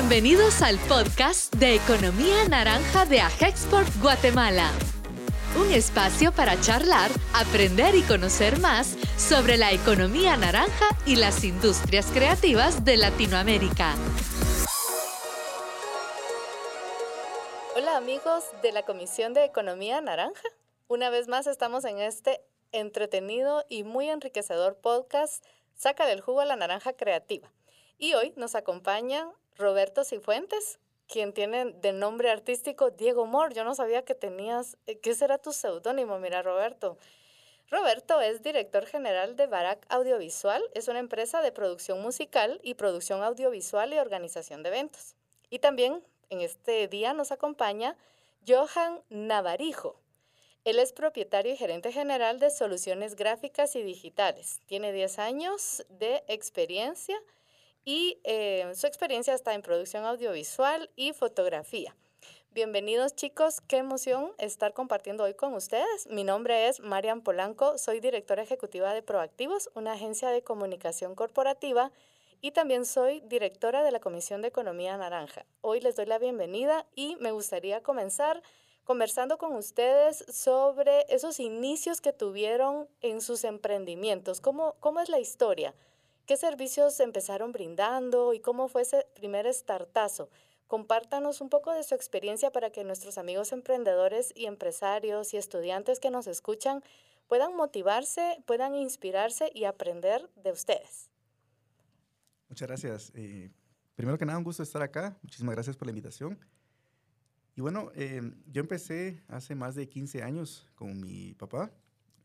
Bienvenidos 0.00 0.62
al 0.62 0.78
podcast 0.88 1.52
de 1.56 1.74
Economía 1.74 2.48
Naranja 2.48 3.04
de 3.04 3.20
Ajexport 3.20 3.88
Guatemala. 4.00 4.70
Un 5.58 5.72
espacio 5.72 6.30
para 6.30 6.58
charlar, 6.60 7.10
aprender 7.34 7.96
y 7.96 8.02
conocer 8.02 8.60
más 8.60 8.96
sobre 9.18 9.56
la 9.56 9.72
economía 9.72 10.36
naranja 10.36 10.86
y 11.04 11.16
las 11.16 11.42
industrias 11.42 12.06
creativas 12.12 12.84
de 12.84 12.96
Latinoamérica. 12.96 13.96
Hola 17.74 17.96
amigos 17.96 18.44
de 18.62 18.70
la 18.70 18.84
Comisión 18.84 19.34
de 19.34 19.46
Economía 19.46 20.00
Naranja. 20.00 20.48
Una 20.86 21.10
vez 21.10 21.26
más 21.26 21.48
estamos 21.48 21.84
en 21.84 21.98
este 21.98 22.40
entretenido 22.70 23.64
y 23.68 23.82
muy 23.82 24.08
enriquecedor 24.08 24.76
podcast 24.76 25.44
Saca 25.74 26.06
del 26.06 26.20
jugo 26.20 26.40
a 26.40 26.44
la 26.44 26.54
naranja 26.54 26.92
creativa. 26.92 27.50
Y 27.98 28.14
hoy 28.14 28.32
nos 28.36 28.54
acompañan 28.54 29.28
Roberto 29.58 30.04
Cifuentes, 30.04 30.78
quien 31.08 31.32
tiene 31.32 31.72
de 31.72 31.92
nombre 31.92 32.30
artístico 32.30 32.90
Diego 32.90 33.26
Moore. 33.26 33.54
Yo 33.54 33.64
no 33.64 33.74
sabía 33.74 34.04
que 34.04 34.14
tenías, 34.14 34.76
eh, 34.86 34.98
¿qué 35.00 35.14
será 35.14 35.38
tu 35.38 35.52
seudónimo? 35.52 36.18
Mira, 36.20 36.42
Roberto. 36.42 36.96
Roberto 37.68 38.20
es 38.20 38.42
director 38.42 38.86
general 38.86 39.34
de 39.34 39.48
Barak 39.48 39.84
Audiovisual. 39.88 40.62
Es 40.74 40.86
una 40.86 41.00
empresa 41.00 41.42
de 41.42 41.50
producción 41.50 42.00
musical 42.00 42.60
y 42.62 42.74
producción 42.74 43.22
audiovisual 43.24 43.92
y 43.92 43.98
organización 43.98 44.62
de 44.62 44.68
eventos. 44.68 45.16
Y 45.50 45.58
también 45.58 46.04
en 46.30 46.40
este 46.40 46.86
día 46.86 47.12
nos 47.12 47.32
acompaña 47.32 47.96
Johan 48.46 49.02
Navarijo. 49.10 50.00
Él 50.64 50.78
es 50.78 50.92
propietario 50.92 51.52
y 51.52 51.56
gerente 51.56 51.90
general 51.90 52.38
de 52.38 52.50
Soluciones 52.50 53.16
Gráficas 53.16 53.74
y 53.74 53.82
Digitales. 53.82 54.60
Tiene 54.66 54.92
10 54.92 55.18
años 55.18 55.84
de 55.88 56.22
experiencia 56.28 57.18
y 57.84 58.20
eh, 58.24 58.70
su 58.74 58.86
experiencia 58.86 59.34
está 59.34 59.54
en 59.54 59.62
producción 59.62 60.04
audiovisual 60.04 60.90
y 60.96 61.12
fotografía. 61.12 61.94
Bienvenidos 62.52 63.14
chicos, 63.14 63.60
qué 63.60 63.76
emoción 63.76 64.32
estar 64.38 64.72
compartiendo 64.72 65.24
hoy 65.24 65.34
con 65.34 65.54
ustedes. 65.54 66.06
Mi 66.08 66.24
nombre 66.24 66.68
es 66.68 66.80
Marian 66.80 67.20
Polanco, 67.20 67.78
soy 67.78 68.00
directora 68.00 68.42
ejecutiva 68.42 68.92
de 68.94 69.02
Proactivos, 69.02 69.70
una 69.74 69.92
agencia 69.92 70.30
de 70.30 70.42
comunicación 70.42 71.14
corporativa 71.14 71.92
y 72.40 72.52
también 72.52 72.86
soy 72.86 73.20
directora 73.20 73.82
de 73.82 73.92
la 73.92 74.00
Comisión 74.00 74.42
de 74.42 74.48
Economía 74.48 74.96
Naranja. 74.96 75.44
Hoy 75.60 75.80
les 75.80 75.96
doy 75.96 76.06
la 76.06 76.18
bienvenida 76.18 76.86
y 76.94 77.16
me 77.16 77.32
gustaría 77.32 77.82
comenzar 77.82 78.42
conversando 78.84 79.36
con 79.36 79.54
ustedes 79.54 80.24
sobre 80.28 81.04
esos 81.10 81.40
inicios 81.40 82.00
que 82.00 82.12
tuvieron 82.12 82.88
en 83.02 83.20
sus 83.20 83.44
emprendimientos. 83.44 84.40
¿Cómo, 84.40 84.76
cómo 84.80 85.00
es 85.00 85.10
la 85.10 85.20
historia? 85.20 85.74
¿Qué 86.28 86.36
servicios 86.36 87.00
empezaron 87.00 87.52
brindando 87.52 88.34
y 88.34 88.40
cómo 88.40 88.68
fue 88.68 88.82
ese 88.82 89.06
primer 89.14 89.50
startazo? 89.50 90.28
Compártanos 90.66 91.40
un 91.40 91.48
poco 91.48 91.72
de 91.72 91.82
su 91.82 91.94
experiencia 91.94 92.52
para 92.52 92.68
que 92.68 92.84
nuestros 92.84 93.16
amigos 93.16 93.50
emprendedores 93.52 94.34
y 94.36 94.44
empresarios 94.44 95.32
y 95.32 95.38
estudiantes 95.38 96.00
que 96.00 96.10
nos 96.10 96.26
escuchan 96.26 96.82
puedan 97.28 97.56
motivarse, 97.56 98.44
puedan 98.46 98.74
inspirarse 98.74 99.50
y 99.54 99.64
aprender 99.64 100.28
de 100.36 100.52
ustedes. 100.52 101.08
Muchas 102.50 102.68
gracias. 102.68 103.12
Eh, 103.14 103.50
primero 103.94 104.18
que 104.18 104.26
nada, 104.26 104.36
un 104.36 104.44
gusto 104.44 104.62
estar 104.62 104.82
acá. 104.82 105.16
Muchísimas 105.22 105.54
gracias 105.54 105.78
por 105.78 105.86
la 105.86 105.92
invitación. 105.92 106.38
Y 107.56 107.62
bueno, 107.62 107.90
eh, 107.94 108.20
yo 108.48 108.60
empecé 108.60 109.22
hace 109.28 109.54
más 109.54 109.74
de 109.76 109.88
15 109.88 110.22
años 110.22 110.66
con 110.74 111.00
mi 111.00 111.32
papá. 111.32 111.72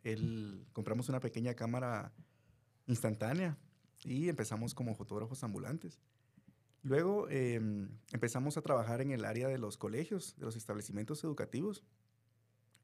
Él 0.03 0.67
compramos 0.73 1.07
una 1.07 1.21
pequeña 1.21 1.53
cámara 1.53 2.11
instantánea 2.85 3.57
y 4.05 4.29
empezamos 4.29 4.73
como 4.73 4.95
fotógrafos 4.95 5.43
ambulantes. 5.43 5.99
Luego 6.83 7.29
em, 7.29 7.87
empezamos 8.11 8.57
a 8.57 8.61
trabajar 8.61 8.99
en 9.01 9.11
el 9.11 9.23
área 9.23 9.47
de 9.47 9.57
los 9.57 9.77
colegios, 9.77 10.35
de 10.37 10.45
los 10.45 10.57
establecimientos 10.57 11.23
educativos. 11.23 11.83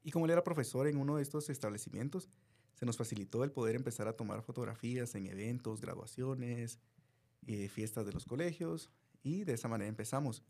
Y 0.02 0.10
como 0.10 0.24
él 0.24 0.30
era 0.30 0.42
profesor 0.42 0.86
en 0.86 0.96
uno 0.96 1.16
de 1.16 1.22
estos 1.22 1.50
establecimientos, 1.50 2.30
se 2.74 2.86
nos 2.86 2.96
facilitó 2.96 3.44
el 3.44 3.52
poder 3.52 3.76
empezar 3.76 4.08
a 4.08 4.14
tomar 4.14 4.40
fotografías 4.40 5.14
en 5.14 5.26
eventos, 5.26 5.82
graduaciones, 5.82 6.78
eh, 7.46 7.68
fiestas 7.68 8.06
de 8.06 8.12
los 8.12 8.24
colegios. 8.24 8.90
Y 9.22 9.44
de 9.44 9.52
esa 9.52 9.68
manera 9.68 9.90
empezamos. 9.90 10.42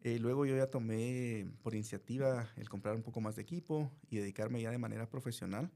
Eh, 0.00 0.18
luego 0.18 0.44
yo 0.44 0.56
ya 0.56 0.66
tomé 0.66 1.46
por 1.62 1.74
iniciativa 1.74 2.50
el 2.56 2.68
comprar 2.68 2.96
un 2.96 3.02
poco 3.02 3.20
más 3.20 3.36
de 3.36 3.42
equipo 3.42 3.92
y 4.10 4.16
dedicarme 4.16 4.60
ya 4.60 4.72
de 4.72 4.78
manera 4.78 5.08
profesional 5.08 5.70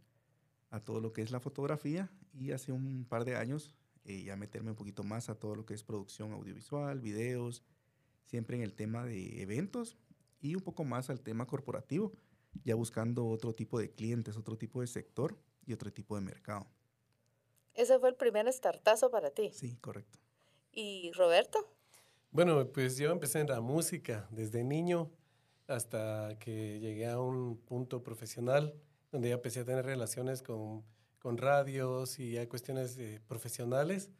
a 0.71 0.81
todo 0.81 1.01
lo 1.01 1.13
que 1.13 1.23
es 1.23 1.31
la 1.31 1.39
fotografía. 1.39 2.11
Y 2.35 2.51
hace 2.51 2.73
un 2.73 3.07
par 3.09 3.25
de 3.25 3.37
años 3.37 3.73
eh, 4.09 4.23
ya 4.23 4.37
meterme 4.37 4.71
un 4.71 4.77
poquito 4.77 5.05
más 5.05 5.29
a 5.29 5.35
todo 5.35 5.55
lo 5.55 5.67
que 5.67 5.75
es 5.75 5.83
producción 5.83 6.33
audiovisual, 6.33 6.99
videos, 6.99 7.63
siempre 8.25 8.57
en 8.57 8.63
el 8.63 8.73
tema 8.73 9.05
de 9.05 9.43
eventos 9.43 9.99
y 10.41 10.55
un 10.55 10.63
poco 10.63 10.83
más 10.83 11.11
al 11.11 11.21
tema 11.21 11.47
corporativo, 11.47 12.15
ya 12.65 12.75
buscando 12.75 13.29
otro 13.29 13.55
tipo 13.55 13.79
de 13.79 13.91
clientes, 13.91 14.39
otro 14.39 14.57
tipo 14.57 14.81
de 14.81 14.87
sector 14.87 15.39
y 15.67 15.75
otro 15.75 15.93
tipo 15.93 16.15
de 16.15 16.23
mercado. 16.23 16.67
Ese 17.75 17.99
fue 17.99 18.09
el 18.09 18.15
primer 18.15 18.51
startazo 18.51 19.11
para 19.11 19.31
ti. 19.31 19.51
Sí, 19.53 19.77
correcto. 19.77 20.19
¿Y 20.73 21.13
Roberto? 21.13 21.59
Bueno, 22.31 22.67
pues 22.73 22.97
yo 22.97 23.11
empecé 23.11 23.41
en 23.41 23.49
la 23.49 23.61
música 23.61 24.27
desde 24.31 24.65
niño 24.65 25.11
hasta 25.67 26.39
que 26.39 26.81
llegué 26.81 27.07
a 27.09 27.21
un 27.21 27.59
punto 27.59 28.03
profesional 28.03 28.75
donde 29.13 29.29
ya 29.29 29.35
empecé 29.35 29.61
a 29.61 29.65
tener 29.67 29.85
relaciones 29.85 30.43
con 30.43 30.83
con 31.19 31.39
radios 31.39 32.19
y 32.19 32.37
hay 32.39 32.47
cuestiones 32.47 32.99
profesionales. 33.27 34.11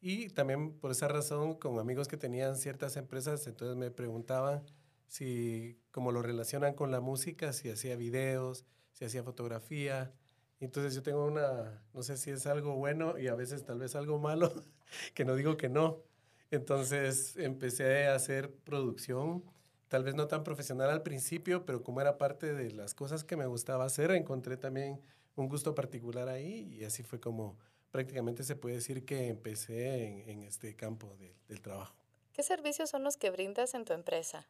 Y 0.00 0.28
también 0.30 0.78
por 0.78 0.90
esa 0.90 1.08
razón, 1.08 1.54
con 1.54 1.78
amigos 1.78 2.08
que 2.08 2.16
tenían 2.16 2.56
ciertas 2.56 2.96
empresas, 2.96 3.46
entonces 3.46 3.76
me 3.76 3.90
preguntaban 3.90 4.62
si, 5.08 5.78
cómo 5.90 6.12
lo 6.12 6.22
relacionan 6.22 6.74
con 6.74 6.90
la 6.90 7.00
música, 7.00 7.52
si 7.52 7.70
hacía 7.70 7.96
videos, 7.96 8.64
si 8.92 9.04
hacía 9.04 9.22
fotografía. 9.22 10.12
Entonces 10.60 10.94
yo 10.94 11.02
tengo 11.02 11.24
una, 11.26 11.82
no 11.92 12.02
sé 12.02 12.16
si 12.16 12.30
es 12.30 12.46
algo 12.46 12.76
bueno 12.76 13.18
y 13.18 13.28
a 13.28 13.34
veces 13.34 13.64
tal 13.64 13.78
vez 13.78 13.94
algo 13.94 14.18
malo, 14.18 14.52
que 15.14 15.24
no 15.24 15.34
digo 15.34 15.56
que 15.56 15.68
no. 15.68 16.02
Entonces 16.50 17.36
empecé 17.36 18.06
a 18.06 18.14
hacer 18.14 18.54
producción, 18.64 19.44
tal 19.88 20.04
vez 20.04 20.14
no 20.14 20.28
tan 20.28 20.44
profesional 20.44 20.90
al 20.90 21.02
principio, 21.02 21.66
pero 21.66 21.82
como 21.82 22.00
era 22.00 22.18
parte 22.18 22.54
de 22.54 22.70
las 22.70 22.94
cosas 22.94 23.24
que 23.24 23.36
me 23.36 23.46
gustaba 23.46 23.84
hacer, 23.84 24.10
encontré 24.12 24.56
también 24.56 25.00
un 25.36 25.48
gusto 25.48 25.74
particular 25.74 26.28
ahí 26.28 26.76
y 26.78 26.84
así 26.84 27.02
fue 27.02 27.20
como 27.20 27.58
prácticamente 27.90 28.42
se 28.42 28.56
puede 28.56 28.76
decir 28.76 29.04
que 29.04 29.28
empecé 29.28 30.30
en, 30.30 30.42
este 30.42 30.74
campo 30.74 31.16
del 31.48 31.60
trabajo. 31.62 31.94
¿Qué 32.32 32.42
servicios 32.42 32.90
son 32.90 33.04
los 33.04 33.16
que 33.16 33.30
brindas 33.30 33.74
en 33.74 33.84
tu 33.84 33.92
empresa? 33.92 34.46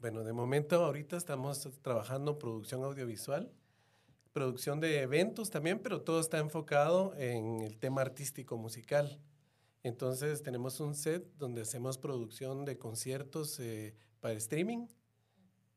Bueno, 0.00 0.24
de 0.24 0.32
momento 0.32 0.84
ahorita 0.84 1.16
estamos 1.16 1.68
trabajando 1.80 2.38
producción 2.38 2.82
audiovisual, 2.82 3.50
producción 4.32 4.80
de 4.80 5.00
eventos 5.00 5.50
también, 5.50 5.78
pero 5.78 6.02
todo 6.02 6.20
está 6.20 6.38
enfocado 6.38 7.14
en 7.16 7.60
el 7.62 7.78
tema 7.78 8.02
artístico 8.02 8.56
musical. 8.56 9.20
Entonces 9.82 10.42
tenemos 10.42 10.80
un 10.80 10.94
set 10.94 11.26
donde 11.38 11.62
hacemos 11.62 11.98
producción 11.98 12.64
de 12.64 12.78
conciertos 12.78 13.58
eh, 13.60 13.94
para 14.20 14.34
streaming 14.34 14.86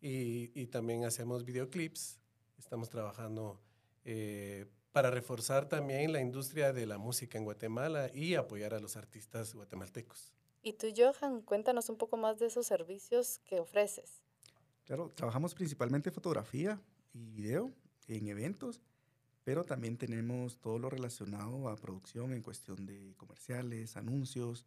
y, 0.02 0.52
y, 0.60 0.68
también 0.68 1.06
hacemos 1.06 1.44
videoclips. 1.44 2.20
Estamos 2.58 2.90
trabajando 2.90 3.62
eh, 4.06 4.66
para 4.92 5.12
reforzar 5.12 5.68
también 5.68 6.14
la 6.14 6.22
industria 6.22 6.72
de 6.72 6.86
la 6.86 6.98
música 6.98 7.38
en 7.38 7.44
Guatemala 7.44 8.10
y 8.14 8.36
apoyar 8.36 8.74
a 8.74 8.80
los 8.80 8.96
artistas 8.96 9.54
guatemaltecos. 9.54 10.32
Y 10.62 10.74
tú, 10.74 10.88
Johan, 10.96 11.42
cuéntanos 11.42 11.90
un 11.90 11.98
poco 11.98 12.16
más 12.16 12.40
de 12.40 12.48
esos 12.48 12.66
servicios 12.66 13.40
que 13.40 13.60
ofreces. 13.60 14.24
Claro, 14.86 15.12
trabajamos 15.14 15.54
principalmente 15.54 16.12
fotografía 16.12 16.80
y 17.14 17.26
video 17.26 17.74
en 18.08 18.28
eventos, 18.28 18.82
pero 19.44 19.64
también 19.64 19.98
tenemos 19.98 20.60
todo 20.60 20.80
lo 20.80 20.90
relacionado 20.90 21.68
a 21.70 21.76
producción 21.76 22.34
en 22.34 22.42
cuestión 22.42 22.86
de 22.86 23.14
comerciales, 23.18 23.98
anuncios, 23.98 24.66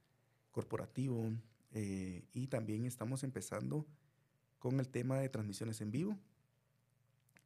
corporativo, 0.51 1.33
eh, 1.73 2.25
y 2.33 2.47
también 2.49 2.85
estamos 2.85 3.25
empezando 3.25 3.87
con 4.59 4.81
el 4.81 4.89
tema 4.89 5.19
de 5.19 5.29
transmisiones 5.29 5.81
en 5.81 5.91
vivo 5.91 6.19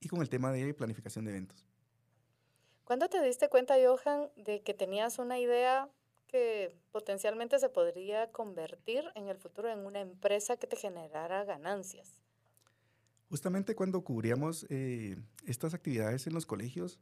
y 0.00 0.08
con 0.08 0.20
el 0.20 0.28
tema 0.28 0.52
de 0.52 0.74
planificación 0.74 1.24
de 1.24 1.30
eventos. 1.32 1.71
¿Cuándo 2.92 3.08
te 3.08 3.22
diste 3.22 3.48
cuenta, 3.48 3.76
Johan, 3.82 4.28
de 4.36 4.62
que 4.62 4.74
tenías 4.74 5.18
una 5.18 5.38
idea 5.38 5.88
que 6.26 6.78
potencialmente 6.90 7.58
se 7.58 7.70
podría 7.70 8.30
convertir 8.30 9.04
en 9.14 9.28
el 9.28 9.38
futuro 9.38 9.70
en 9.70 9.86
una 9.86 10.00
empresa 10.00 10.58
que 10.58 10.66
te 10.66 10.76
generara 10.76 11.42
ganancias? 11.46 12.20
Justamente 13.30 13.74
cuando 13.74 14.04
cubríamos 14.04 14.66
eh, 14.68 15.16
estas 15.46 15.72
actividades 15.72 16.26
en 16.26 16.34
los 16.34 16.44
colegios, 16.44 17.00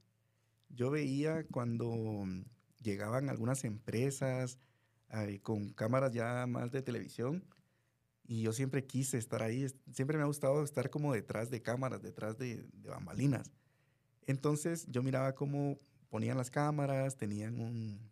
yo 0.69 0.93
veía 0.93 1.45
cuando 1.51 2.25
llegaban 2.81 3.29
algunas 3.29 3.65
empresas 3.65 4.61
eh, 5.09 5.41
con 5.43 5.71
cámaras 5.71 6.13
ya 6.13 6.47
más 6.47 6.71
de 6.71 6.83
televisión 6.83 7.45
y 8.29 8.43
yo 8.43 8.53
siempre 8.53 8.87
quise 8.87 9.19
estar 9.19 9.43
ahí, 9.43 9.67
siempre 9.91 10.17
me 10.17 10.23
ha 10.23 10.27
gustado 10.27 10.63
estar 10.63 10.89
como 10.89 11.13
detrás 11.13 11.51
de 11.51 11.63
cámaras, 11.63 12.01
detrás 12.01 12.39
de, 12.39 12.63
de 12.75 12.91
bambalinas. 12.91 13.51
Entonces 14.31 14.87
yo 14.89 15.03
miraba 15.03 15.35
cómo 15.35 15.77
ponían 16.09 16.37
las 16.37 16.51
cámaras, 16.51 17.17
tenían 17.17 17.61
un, 17.61 18.11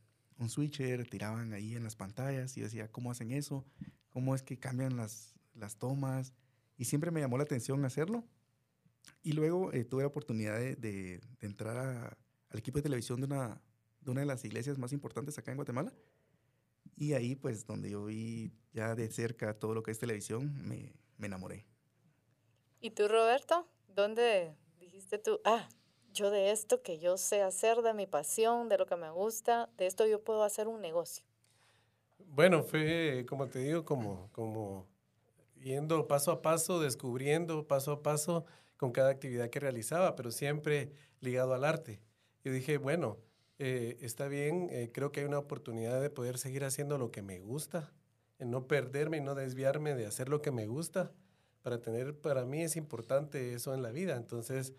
switcher, 0.49 1.09
tiraban 1.09 1.53
ahí 1.53 1.77
en 1.77 1.85
las 1.85 1.95
pantallas 1.95 2.57
y 2.57 2.61
decía, 2.61 2.91
¿cómo 2.91 3.11
hacen 3.11 3.31
eso? 3.31 3.65
cómo 4.09 4.35
es 4.35 4.43
que 4.43 4.59
cambian 4.59 4.97
las, 4.97 5.35
tomas, 5.79 6.33
y 6.77 6.87
siempre 6.87 7.13
me 7.13 7.21
llamó 7.21 7.37
la 7.37 7.45
atención 7.45 7.85
hacerlo. 7.85 8.25
Y 9.23 9.33
luego 9.33 9.73
eh, 9.73 9.85
tuve 9.85 10.03
la 10.03 10.09
oportunidad 10.09 10.59
de, 10.59 11.21
entrar 11.41 12.17
al 12.51 12.59
equipo 12.59 12.79
de 12.79 12.83
televisión 12.83 13.21
de 13.21 13.27
una, 13.27 13.63
de 14.01 14.11
una 14.11 14.21
de 14.21 14.27
las 14.27 14.45
iglesias 14.45 14.77
más 14.77 14.93
importantes 14.93 15.39
acá 15.39 15.53
en 15.53 15.57
Guatemala. 15.57 15.93
Y 16.97 17.13
ahí, 17.13 17.37
pues, 17.37 17.65
donde 17.65 17.91
yo 17.91 18.07
vi 18.07 18.53
ya 18.73 18.97
de 18.97 19.09
cerca 19.09 19.57
todo 19.57 19.73
lo 19.73 19.85
que 19.85 19.93
es 19.93 20.01
televisión, 20.01 20.53
me, 20.67 20.93
me 21.17 21.27
enamoré. 21.29 21.65
¿Y 22.81 22.91
tú, 22.91 23.07
Roberto? 23.07 23.69
¿Dónde 23.87 24.57
dijiste 24.81 25.19
tú, 25.19 25.41
ah, 25.45 25.69
yo 26.13 26.31
de 26.31 26.51
esto 26.51 26.83
que 26.83 26.99
yo 26.99 27.17
sé 27.17 27.43
hacer, 27.43 27.83
de 27.83 27.95
mi 27.95 28.07
pasión, 28.07 28.69
de 28.69 28.79
lo 28.79 28.87
que 28.87 28.97
me 28.97 29.11
gusta, 29.11 29.69
de 29.77 29.87
esto 29.87 30.07
yo 30.07 30.23
puedo 30.23 30.43
hacer 30.43 30.69
un 30.69 30.81
negocio? 30.81 31.25
Bueno, 32.19 32.63
fue, 32.63 33.25
como 33.29 33.49
te 33.49 33.61
digo, 33.61 33.85
como, 33.85 34.31
como 34.33 34.87
yendo 35.57 36.07
paso 36.07 36.33
a 36.33 36.43
paso, 36.43 36.81
descubriendo 36.81 37.67
paso 37.67 37.93
a 37.93 38.03
paso 38.03 38.45
con 38.77 38.93
cada 38.93 39.11
actividad 39.11 39.51
que 39.51 39.61
realizaba, 39.61 40.15
pero 40.17 40.31
siempre 40.31 40.93
ligado 41.21 41.55
al 41.55 41.65
arte. 41.65 42.01
Yo 42.45 42.53
dije, 42.53 42.79
bueno, 42.79 43.19
eh, 43.59 43.99
está 44.01 44.29
bien, 44.29 44.69
eh, 44.71 44.91
creo 44.93 45.11
que 45.11 45.21
hay 45.21 45.27
una 45.27 45.39
oportunidad 45.39 46.01
de 46.01 46.11
poder 46.11 46.39
seguir 46.39 46.65
haciendo 46.65 46.97
lo 46.97 47.11
que 47.11 47.23
me 47.23 47.41
gusta, 47.41 47.93
en 48.39 48.51
no 48.51 48.69
perderme 48.69 49.17
y 49.17 49.21
no 49.21 49.35
desviarme 49.35 49.95
de 49.95 50.07
hacer 50.07 50.29
lo 50.29 50.41
que 50.43 50.53
me 50.53 50.67
gusta. 50.67 51.13
Para 51.63 51.81
tener, 51.81 52.17
para 52.17 52.45
mí 52.45 52.63
es 52.63 52.77
importante 52.77 53.53
eso 53.53 53.75
en 53.75 53.83
la 53.83 53.91
vida. 53.91 54.17
Entonces, 54.17 54.75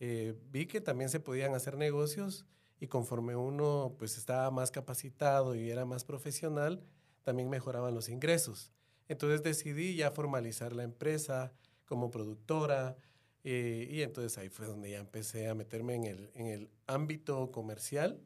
eh, 0.00 0.34
vi 0.50 0.66
que 0.66 0.80
también 0.80 1.10
se 1.10 1.20
podían 1.20 1.54
hacer 1.54 1.76
negocios 1.76 2.44
y 2.78 2.88
conforme 2.88 3.36
uno 3.36 3.94
pues 3.98 4.18
estaba 4.18 4.50
más 4.50 4.70
capacitado 4.70 5.54
y 5.54 5.70
era 5.70 5.84
más 5.84 6.04
profesional, 6.04 6.82
también 7.22 7.48
mejoraban 7.48 7.94
los 7.94 8.08
ingresos. 8.08 8.72
Entonces 9.08 9.42
decidí 9.42 9.96
ya 9.96 10.10
formalizar 10.10 10.72
la 10.72 10.82
empresa 10.82 11.52
como 11.86 12.10
productora 12.10 12.96
eh, 13.44 13.88
y 13.90 14.02
entonces 14.02 14.36
ahí 14.38 14.48
fue 14.48 14.66
donde 14.66 14.90
ya 14.90 14.98
empecé 14.98 15.48
a 15.48 15.54
meterme 15.54 15.94
en 15.94 16.04
el, 16.04 16.30
en 16.34 16.46
el 16.46 16.70
ámbito 16.86 17.50
comercial 17.50 18.20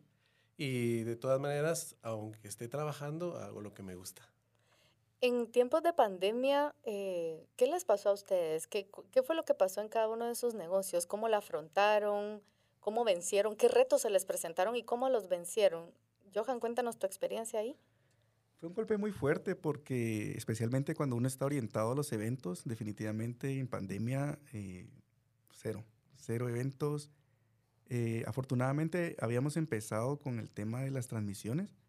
y 0.57 1.05
de 1.05 1.17
todas 1.17 1.41
maneras, 1.41 1.97
aunque 2.03 2.49
esté 2.49 2.69
trabajando, 2.69 3.37
hago 3.37 3.61
lo 3.61 3.73
que 3.73 3.83
me 3.83 3.95
gusta. 3.95 4.31
En 5.23 5.53
tiempos 5.53 5.83
de 5.83 5.93
pandemia, 5.93 6.75
eh, 6.85 7.47
¿qué 7.57 7.67
les 7.67 7.85
pasó 7.85 8.09
a 8.09 8.15
ustedes? 8.15 8.67
¿Qué, 8.67 8.89
¿Qué 9.11 9.23
fue 9.23 9.37
lo 9.37 9.45
que 9.45 9.53
pasó 9.53 9.83
en 9.83 9.89
cada 9.91 10.09
uno 10.09 10.27
de 10.27 10.35
sus 10.35 10.55
negocios? 10.55 11.07
¿Cómo 11.07 11.29
la 11.29 11.39
afrontaron? 11.39 12.43
¿Cómo 12.81 13.05
vencieron? 13.05 13.55
¿Qué 13.55 13.69
retos 13.69 14.01
se 14.01 14.09
les 14.09 14.25
presentaron 14.25 14.77
y 14.77 14.83
cómo 14.83 15.11
los 15.11 15.29
vencieron? 15.29 15.91
Johan, 16.35 16.59
cuéntanos 16.59 16.99
tu 16.99 17.07
experiencia 17.07 17.61
ahí. 17.61 17.77
Fue 18.59 18.71
un 18.71 18.75
golpe 18.75 18.97
muy 18.97 19.13
fuerte 19.13 19.57
porque 19.57 20.33
especialmente 20.33 20.95
cuando 20.95 21.17
uno 21.17 21.29
está 21.29 21.45
orientado 21.45 21.93
a 21.93 21.95
los 21.95 22.13
eventos, 22.13 22.63
definitivamente 22.65 23.59
en 23.59 23.69
pandemia, 23.69 24.39
eh, 24.55 24.89
cero, 25.51 25.85
cero 26.17 26.49
eventos. 26.49 27.11
Eh, 27.91 28.23
afortunadamente 28.27 29.17
habíamos 29.21 29.59
empezado 29.59 30.19
con 30.19 30.39
el 30.39 30.51
tema 30.51 30.83
de 30.83 30.91
las 30.91 31.09
transmisiones 31.09 31.80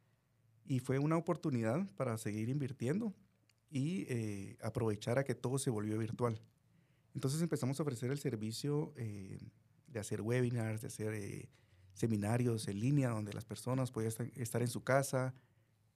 y 0.65 0.79
fue 0.79 0.99
una 0.99 1.17
oportunidad 1.17 1.87
para 1.95 2.17
seguir 2.17 2.49
invirtiendo 2.49 3.13
y 3.69 4.05
eh, 4.09 4.57
aprovechar 4.61 5.17
a 5.19 5.23
que 5.23 5.35
todo 5.35 5.57
se 5.57 5.69
volvió 5.69 5.97
virtual. 5.97 6.41
Entonces 7.13 7.41
empezamos 7.41 7.79
a 7.79 7.83
ofrecer 7.83 8.11
el 8.11 8.17
servicio 8.17 8.93
de 8.95 9.99
hacer 9.99 10.21
webinars, 10.21 10.81
de 10.81 10.87
hacer 10.87 11.49
seminarios 11.93 12.67
en 12.69 12.79
línea 12.79 13.09
donde 13.09 13.33
las 13.33 13.43
personas 13.43 13.91
podían 13.91 14.13
estar 14.35 14.61
en 14.61 14.69
su 14.69 14.83
casa, 14.83 15.33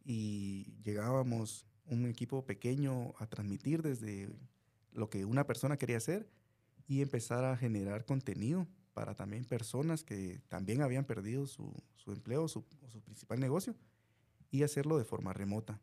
y 0.06 0.76
llegábamos 0.84 1.66
un 1.88 2.06
equipo 2.06 2.46
pequeño 2.46 3.14
a 3.18 3.26
transmitir 3.26 3.82
desde 3.82 4.30
lo 4.94 5.10
que 5.10 5.26
una 5.26 5.46
persona 5.46 5.78
quería 5.78 5.98
hacer 5.98 6.30
y 6.88 7.02
empezar 7.02 7.44
a 7.44 7.58
generar 7.58 8.06
contenido 8.06 8.68
para 8.94 9.16
también 9.16 9.44
personas 9.44 10.04
que 10.04 10.42
también 10.48 10.82
habían 10.82 11.06
perdido 11.06 11.48
su, 11.48 11.74
su 11.96 12.12
empleo 12.12 12.44
o 12.44 12.48
su, 12.48 12.64
principal 13.04 13.40
negocio 13.40 13.76
y 14.52 14.64
hacerlo 14.64 14.98
de 14.98 15.06
forma 15.06 15.34
remota. 15.34 15.82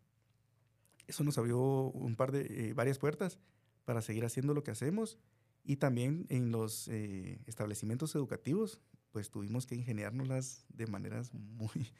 Eso 1.07 1.25
nos 1.25 1.39
abrió 1.39 1.59
un 1.59 2.17
par 2.17 2.33
de 2.33 2.71
eh, 2.71 2.75
varias 2.75 2.99
puertas 2.99 3.39
para 3.85 4.03
seguir 4.03 4.25
haciendo 4.25 4.55
lo 4.55 4.63
que 4.63 4.71
hacemos 4.71 5.19
y 5.65 5.77
también 5.77 6.27
en 6.29 6.53
los 6.53 6.89
eh, 6.89 7.43
establecimientos 7.47 8.15
educativos 8.15 8.81
pues 9.11 9.31
tuvimos 9.31 9.67
que 9.67 9.75
ingeniárnoslas 9.75 10.65
de 10.71 10.87
maneras 10.87 11.35
muy 11.35 11.93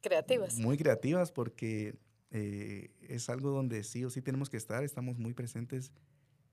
Creativas. 0.00 0.56
Muy 0.58 0.76
creativas 0.76 1.32
porque 1.32 1.98
eh, 2.30 2.90
es 3.08 3.28
algo 3.28 3.50
donde 3.50 3.82
sí 3.82 4.04
o 4.04 4.10
sí 4.10 4.22
tenemos 4.22 4.48
que 4.48 4.56
estar, 4.56 4.84
estamos 4.84 5.18
muy 5.18 5.34
presentes 5.34 5.92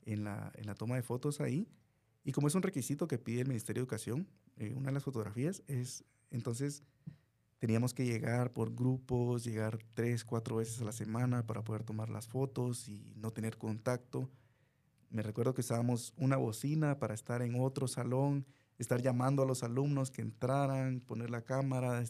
en 0.03 0.23
la, 0.23 0.51
en 0.55 0.65
la 0.65 0.75
toma 0.75 0.95
de 0.95 1.03
fotos 1.03 1.41
ahí. 1.41 1.67
Y 2.23 2.31
como 2.31 2.47
es 2.47 2.55
un 2.55 2.63
requisito 2.63 3.07
que 3.07 3.19
pide 3.19 3.41
el 3.41 3.47
Ministerio 3.47 3.81
de 3.81 3.83
Educación, 3.83 4.27
eh, 4.57 4.73
una 4.75 4.87
de 4.87 4.93
las 4.93 5.03
fotografías 5.03 5.61
es, 5.67 6.03
entonces 6.31 6.83
teníamos 7.59 7.93
que 7.93 8.05
llegar 8.05 8.51
por 8.51 8.73
grupos, 8.73 9.43
llegar 9.43 9.79
tres, 9.93 10.25
cuatro 10.25 10.57
veces 10.57 10.81
a 10.81 10.85
la 10.85 10.91
semana 10.91 11.45
para 11.45 11.63
poder 11.63 11.83
tomar 11.83 12.09
las 12.09 12.27
fotos 12.27 12.87
y 12.87 13.13
no 13.15 13.31
tener 13.31 13.57
contacto. 13.57 14.29
Me 15.09 15.21
recuerdo 15.21 15.53
que 15.53 15.61
usábamos 15.61 16.13
una 16.17 16.37
bocina 16.37 16.99
para 16.99 17.13
estar 17.13 17.41
en 17.41 17.59
otro 17.59 17.87
salón, 17.87 18.45
estar 18.77 19.01
llamando 19.01 19.43
a 19.43 19.45
los 19.45 19.63
alumnos 19.63 20.11
que 20.11 20.21
entraran, 20.21 20.99
poner 20.99 21.29
la 21.29 21.43
cámara, 21.43 22.03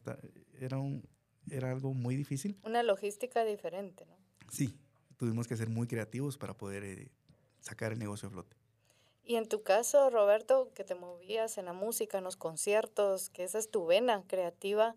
era 0.59 0.79
un, 0.79 1.07
era 1.49 1.71
algo 1.71 1.93
muy 1.93 2.15
difícil. 2.15 2.57
Una 2.63 2.83
logística 2.83 3.43
diferente, 3.43 4.05
¿no? 4.05 4.17
Sí, 4.49 4.79
tuvimos 5.17 5.47
que 5.47 5.55
ser 5.55 5.69
muy 5.69 5.87
creativos 5.87 6.37
para 6.37 6.57
poder 6.57 6.83
eh, 6.83 7.11
sacar 7.59 7.91
el 7.91 7.99
negocio 7.99 8.27
a 8.29 8.31
flote. 8.31 8.55
Y 9.23 9.37
en 9.37 9.47
tu 9.47 9.63
caso, 9.63 10.09
Roberto, 10.11 10.71
que 10.75 10.83
te 10.83 10.93
movías 10.93 11.57
en 11.57 11.65
la 11.65 11.73
música, 11.73 12.19
en 12.19 12.23
los 12.23 12.37
conciertos, 12.37 13.29
que 13.31 13.43
esa 13.43 13.57
es 13.57 13.71
tu 13.71 13.85
vena 13.85 14.23
creativa, 14.27 14.95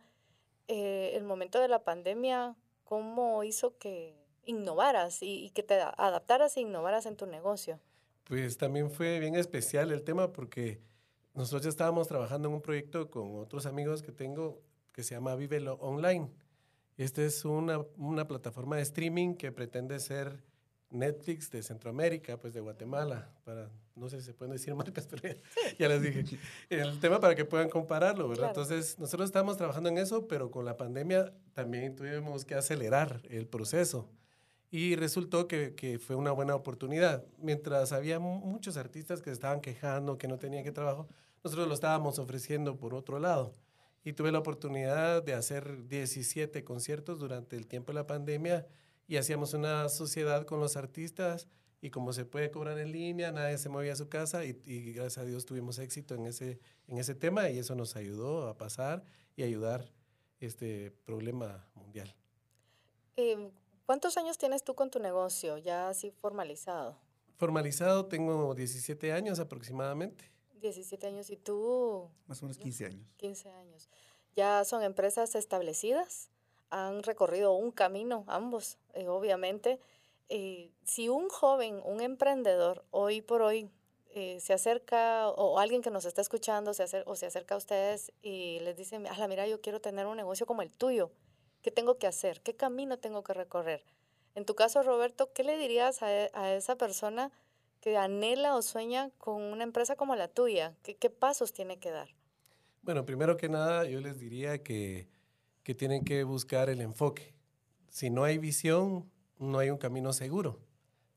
eh, 0.68 1.12
el 1.14 1.24
momento 1.24 1.60
de 1.60 1.68
la 1.68 1.82
pandemia, 1.82 2.54
¿cómo 2.84 3.42
hizo 3.42 3.76
que 3.78 4.14
innovaras 4.44 5.18
y, 5.22 5.50
que 5.50 5.62
te 5.62 5.80
adaptaras 5.80 6.56
e 6.56 6.60
innovaras 6.60 7.06
en 7.06 7.16
tu 7.16 7.26
negocio? 7.26 7.80
Pues 8.24 8.56
también 8.58 8.90
fue 8.90 9.18
bien 9.18 9.34
especial 9.34 9.90
el 9.92 10.04
tema 10.04 10.32
porque 10.32 10.80
nosotros 11.34 11.62
ya 11.62 11.70
estábamos 11.70 12.08
trabajando 12.08 12.48
en 12.48 12.54
un 12.54 12.62
proyecto 12.62 13.10
con 13.10 13.36
otros 13.36 13.66
amigos 13.66 14.02
que 14.02 14.12
tengo 14.12 14.60
que 14.92 15.02
se 15.02 15.14
llama 15.14 15.36
Vívelo 15.36 15.74
Online. 15.74 16.30
Esta 16.96 17.22
es 17.22 17.44
una, 17.44 17.78
una 17.96 18.26
plataforma 18.26 18.76
de 18.76 18.82
streaming 18.82 19.34
que 19.34 19.52
pretende 19.52 20.00
ser 20.00 20.42
Netflix 20.90 21.50
de 21.50 21.62
Centroamérica, 21.62 22.38
pues 22.38 22.54
de 22.54 22.60
Guatemala, 22.60 23.30
para, 23.44 23.70
no 23.94 24.08
sé 24.08 24.20
si 24.20 24.26
se 24.26 24.34
pueden 24.34 24.52
decir 24.52 24.74
marcas, 24.76 25.06
pero 25.06 25.34
ya, 25.78 25.88
les 25.88 26.02
dije. 26.02 26.38
El 26.70 26.98
tema 27.00 27.20
para 27.20 27.34
que 27.34 27.44
puedan 27.44 27.68
compararlo, 27.68 28.28
¿verdad? 28.28 28.48
Entonces, 28.48 28.98
nosotros 28.98 29.28
estamos 29.28 29.56
trabajando 29.56 29.88
en 29.88 29.98
eso, 29.98 30.26
pero 30.26 30.50
con 30.50 30.64
la 30.64 30.76
pandemia 30.76 31.32
también 31.52 31.94
tuvimos 31.94 32.44
que 32.44 32.54
acelerar 32.54 33.22
el 33.28 33.46
proceso. 33.46 34.08
Y 34.70 34.96
resultó 34.96 35.48
que, 35.48 35.74
que 35.74 35.98
fue 35.98 36.14
una 36.14 36.30
buena 36.30 36.54
oportunidad. 36.54 37.24
Mientras 37.38 37.92
había 37.92 38.18
muchos 38.18 38.76
artistas 38.76 39.22
que 39.22 39.30
estaban 39.30 39.60
quejando, 39.60 40.18
que 40.18 40.28
no 40.28 40.38
tenían 40.38 40.62
que 40.62 40.72
trabajo, 40.72 41.08
nosotros 41.42 41.68
lo 41.68 41.74
estábamos 41.74 42.18
ofreciendo 42.18 42.76
por 42.76 42.94
otro 42.94 43.18
lado 43.18 43.54
y 44.04 44.12
tuve 44.12 44.32
la 44.32 44.38
oportunidad 44.38 45.22
de 45.22 45.34
hacer 45.34 45.86
17 45.86 46.64
conciertos 46.64 47.18
durante 47.18 47.56
el 47.56 47.66
tiempo 47.66 47.92
de 47.92 47.96
la 47.96 48.06
pandemia 48.06 48.66
y 49.08 49.16
hacíamos 49.16 49.54
una 49.54 49.88
sociedad 49.88 50.44
con 50.44 50.60
los 50.60 50.76
artistas 50.76 51.48
y 51.80 51.90
como 51.90 52.12
se 52.12 52.24
puede 52.24 52.50
cobrar 52.50 52.78
en 52.78 52.92
línea, 52.92 53.32
nadie 53.32 53.56
se 53.56 53.68
movía 53.68 53.94
a 53.94 53.96
su 53.96 54.08
casa 54.08 54.44
y, 54.44 54.52
gracias 54.92 55.18
a 55.18 55.24
Dios 55.24 55.46
tuvimos 55.46 55.78
éxito 55.78 56.14
en 56.14 56.26
ese, 56.26 56.60
en 56.86 56.98
ese 56.98 57.14
tema 57.14 57.48
y 57.48 57.58
eso 57.58 57.74
nos 57.74 57.96
ayudó 57.96 58.48
a 58.48 58.56
pasar 58.56 59.02
y 59.34 59.42
ayudar 59.42 59.90
este 60.40 60.90
problema 61.04 61.66
mundial. 61.74 62.14
Em, 63.16 63.50
¿Cuántos 63.86 64.18
años 64.18 64.36
tienes 64.36 64.62
tú 64.62 64.74
con 64.74 64.90
tu 64.90 64.98
negocio 64.98 65.56
ya 65.56 65.88
así 65.88 66.10
formalizado? 66.10 66.98
Formalizado 67.36 68.06
tengo 68.06 68.54
17 68.54 69.12
años 69.12 69.38
aproximadamente. 69.38 70.30
17 70.60 71.06
años 71.06 71.30
y 71.30 71.36
tú... 71.36 72.10
Más 72.26 72.42
o 72.42 72.46
menos 72.46 72.58
15 72.58 72.86
años. 72.86 73.08
15 73.16 73.50
años. 73.50 73.88
Ya 74.34 74.64
son 74.64 74.82
empresas 74.82 75.34
establecidas, 75.34 76.30
han 76.70 77.02
recorrido 77.02 77.52
un 77.52 77.70
camino 77.70 78.24
ambos, 78.26 78.78
eh, 78.94 79.08
obviamente. 79.08 79.80
Eh, 80.28 80.70
si 80.84 81.08
un 81.08 81.28
joven, 81.28 81.80
un 81.84 82.00
emprendedor, 82.00 82.84
hoy 82.90 83.22
por 83.22 83.42
hoy 83.42 83.70
eh, 84.10 84.38
se 84.40 84.52
acerca, 84.52 85.28
o 85.30 85.58
alguien 85.58 85.82
que 85.82 85.90
nos 85.90 86.04
está 86.04 86.20
escuchando 86.20 86.74
se 86.74 86.82
acerca, 86.82 87.10
o 87.10 87.16
se 87.16 87.26
acerca 87.26 87.54
a 87.54 87.58
ustedes 87.58 88.12
y 88.22 88.60
les 88.60 88.76
dice, 88.76 88.98
la 88.98 89.28
mira, 89.28 89.46
yo 89.46 89.60
quiero 89.60 89.80
tener 89.80 90.06
un 90.06 90.16
negocio 90.16 90.46
como 90.46 90.62
el 90.62 90.70
tuyo, 90.70 91.10
¿qué 91.62 91.70
tengo 91.70 91.98
que 91.98 92.06
hacer? 92.06 92.40
¿Qué 92.42 92.54
camino 92.54 92.98
tengo 92.98 93.22
que 93.22 93.32
recorrer? 93.32 93.84
En 94.34 94.44
tu 94.44 94.54
caso, 94.54 94.82
Roberto, 94.82 95.32
¿qué 95.32 95.44
le 95.44 95.56
dirías 95.56 96.02
a, 96.02 96.06
a 96.06 96.54
esa 96.54 96.76
persona? 96.76 97.32
que 97.80 97.96
anhela 97.96 98.56
o 98.56 98.62
sueña 98.62 99.10
con 99.18 99.42
una 99.42 99.64
empresa 99.64 99.96
como 99.96 100.16
la 100.16 100.28
tuya? 100.28 100.74
¿Qué, 100.82 100.96
qué 100.96 101.10
pasos 101.10 101.52
tiene 101.52 101.78
que 101.78 101.90
dar? 101.90 102.08
Bueno, 102.82 103.04
primero 103.04 103.36
que 103.36 103.48
nada, 103.48 103.84
yo 103.84 104.00
les 104.00 104.18
diría 104.18 104.62
que, 104.62 105.08
que 105.62 105.74
tienen 105.74 106.04
que 106.04 106.24
buscar 106.24 106.70
el 106.70 106.80
enfoque. 106.80 107.34
Si 107.88 108.10
no 108.10 108.24
hay 108.24 108.38
visión, 108.38 109.10
no 109.38 109.58
hay 109.58 109.70
un 109.70 109.78
camino 109.78 110.12
seguro. 110.12 110.60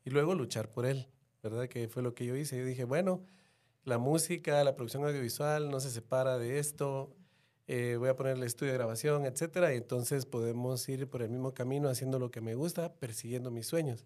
y 0.03 0.09
luego 0.09 0.33
luchar 0.35 0.71
por 0.71 0.85
él, 0.85 1.07
¿verdad? 1.43 1.67
Que 1.67 1.87
fue 1.87 2.01
lo 2.03 2.15
que 2.15 2.25
yo 2.25 2.35
hice. 2.35 2.57
Yo 2.57 2.65
dije, 2.65 2.85
bueno, 2.85 3.23
la 3.83 3.97
música, 3.97 4.63
la 4.63 4.75
producción 4.75 5.05
audiovisual 5.05 5.69
no 5.69 5.79
se 5.79 5.91
separa 5.91 6.37
de 6.37 6.59
esto, 6.59 7.15
eh, 7.67 7.95
voy 7.97 8.09
a 8.09 8.15
poner 8.15 8.37
el 8.37 8.43
estudio 8.43 8.71
de 8.71 8.77
grabación, 8.77 9.25
etcétera, 9.25 9.73
y 9.73 9.77
entonces 9.77 10.25
podemos 10.25 10.87
ir 10.89 11.07
por 11.09 11.21
el 11.21 11.29
mismo 11.29 11.53
camino 11.53 11.89
haciendo 11.89 12.19
lo 12.19 12.31
que 12.31 12.41
me 12.41 12.55
gusta, 12.55 12.93
persiguiendo 12.95 13.51
mis 13.51 13.67
sueños. 13.67 14.05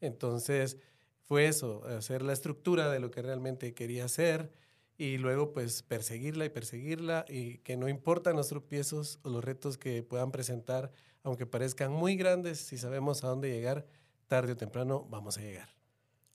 Entonces 0.00 0.78
fue 1.24 1.46
eso, 1.46 1.84
hacer 1.86 2.22
la 2.22 2.32
estructura 2.32 2.90
de 2.90 3.00
lo 3.00 3.10
que 3.10 3.22
realmente 3.22 3.74
quería 3.74 4.06
hacer 4.06 4.50
y 4.98 5.18
luego 5.18 5.52
pues 5.52 5.82
perseguirla 5.82 6.44
y 6.44 6.48
perseguirla 6.50 7.24
y 7.28 7.58
que 7.58 7.76
no 7.76 7.88
importan 7.88 8.36
los 8.36 8.48
tropiezos 8.48 9.18
o 9.22 9.30
los 9.30 9.44
retos 9.44 9.78
que 9.78 10.02
puedan 10.02 10.30
presentar, 10.30 10.92
aunque 11.22 11.46
parezcan 11.46 11.92
muy 11.92 12.16
grandes, 12.16 12.60
si 12.60 12.78
sabemos 12.78 13.24
a 13.24 13.28
dónde 13.28 13.50
llegar, 13.50 13.86
tarde 14.26 14.52
o 14.52 14.56
temprano 14.56 15.06
vamos 15.08 15.38
a 15.38 15.40
llegar. 15.40 15.68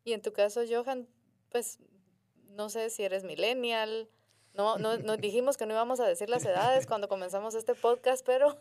Y 0.04 0.14
en 0.14 0.22
tu 0.22 0.32
caso, 0.34 0.62
Johan, 0.70 1.08
pues 1.50 1.80
no 2.50 2.70
sé 2.70 2.90
si 2.90 3.04
eres 3.04 3.24
millennial, 3.24 4.10
no, 4.54 4.78
no, 4.78 4.98
nos 4.98 5.18
dijimos 5.22 5.58
que 5.58 5.66
no 5.66 5.74
íbamos 5.74 6.00
a 6.00 6.08
decir 6.08 6.30
las 6.30 6.46
edades 6.46 6.88
cuando 6.88 7.08
comenzamos 7.08 7.56
este 7.56 7.76
podcast, 7.76 8.26
pero 8.26 8.58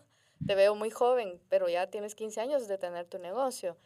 te 0.46 0.54
veo 0.54 0.74
muy 0.74 0.90
joven, 0.90 1.40
pero 1.48 1.68
ya 1.68 1.88
tienes 1.88 2.14
15 2.14 2.40
años 2.40 2.68
de 2.68 2.78
tener 2.78 3.06
tu 3.06 3.18
negocio. 3.18 3.76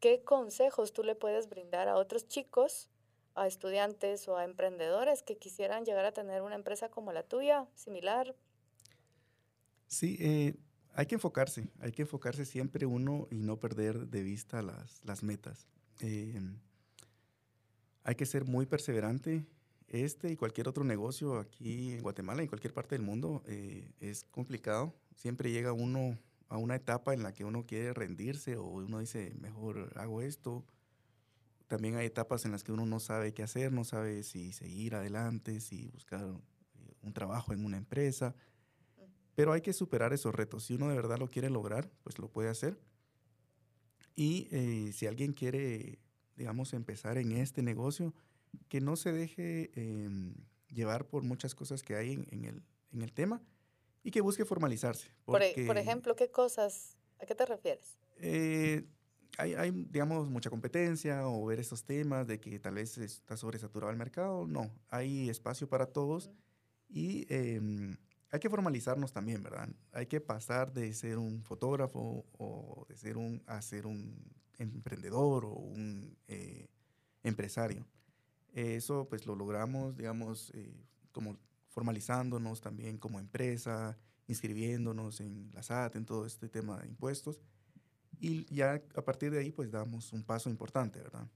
¿Qué 0.00 0.22
consejos 0.22 0.92
tú 0.92 1.02
le 1.02 1.14
puedes 1.14 1.48
brindar 1.48 1.88
a 1.88 1.96
otros 1.96 2.26
chicos, 2.28 2.88
a 3.38 3.46
estudiantes 3.46 4.28
o 4.28 4.36
a 4.36 4.44
emprendedores 4.44 5.22
que 5.22 5.36
quisieran 5.36 5.84
llegar 5.84 6.04
a 6.04 6.12
tener 6.12 6.42
una 6.42 6.54
empresa 6.54 6.88
como 6.88 7.12
la 7.12 7.22
tuya, 7.22 7.66
similar? 7.74 8.34
Sí, 9.86 10.16
eh, 10.20 10.54
hay 10.94 11.06
que 11.06 11.14
enfocarse, 11.14 11.68
hay 11.80 11.92
que 11.92 12.02
enfocarse 12.02 12.44
siempre 12.44 12.86
uno 12.86 13.28
y 13.30 13.36
no 13.36 13.58
perder 13.58 14.08
de 14.08 14.22
vista 14.22 14.62
las, 14.62 15.04
las 15.04 15.22
metas. 15.22 15.66
Eh, 16.00 16.40
hay 18.04 18.14
que 18.14 18.26
ser 18.26 18.44
muy 18.44 18.66
perseverante 18.66 19.44
este 19.88 20.30
y 20.30 20.36
cualquier 20.36 20.68
otro 20.68 20.84
negocio 20.84 21.38
aquí 21.38 21.92
en 21.92 22.02
Guatemala, 22.02 22.42
en 22.42 22.48
cualquier 22.48 22.74
parte 22.74 22.94
del 22.94 23.02
mundo, 23.02 23.42
eh, 23.46 23.90
es 24.00 24.24
complicado. 24.24 24.94
Siempre 25.16 25.50
llega 25.50 25.72
uno 25.72 26.18
a 26.48 26.56
una 26.56 26.76
etapa 26.76 27.14
en 27.14 27.22
la 27.22 27.32
que 27.32 27.44
uno 27.44 27.64
quiere 27.66 27.94
rendirse 27.94 28.56
o 28.56 28.64
uno 28.64 28.98
dice, 29.00 29.34
mejor 29.40 29.92
hago 29.96 30.22
esto. 30.22 30.64
También 31.68 31.96
hay 31.96 32.06
etapas 32.06 32.46
en 32.46 32.52
las 32.52 32.64
que 32.64 32.72
uno 32.72 32.86
no 32.86 32.98
sabe 32.98 33.34
qué 33.34 33.42
hacer, 33.42 33.72
no 33.72 33.84
sabe 33.84 34.22
si 34.22 34.52
seguir 34.52 34.94
adelante, 34.94 35.60
si 35.60 35.86
buscar 35.88 36.24
eh, 36.24 36.94
un 37.02 37.12
trabajo 37.12 37.52
en 37.52 37.64
una 37.64 37.76
empresa. 37.76 38.34
Pero 39.34 39.52
hay 39.52 39.60
que 39.60 39.72
superar 39.72 40.12
esos 40.12 40.34
retos. 40.34 40.64
Si 40.64 40.74
uno 40.74 40.88
de 40.88 40.96
verdad 40.96 41.18
lo 41.18 41.28
quiere 41.28 41.50
lograr, 41.50 41.88
pues 42.02 42.18
lo 42.18 42.28
puede 42.28 42.48
hacer. 42.48 42.80
Y 44.16 44.48
eh, 44.50 44.92
si 44.92 45.06
alguien 45.06 45.32
quiere, 45.32 46.00
digamos, 46.34 46.72
empezar 46.72 47.18
en 47.18 47.32
este 47.32 47.62
negocio, 47.62 48.14
que 48.68 48.80
no 48.80 48.96
se 48.96 49.12
deje 49.12 49.70
em, 49.74 50.34
llevar 50.70 51.06
por 51.06 51.22
muchas 51.22 51.54
cosas 51.54 51.82
que 51.82 51.94
hay 51.94 52.12
en, 52.12 52.44
el, 52.46 52.62
en, 52.92 53.02
el, 53.02 53.12
tema 53.12 53.42
y 54.02 54.10
que 54.10 54.22
busque 54.22 54.44
formalizarse. 54.44 55.08
E, 55.08 55.12
porque, 55.24 55.64
por, 55.66 55.78
ejemplo, 55.78 56.16
¿qué 56.16 56.30
cosas? 56.30 56.96
¿A 57.20 57.26
qué 57.26 57.34
te 57.34 57.46
refieres? 57.46 57.98
Eh, 58.16 58.86
hay, 59.38 59.54
hay, 59.54 59.70
digamos, 59.70 60.28
mucha 60.28 60.50
competencia 60.50 61.26
o 61.28 61.46
ver 61.46 61.60
esos 61.60 61.84
temas 61.84 62.26
de 62.26 62.40
que 62.40 62.58
tal 62.58 62.74
vez 62.74 62.98
está 62.98 63.36
sobresaturado 63.36 63.90
el 63.90 63.96
mercado. 63.96 64.46
No, 64.46 64.70
hay 64.88 65.30
espacio 65.30 65.68
para 65.68 65.86
todos 65.86 66.30
y 66.88 67.24
eh, 67.28 67.60
hay 68.30 68.40
que 68.40 68.50
formalizarnos 68.50 69.12
también, 69.12 69.42
¿verdad? 69.42 69.68
Hay 69.92 70.06
que 70.06 70.20
pasar 70.20 70.72
de 70.72 70.92
ser 70.92 71.18
un 71.18 71.42
fotógrafo 71.44 72.26
o 72.32 72.84
de 72.88 72.96
ser 72.96 73.16
un, 73.16 73.42
a 73.46 73.62
ser 73.62 73.86
un 73.86 74.16
emprendedor 74.58 75.44
o 75.44 75.52
un 75.52 76.16
eh, 76.26 76.66
empresario. 77.22 77.86
Eso 78.52 79.08
pues 79.08 79.24
lo 79.24 79.36
logramos, 79.36 79.96
digamos, 79.96 80.50
eh, 80.54 80.84
como 81.12 81.38
formalizándonos 81.68 82.60
también 82.60 82.98
como 82.98 83.20
empresa, 83.20 83.96
inscribiéndonos 84.26 85.20
en 85.20 85.50
la 85.54 85.62
SAT, 85.62 85.94
en 85.94 86.04
todo 86.04 86.26
este 86.26 86.48
tema 86.48 86.80
de 86.80 86.88
impuestos. 86.88 87.40
Y 88.20 88.52
ya 88.54 88.82
a 88.94 89.02
partir 89.02 89.30
de 89.30 89.40
ahí 89.40 89.52
pues 89.52 89.70
damos 89.70 90.12
un 90.12 90.22
paso 90.24 90.50
importante, 90.50 91.00
¿verdad? 91.00 91.26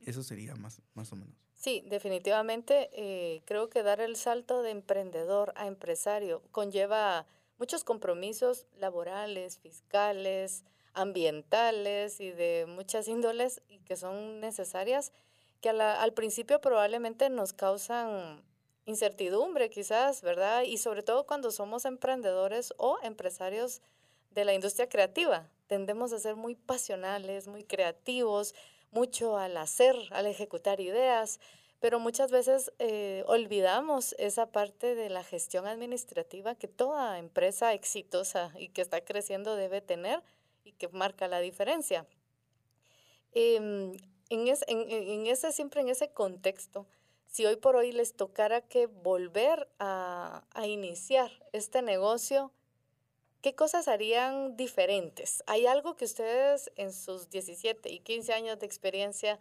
Eso 0.00 0.22
sería 0.22 0.54
más, 0.56 0.80
más 0.94 1.12
o 1.12 1.16
menos. 1.16 1.34
Sí, 1.54 1.82
definitivamente 1.86 2.88
eh, 2.92 3.42
creo 3.44 3.68
que 3.68 3.82
dar 3.82 4.00
el 4.00 4.16
salto 4.16 4.62
de 4.62 4.70
emprendedor 4.70 5.52
a 5.56 5.66
empresario 5.66 6.42
conlleva 6.52 7.26
muchos 7.58 7.82
compromisos 7.82 8.66
laborales, 8.78 9.58
fiscales, 9.58 10.62
ambientales 10.94 12.20
y 12.20 12.30
de 12.30 12.66
muchas 12.68 13.08
índoles 13.08 13.60
y 13.68 13.78
que 13.80 13.96
son 13.96 14.40
necesarias 14.40 15.12
que 15.60 15.70
al 15.70 16.12
principio 16.12 16.60
probablemente 16.60 17.30
nos 17.30 17.52
causan 17.52 18.42
incertidumbre 18.86 19.70
quizás, 19.70 20.22
¿verdad? 20.22 20.62
Y 20.62 20.78
sobre 20.78 21.02
todo 21.02 21.26
cuando 21.26 21.50
somos 21.50 21.84
emprendedores 21.84 22.72
o 22.78 22.98
empresarios 23.02 23.82
de 24.30 24.44
la 24.44 24.54
industria 24.54 24.88
creativa. 24.88 25.50
Tendemos 25.68 26.12
a 26.14 26.18
ser 26.18 26.34
muy 26.34 26.54
pasionales, 26.54 27.46
muy 27.46 27.62
creativos, 27.62 28.54
mucho 28.90 29.36
al 29.36 29.56
hacer, 29.58 29.94
al 30.10 30.26
ejecutar 30.26 30.80
ideas, 30.80 31.40
pero 31.78 32.00
muchas 32.00 32.30
veces 32.30 32.72
eh, 32.78 33.22
olvidamos 33.26 34.14
esa 34.18 34.50
parte 34.50 34.94
de 34.94 35.10
la 35.10 35.22
gestión 35.22 35.66
administrativa 35.66 36.54
que 36.54 36.68
toda 36.68 37.18
empresa 37.18 37.74
exitosa 37.74 38.52
y 38.58 38.70
que 38.70 38.80
está 38.80 39.02
creciendo 39.02 39.56
debe 39.56 39.82
tener 39.82 40.22
y 40.64 40.72
que 40.72 40.88
marca 40.88 41.28
la 41.28 41.40
diferencia. 41.40 42.06
Em, 43.32 43.92
en, 44.30 44.48
ese, 45.26 45.52
siempre 45.52 45.82
en 45.82 45.90
ese 45.90 46.10
contexto, 46.10 46.86
si 47.26 47.44
hoy 47.44 47.56
por 47.56 47.76
hoy 47.76 47.92
les 47.92 48.14
tocara 48.14 48.62
que 48.62 48.86
volver 48.86 49.68
a 49.78 50.42
iniciar 50.64 51.30
este 51.52 51.82
negocio, 51.82 52.52
¿qué 53.40 53.54
cosas 53.54 53.88
harían 53.88 54.56
diferentes? 54.56 55.42
¿Hay 55.46 55.66
algo 55.66 55.96
que 55.96 56.04
ustedes 56.04 56.70
en 56.76 56.92
sus 56.92 57.30
17 57.30 57.90
y 57.90 58.00
15 58.00 58.32
años 58.32 58.58
de 58.58 58.66
experiencia, 58.66 59.38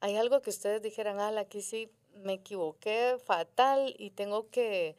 hay 0.00 0.16
algo 0.16 0.42
que 0.42 0.50
ustedes 0.50 0.82
dijeran, 0.82 1.20
ah, 1.20 1.38
aquí 1.38 1.62
sí 1.62 1.90
me 2.22 2.34
equivoqué 2.34 3.16
fatal 3.24 3.94
y 3.98 4.10
tengo 4.10 4.48
que, 4.50 4.96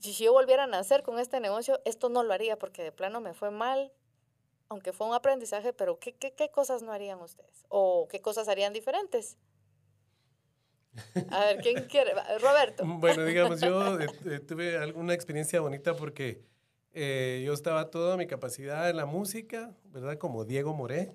si 0.00 0.12
yo 0.12 0.32
volviera 0.32 0.64
a 0.64 0.66
nacer 0.66 1.02
con 1.02 1.18
este 1.18 1.40
negocio, 1.40 1.80
esto 1.84 2.08
no 2.08 2.22
lo 2.22 2.32
haría 2.32 2.58
porque 2.58 2.82
de 2.82 2.92
plano 2.92 3.20
me 3.20 3.34
fue 3.34 3.50
mal, 3.50 3.92
aunque 4.68 4.92
fue 4.92 5.06
un 5.06 5.14
aprendizaje, 5.14 5.72
pero 5.72 5.98
¿qué, 5.98 6.14
qué, 6.14 6.32
qué 6.32 6.50
cosas 6.50 6.82
no 6.82 6.92
harían 6.92 7.20
ustedes? 7.20 7.64
¿O 7.68 8.06
qué 8.08 8.20
cosas 8.20 8.48
harían 8.48 8.72
diferentes? 8.72 9.38
A 11.30 11.40
ver, 11.40 11.58
¿quién 11.62 11.84
quiere? 11.84 12.12
Roberto. 12.40 12.84
Bueno, 12.98 13.24
digamos, 13.24 13.60
yo 13.60 14.00
eh, 14.00 14.06
eh, 14.26 14.40
tuve 14.40 14.76
alguna 14.78 15.14
experiencia 15.14 15.60
bonita 15.60 15.94
porque 15.94 16.42
eh, 16.92 17.42
yo 17.44 17.52
estaba 17.52 17.90
toda 17.90 18.16
mi 18.16 18.26
capacidad 18.26 18.88
en 18.90 18.96
la 18.96 19.06
música, 19.06 19.74
¿verdad? 19.92 20.18
Como 20.18 20.44
Diego 20.44 20.74
Moré. 20.74 21.12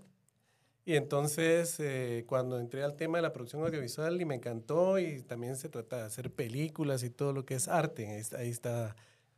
Y 0.86 0.96
entonces, 0.96 1.82
cuando 2.26 2.60
entré 2.60 2.84
al 2.84 2.98
tema 2.98 3.18
de 3.18 3.22
la 3.22 3.32
producción 3.32 3.64
audiovisual 3.64 4.20
y 4.20 4.26
me 4.26 4.36
encantó, 4.36 5.00
y 5.00 5.22
también 5.22 5.56
se 5.56 5.70
trata 5.70 5.98
de 5.98 6.04
hacer 6.04 6.30
películas 6.30 7.04
y 7.04 7.10
todo 7.10 7.32
lo 7.32 7.46
que 7.46 7.56
es 7.56 7.70
arte, 7.70 8.06
ahí 8.08 8.20
está, 8.20 8.40
ahí 8.40 8.50
está 8.50 8.96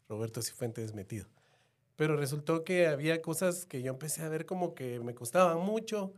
Roberto 0.10 0.42
Cifuentes 0.42 0.94
metido. 0.94 1.28
Pero 1.96 2.18
resultó 2.18 2.64
que 2.64 2.88
había 2.88 3.22
cosas 3.22 3.66
que 3.66 3.82
yo 3.82 3.92
empecé 3.92 4.22
a 4.24 4.30
ver 4.30 4.46
como 4.46 4.76
que 4.76 5.00
me 5.00 5.16
costaban 5.16 5.60
mucho. 5.60 6.14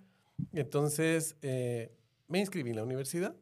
Entonces 0.54 1.36
eh, 1.42 1.92
me 2.28 2.40
inscribí 2.40 2.72
en 2.72 2.78
la 2.78 2.84
universidad 2.84 3.36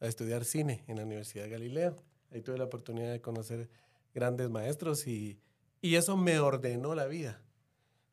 a 0.00 0.06
estudiar 0.06 0.44
cine 0.44 0.84
en 0.86 0.96
la 0.96 1.04
Universidad 1.04 1.44
de 1.44 1.50
Galileo. 1.50 2.02
Ahí 2.30 2.42
tuve 2.42 2.58
la 2.58 2.64
oportunidad 2.64 3.12
de 3.12 3.20
conocer 3.20 3.68
grandes 4.14 4.50
maestros 4.50 5.06
y, 5.06 5.38
y 5.84 5.96
eso 5.96 6.16
me 6.16 6.40
ordenó 6.40 6.94
la 6.94 7.04
vida. 7.04 7.42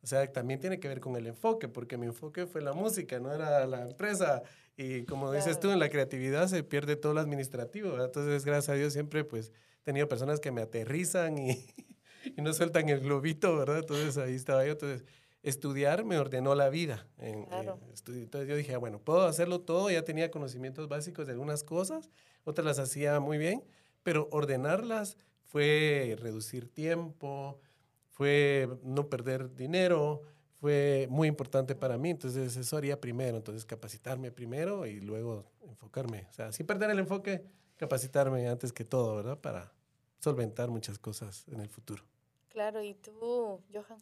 O 0.03 0.07
sea, 0.07 0.29
también 0.33 0.59
tiene 0.59 0.81
que 0.81 0.89
ver 0.89 0.99
con 0.99 1.15
el 1.15 1.25
enfoque, 1.25 1.69
porque 1.69 1.95
mi 1.97 2.05
enfoque 2.05 2.45
fue 2.45 2.61
la 2.61 2.73
música, 2.73 3.17
no 3.21 3.31
era 3.31 3.65
la 3.65 3.83
empresa. 3.83 4.43
Y 4.75 5.05
como 5.05 5.31
dices 5.31 5.57
tú, 5.57 5.71
en 5.71 5.79
la 5.79 5.87
creatividad 5.87 6.49
se 6.49 6.63
pierde 6.63 6.97
todo 6.97 7.13
lo 7.13 7.21
administrativo. 7.21 8.03
Entonces, 8.03 8.43
gracias 8.43 8.67
a 8.67 8.73
Dios, 8.73 8.91
siempre 8.91 9.23
pues 9.23 9.53
he 9.79 9.83
tenido 9.83 10.09
personas 10.09 10.41
que 10.41 10.51
me 10.51 10.61
aterrizan 10.61 11.37
y, 11.37 11.65
y 12.35 12.41
no 12.41 12.51
sueltan 12.51 12.89
el 12.89 12.99
globito, 12.99 13.55
¿verdad? 13.55 13.77
Entonces 13.77 14.17
ahí 14.17 14.35
estaba 14.35 14.65
yo. 14.65 14.73
Entonces, 14.73 15.05
estudiar 15.41 16.03
me 16.03 16.17
ordenó 16.17 16.55
la 16.55 16.67
vida. 16.67 17.07
entonces 17.19 18.49
yo 18.49 18.55
dije, 18.57 18.73
ah, 18.73 18.79
bueno, 18.79 18.99
puedo 18.99 19.21
hacerlo 19.21 19.61
todo, 19.61 19.89
ya 19.89 20.03
tenía 20.03 20.29
conocimientos 20.29 20.89
básicos 20.89 21.25
de 21.25 21.31
algunas 21.31 21.63
cosas, 21.63 22.09
otras 22.43 22.65
las 22.65 22.79
hacía 22.79 23.21
muy 23.21 23.37
bien, 23.37 23.63
pero 24.03 24.27
ordenarlas 24.29 25.15
fue 25.51 26.15
reducir 26.17 26.69
tiempo, 26.69 27.59
fue 28.07 28.69
no 28.83 29.09
perder 29.09 29.53
dinero, 29.53 30.21
fue 30.61 31.07
muy 31.09 31.27
importante 31.27 31.75
para 31.75 31.97
mí, 31.97 32.11
entonces 32.11 32.55
eso 32.55 32.77
haría 32.77 33.01
primero, 33.01 33.35
entonces 33.35 33.65
capacitarme 33.65 34.31
primero 34.31 34.85
y 34.85 35.01
luego 35.01 35.51
enfocarme, 35.67 36.25
o 36.29 36.31
sea, 36.31 36.53
sin 36.53 36.65
perder 36.65 36.91
el 36.91 36.99
enfoque, 36.99 37.43
capacitarme 37.75 38.47
antes 38.47 38.71
que 38.71 38.85
todo, 38.85 39.17
¿verdad? 39.17 39.41
Para 39.41 39.73
solventar 40.19 40.69
muchas 40.69 40.97
cosas 40.97 41.45
en 41.49 41.59
el 41.59 41.67
futuro. 41.67 42.05
Claro, 42.47 42.81
¿y 42.81 42.93
tú, 42.93 43.61
Johan? 43.73 43.99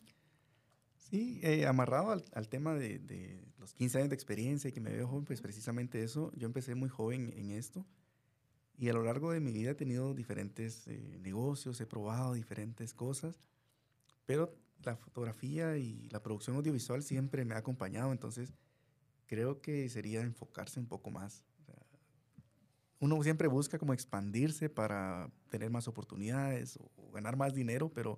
Sí, 0.97 1.39
eh, 1.41 1.65
amarrado 1.65 2.11
al, 2.11 2.47
tema 2.47 2.75
de, 2.75 3.43
los 3.57 3.73
15 3.73 3.97
años 3.97 4.09
de 4.09 4.15
experiencia 4.15 4.69
y 4.69 4.71
que 4.71 4.81
me 4.81 4.91
veo 4.91 5.07
joven, 5.07 5.25
pues 5.25 5.41
precisamente 5.41 6.03
eso, 6.03 6.31
yo 6.35 6.45
empecé 6.45 6.75
muy 6.75 6.89
joven 6.89 7.33
en 7.35 7.49
esto 7.49 7.87
y 8.79 8.88
a 8.88 8.93
lo 8.93 9.03
largo 9.03 9.31
de 9.31 9.41
mi 9.41 9.51
vida 9.51 9.71
he 9.71 9.75
tenido 9.75 10.13
diferentes 10.13 10.88
eh, 10.88 11.19
negocios, 11.21 11.81
he 11.81 11.86
probado 11.86 12.33
diferentes 12.33 12.93
cosas, 12.93 13.38
pero 14.25 14.55
la 14.83 14.95
fotografía 14.95 15.77
y 15.77 16.07
la 16.12 16.24
producción 16.24 16.55
audiovisual 16.55 17.03
siempre 17.03 17.43
me 17.43 17.55
ha 17.55 17.57
acompañado, 17.57 18.13
entonces 18.13 18.53
creo 19.27 19.62
que 19.62 19.89
sería 19.89 20.21
enfocarse 20.21 20.79
un 20.79 20.88
poco 20.88 21.12
más. 21.12 21.43
uno 23.01 23.21
siempre 23.21 23.50
busca 23.50 23.77
como 23.77 23.93
expandirse 23.93 24.69
para 24.69 25.29
tener 25.50 25.69
más 25.69 25.89
oportunidades 25.89 26.77
o 26.77 27.12
ganar 27.12 27.36
más 27.36 27.53
dinero, 27.53 27.91
pero 27.93 28.17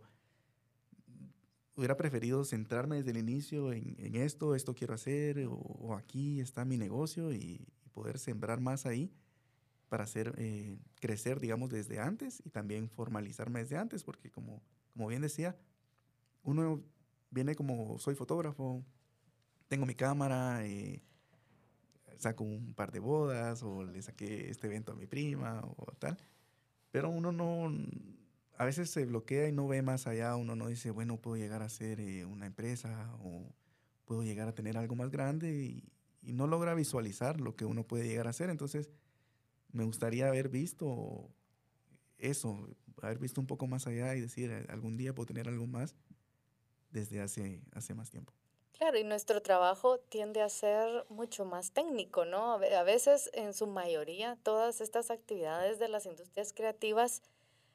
hubiera 1.75 1.97
preferido 1.97 2.45
centrarme 2.45 2.97
desde 2.97 3.11
el 3.11 3.17
inicio 3.17 3.73
en, 3.73 4.15
esto, 4.15 4.53
esto 4.53 4.75
quiero 4.75 4.93
hacer, 4.93 5.47
o, 5.49 5.95
aquí 5.95 6.39
está 6.39 6.65
mi 6.65 6.77
negocio 6.77 7.33
y, 7.33 7.67
poder 7.93 8.19
sembrar 8.19 8.61
más 8.61 8.85
ahí 8.85 9.11
para 9.91 10.05
hacer 10.05 10.33
eh, 10.37 10.77
crecer, 11.01 11.41
digamos, 11.41 11.69
desde 11.69 11.99
antes 11.99 12.41
y 12.45 12.49
también 12.49 12.89
formalizarme 12.89 13.59
desde 13.59 13.75
antes, 13.75 14.05
porque 14.05 14.31
como, 14.31 14.63
como 14.93 15.09
bien 15.09 15.21
decía, 15.21 15.57
uno 16.43 16.81
viene 17.29 17.55
como 17.55 17.99
soy 17.99 18.15
fotógrafo, 18.15 18.85
tengo 19.67 19.85
mi 19.85 19.93
cámara, 19.93 20.65
eh, 20.65 21.03
saco 22.15 22.45
un 22.45 22.73
par 22.73 22.93
de 22.93 22.99
bodas 22.99 23.63
o 23.63 23.83
le 23.83 24.01
saqué 24.01 24.49
este 24.49 24.67
evento 24.67 24.93
a 24.93 24.95
mi 24.95 25.07
prima 25.07 25.61
o 25.65 25.91
tal, 25.99 26.17
pero 26.91 27.09
uno 27.09 27.33
no, 27.33 27.69
a 28.57 28.63
veces 28.63 28.89
se 28.89 29.05
bloquea 29.05 29.49
y 29.49 29.51
no 29.51 29.67
ve 29.67 29.81
más 29.81 30.07
allá, 30.07 30.37
uno 30.37 30.55
no 30.55 30.67
dice, 30.67 30.91
bueno, 30.91 31.17
puedo 31.17 31.35
llegar 31.35 31.63
a 31.63 31.67
ser 31.67 31.99
eh, 31.99 32.23
una 32.23 32.45
empresa 32.45 33.13
o 33.19 33.53
puedo 34.05 34.23
llegar 34.23 34.47
a 34.47 34.55
tener 34.55 34.77
algo 34.77 34.95
más 34.95 35.11
grande 35.11 35.51
y, 35.51 35.83
no 36.21 36.45
logra 36.45 36.75
visualizar 36.75 37.41
lo 37.41 37.55
que 37.55 37.65
uno 37.65 37.83
puede 37.83 38.07
llegar 38.07 38.27
a 38.27 38.29
hacer. 38.29 38.51
Entonces, 38.51 38.91
me 39.73 39.83
gustaría 39.83 40.27
haber 40.27 40.49
visto 40.49 41.29
eso, 42.17 42.67
haber 43.01 43.19
visto 43.19 43.41
un 43.41 43.47
poco 43.47 43.67
más 43.67 43.87
allá 43.87 44.15
y 44.15 44.21
decir, 44.21 44.51
algún 44.69 44.97
día 44.97 45.13
puedo 45.13 45.27
tener 45.27 45.47
algo 45.47 45.67
más 45.67 45.95
desde 46.91 47.21
hace, 47.21 47.61
hace 47.73 47.93
más 47.93 48.09
tiempo. 48.09 48.33
Claro, 48.73 48.97
y 48.97 49.03
nuestro 49.03 49.41
trabajo 49.41 49.99
tiende 49.99 50.41
a 50.41 50.49
ser 50.49 51.05
mucho 51.09 51.45
más 51.45 51.71
técnico, 51.71 52.25
¿no? 52.25 52.53
A 52.53 52.83
veces, 52.83 53.29
en 53.33 53.53
su 53.53 53.67
mayoría, 53.67 54.37
todas 54.41 54.81
estas 54.81 55.11
actividades 55.11 55.77
de 55.77 55.87
las 55.87 56.05
industrias 56.05 56.51
creativas 56.51 57.21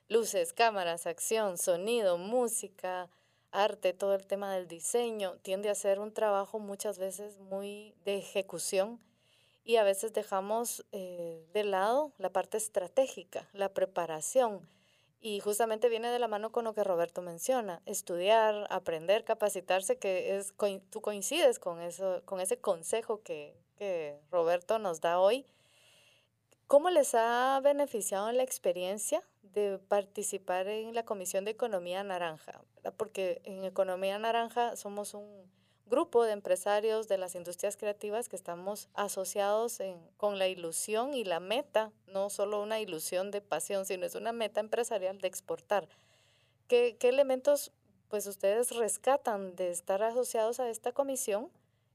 luces, 0.08 0.52
cámaras, 0.52 1.06
acción, 1.06 1.58
sonido, 1.58 2.18
música, 2.18 3.08
arte, 3.50 3.92
todo 3.92 4.14
el 4.14 4.26
tema 4.26 4.54
del 4.54 4.68
diseño, 4.68 5.36
tiende 5.42 5.70
a 5.70 5.74
ser 5.74 5.98
un 5.98 6.12
trabajo 6.12 6.58
muchas 6.58 6.98
veces 6.98 7.38
muy 7.38 7.94
de 8.04 8.18
ejecución 8.18 9.00
y 9.66 9.76
a 9.76 9.84
veces 9.84 10.12
dejamos 10.12 10.86
eh, 10.92 11.44
de 11.52 11.64
lado 11.64 12.12
la 12.18 12.30
parte 12.30 12.56
estratégica, 12.56 13.48
la 13.52 13.68
preparación. 13.74 14.66
Y 15.20 15.40
justamente 15.40 15.88
viene 15.88 16.08
de 16.08 16.20
la 16.20 16.28
mano 16.28 16.52
con 16.52 16.64
lo 16.64 16.72
que 16.72 16.84
Roberto 16.84 17.20
menciona, 17.20 17.82
estudiar, 17.84 18.68
aprender, 18.70 19.24
capacitarse, 19.24 19.98
que 19.98 20.36
es, 20.36 20.54
tú 20.90 21.00
coincides 21.00 21.58
con, 21.58 21.80
eso, 21.80 22.22
con 22.24 22.40
ese 22.40 22.58
consejo 22.58 23.22
que, 23.24 23.56
que 23.76 24.16
Roberto 24.30 24.78
nos 24.78 25.00
da 25.00 25.18
hoy. 25.18 25.44
¿Cómo 26.68 26.90
les 26.90 27.14
ha 27.16 27.58
beneficiado 27.60 28.30
la 28.30 28.44
experiencia 28.44 29.24
de 29.42 29.78
participar 29.88 30.68
en 30.68 30.94
la 30.94 31.04
Comisión 31.04 31.44
de 31.44 31.52
Economía 31.52 32.04
Naranja, 32.04 32.60
porque 32.96 33.40
en 33.44 33.64
Economía 33.64 34.18
Naranja 34.18 34.76
somos 34.76 35.14
un 35.14 35.50
grupo 35.86 36.24
de 36.24 36.32
empresarios 36.32 37.08
de 37.08 37.18
las 37.18 37.34
industrias 37.34 37.76
creativas 37.76 38.28
que 38.28 38.36
estamos 38.36 38.88
asociados 38.94 39.78
con 40.16 40.38
la 40.38 40.48
ilusión 40.48 41.14
y 41.14 41.24
la 41.24 41.40
meta, 41.40 41.92
no 42.06 42.28
solo 42.30 42.62
una 42.62 42.80
ilusión 42.80 43.30
de 43.30 43.40
pasión, 43.40 43.86
sino 43.86 44.04
es 44.04 44.14
una 44.14 44.32
meta 44.32 44.60
empresarial 44.60 45.18
de 45.18 45.28
exportar. 45.28 45.88
¿Qué, 46.68 46.96
elementos 47.02 47.72
pues 48.08 48.26
ustedes 48.26 48.72
rescatan 48.72 49.56
de 49.56 49.70
estar 49.70 50.02
asociados 50.02 50.60
a 50.60 50.68
esta 50.68 50.92
comisión 50.92 51.50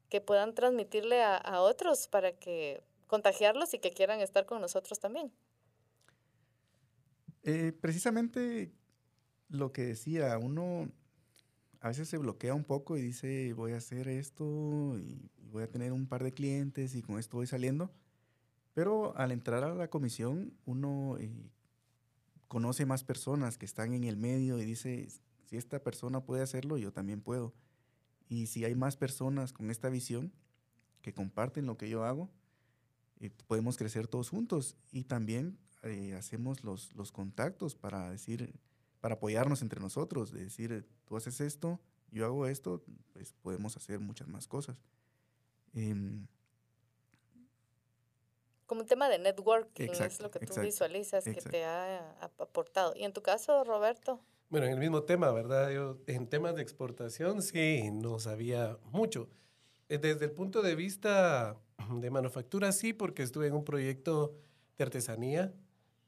que 0.10 0.22
puedan 0.22 0.56
transmitirle 0.56 1.22
a, 1.22 1.38
a 1.38 1.62
otros 1.62 2.08
para 2.08 2.32
que 2.34 2.84
contagiarlos 3.08 3.74
y 3.74 3.80
que 3.80 3.92
quieran 3.92 4.22
estar 4.22 4.46
con 4.46 4.62
nosotros 4.62 5.00
también? 5.00 5.32
Eh, 7.44 7.74
precisamente 7.80 8.72
lo 9.50 9.72
que 9.72 9.84
decía, 9.84 10.38
uno 10.38 10.90
a 11.82 11.88
veces 11.88 12.08
se 12.08 12.18
bloquea 12.18 12.54
un 12.54 12.64
poco 12.64 12.96
y 12.96 13.02
dice, 13.02 13.54
voy 13.54 13.74
a 13.74 13.78
hacer 13.78 14.08
esto 14.08 14.98
y 15.00 15.32
voy 15.52 15.64
a 15.64 15.68
tener 15.68 15.92
un 15.92 16.06
par 16.08 16.24
de 16.24 16.32
clientes 16.32 16.94
y 16.96 17.02
con 17.02 17.18
esto 17.18 17.38
voy 17.38 17.48
saliendo. 17.48 17.92
Pero 18.76 19.18
al 19.18 19.32
entrar 19.32 19.64
a 19.64 19.74
la 19.74 19.90
comisión, 19.90 20.54
uno 20.66 21.18
eh, 21.18 21.50
conoce 22.48 22.86
más 22.86 23.04
personas 23.04 23.58
que 23.58 23.66
están 23.66 23.94
en 23.94 24.04
el 24.04 24.16
medio 24.16 24.60
y 24.60 24.66
dice, 24.66 25.10
si 25.46 25.58
esta 25.58 25.84
persona 25.84 26.24
puede 26.24 26.44
hacerlo, 26.44 26.78
yo 26.78 26.94
también 26.94 27.20
puedo. 27.20 27.52
Y 28.30 28.46
si 28.46 28.64
hay 28.64 28.76
más 28.76 28.96
personas 28.96 29.52
con 29.52 29.72
esta 29.72 29.90
visión 29.90 30.32
que 31.02 31.14
comparten 31.14 31.66
lo 31.66 31.78
que 31.78 31.90
yo 31.90 32.06
hago, 32.06 32.30
eh, 33.20 33.32
podemos 33.48 33.76
crecer 33.78 34.08
todos 34.08 34.30
juntos. 34.30 34.78
Y 34.92 35.06
también 35.06 35.58
eh, 35.82 36.14
hacemos 36.14 36.64
los, 36.64 36.94
los 36.96 37.12
contactos 37.12 37.76
para 37.76 38.12
decir, 38.12 38.54
para 39.02 39.16
apoyarnos 39.16 39.62
entre 39.62 39.82
nosotros, 39.82 40.32
de 40.32 40.46
decir, 40.46 40.88
tú 41.06 41.18
haces 41.18 41.42
esto, 41.42 41.80
yo 42.12 42.26
hago 42.26 42.46
esto, 42.46 42.84
pues 43.14 43.34
podemos 43.42 43.76
hacer 43.76 44.00
muchas 44.00 44.28
más 44.28 44.48
cosas. 44.48 44.78
Em, 45.74 46.28
como 48.66 48.82
un 48.82 48.88
tema 48.88 49.10
de 49.10 49.20
networking, 49.20 49.90
es 49.90 50.22
lo 50.22 50.32
que 50.32 50.40
tú 50.40 50.62
visualizas 50.62 51.26
que 51.26 51.42
te 51.42 51.66
ha 51.66 52.16
aportado. 52.22 52.94
Y 52.96 53.04
en 53.04 53.12
tu 53.12 53.22
caso, 53.22 53.66
Roberto. 53.66 54.22
Bueno, 54.50 54.66
en 54.68 54.74
el 54.74 54.80
mismo 54.80 55.04
tema, 55.04 55.32
¿verdad? 55.32 55.72
Yo 55.72 55.98
en 56.08 56.28
temas 56.28 56.56
de 56.56 56.62
exportación 56.62 57.42
sí 57.42 57.90
no 57.92 58.20
sabía 58.20 58.78
mucho. 58.86 59.30
Eh, 59.90 59.98
desde 59.98 60.24
el 60.24 60.32
punto 60.32 60.62
de 60.62 60.76
vista 60.76 61.58
de 61.90 62.10
manufactura 62.12 62.72
sí, 62.72 62.94
porque 62.94 63.24
estuve 63.24 63.48
en 63.48 63.56
un 63.56 63.66
proyecto 63.66 64.38
de 64.78 64.84
artesanía 64.86 65.54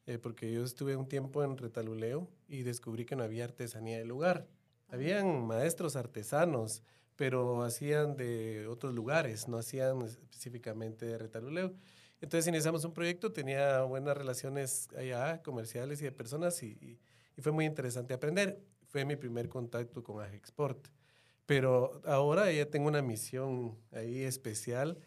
eh, 0.05 0.17
porque 0.17 0.51
yo 0.51 0.63
estuve 0.63 0.95
un 0.97 1.07
tiempo 1.07 1.43
en 1.43 1.57
Retaluleo 1.57 2.27
y 2.47 2.63
descubrí 2.63 3.05
que 3.05 3.15
no 3.15 3.23
había 3.23 3.45
artesanía 3.45 3.97
del 3.97 4.09
lugar. 4.09 4.47
Habían 4.89 5.45
maestros 5.47 5.95
artesanos, 5.95 6.83
pero 7.15 7.63
hacían 7.63 8.17
de 8.17 8.67
otros 8.67 8.93
lugares, 8.93 9.47
no 9.47 9.57
hacían 9.57 10.01
específicamente 10.01 11.05
de 11.05 11.17
Retaluleo. 11.17 11.73
Entonces 12.19 12.47
iniciamos 12.47 12.83
un 12.85 12.93
proyecto, 12.93 13.31
tenía 13.31 13.81
buenas 13.83 14.17
relaciones 14.17 14.89
allá, 14.97 15.41
comerciales 15.41 16.01
y 16.01 16.05
de 16.05 16.11
personas, 16.11 16.61
y, 16.63 16.99
y, 17.35 17.41
fue 17.41 17.51
muy 17.51 17.65
interesante 17.65 18.13
aprender. 18.13 18.61
Fue 18.87 19.05
mi 19.05 19.15
primer 19.15 19.49
contacto 19.49 20.03
con 20.03 20.21
Agexport. 20.21 20.87
Pero 21.45 22.01
ahora 22.05 22.51
ya 22.51 22.69
tengo 22.69 22.87
una 22.87 23.01
misión 23.01 23.77
ahí 23.91 24.21
especial 24.21 24.99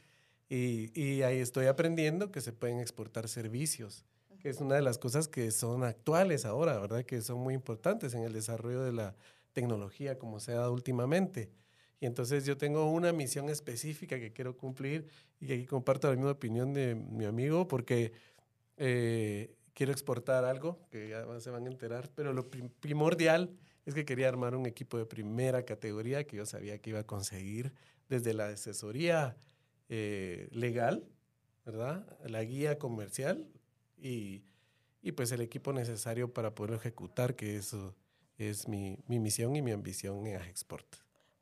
y, 0.49 0.91
y 1.01 1.23
ahí 1.23 1.39
estoy 1.39 1.67
aprendiendo 1.67 2.31
que 2.31 2.41
se 2.41 2.53
pueden 2.53 2.81
exportar 2.81 3.29
servicios 3.29 4.05
es 4.49 4.61
una 4.61 4.77
de 4.77 4.83
las 4.83 4.99
cosas 4.99 5.29
que 5.29 5.51
son 5.51 5.85
actuales 5.85 6.45
ahora, 6.45 6.79
¿verdad? 6.79 7.05
Que 7.05 7.21
son 7.21 7.39
muy 7.39 7.55
importantes 7.55 8.15
en 8.15 8.23
el 8.23 8.33
desarrollo 8.33 8.83
de 8.83 8.93
la 8.93 9.15
tecnología 9.53 10.19
como 10.19 10.41
se 10.41 10.53
ha 10.53 10.57
dado 10.57 10.73
últimamente. 10.73 11.51
Y 12.01 12.07
entonces 12.07 12.45
yo 12.45 12.57
tengo 12.57 12.91
una 12.91 13.13
misión 13.13 13.49
específica 13.49 14.19
que 14.21 14.33
quiero 14.33 14.57
cumplir 14.57 15.07
y 15.41 15.47
que 15.47 15.55
aquí 15.55 15.67
comparto 15.67 16.09
la 16.09 16.17
misma 16.17 16.33
opinión 16.33 16.75
de 16.75 16.95
mi 16.95 17.25
amigo 17.25 17.67
porque 17.67 18.13
eh, 18.77 19.55
quiero 19.73 19.93
exportar 19.93 20.45
algo 20.45 20.79
que 20.91 21.09
ya 21.09 21.41
se 21.41 21.51
van 21.51 21.65
a 21.65 21.71
enterar, 21.71 22.11
pero 22.15 22.33
lo 22.33 22.49
primordial 22.81 23.51
es 23.87 23.95
que 23.95 24.05
quería 24.05 24.29
armar 24.29 24.55
un 24.55 24.67
equipo 24.67 24.99
de 24.99 25.07
primera 25.07 25.65
categoría 25.65 26.27
que 26.27 26.37
yo 26.37 26.47
sabía 26.47 26.79
que 26.79 26.91
iba 26.91 27.01
a 27.01 27.07
conseguir 27.07 27.73
desde 28.09 28.35
la 28.35 28.49
asesoría 28.49 29.37
eh, 29.89 30.49
legal, 30.51 31.09
¿verdad? 31.65 32.07
La 32.25 32.43
guía 32.43 32.79
comercial, 32.79 33.47
y, 34.07 34.45
y 35.03 35.13
pues 35.13 35.33
el 35.33 35.41
equipo 35.41 35.73
necesario 35.73 36.33
para 36.33 36.55
poder 36.55 36.75
ejecutar, 36.75 37.35
que 37.35 37.57
eso 37.57 37.95
es 38.39 38.69
mi, 38.69 38.99
mi 39.09 39.19
misión 39.19 39.57
y 39.57 39.63
mi 39.63 39.73
ambición 39.73 40.27
en 40.27 40.41
Export. 40.43 40.87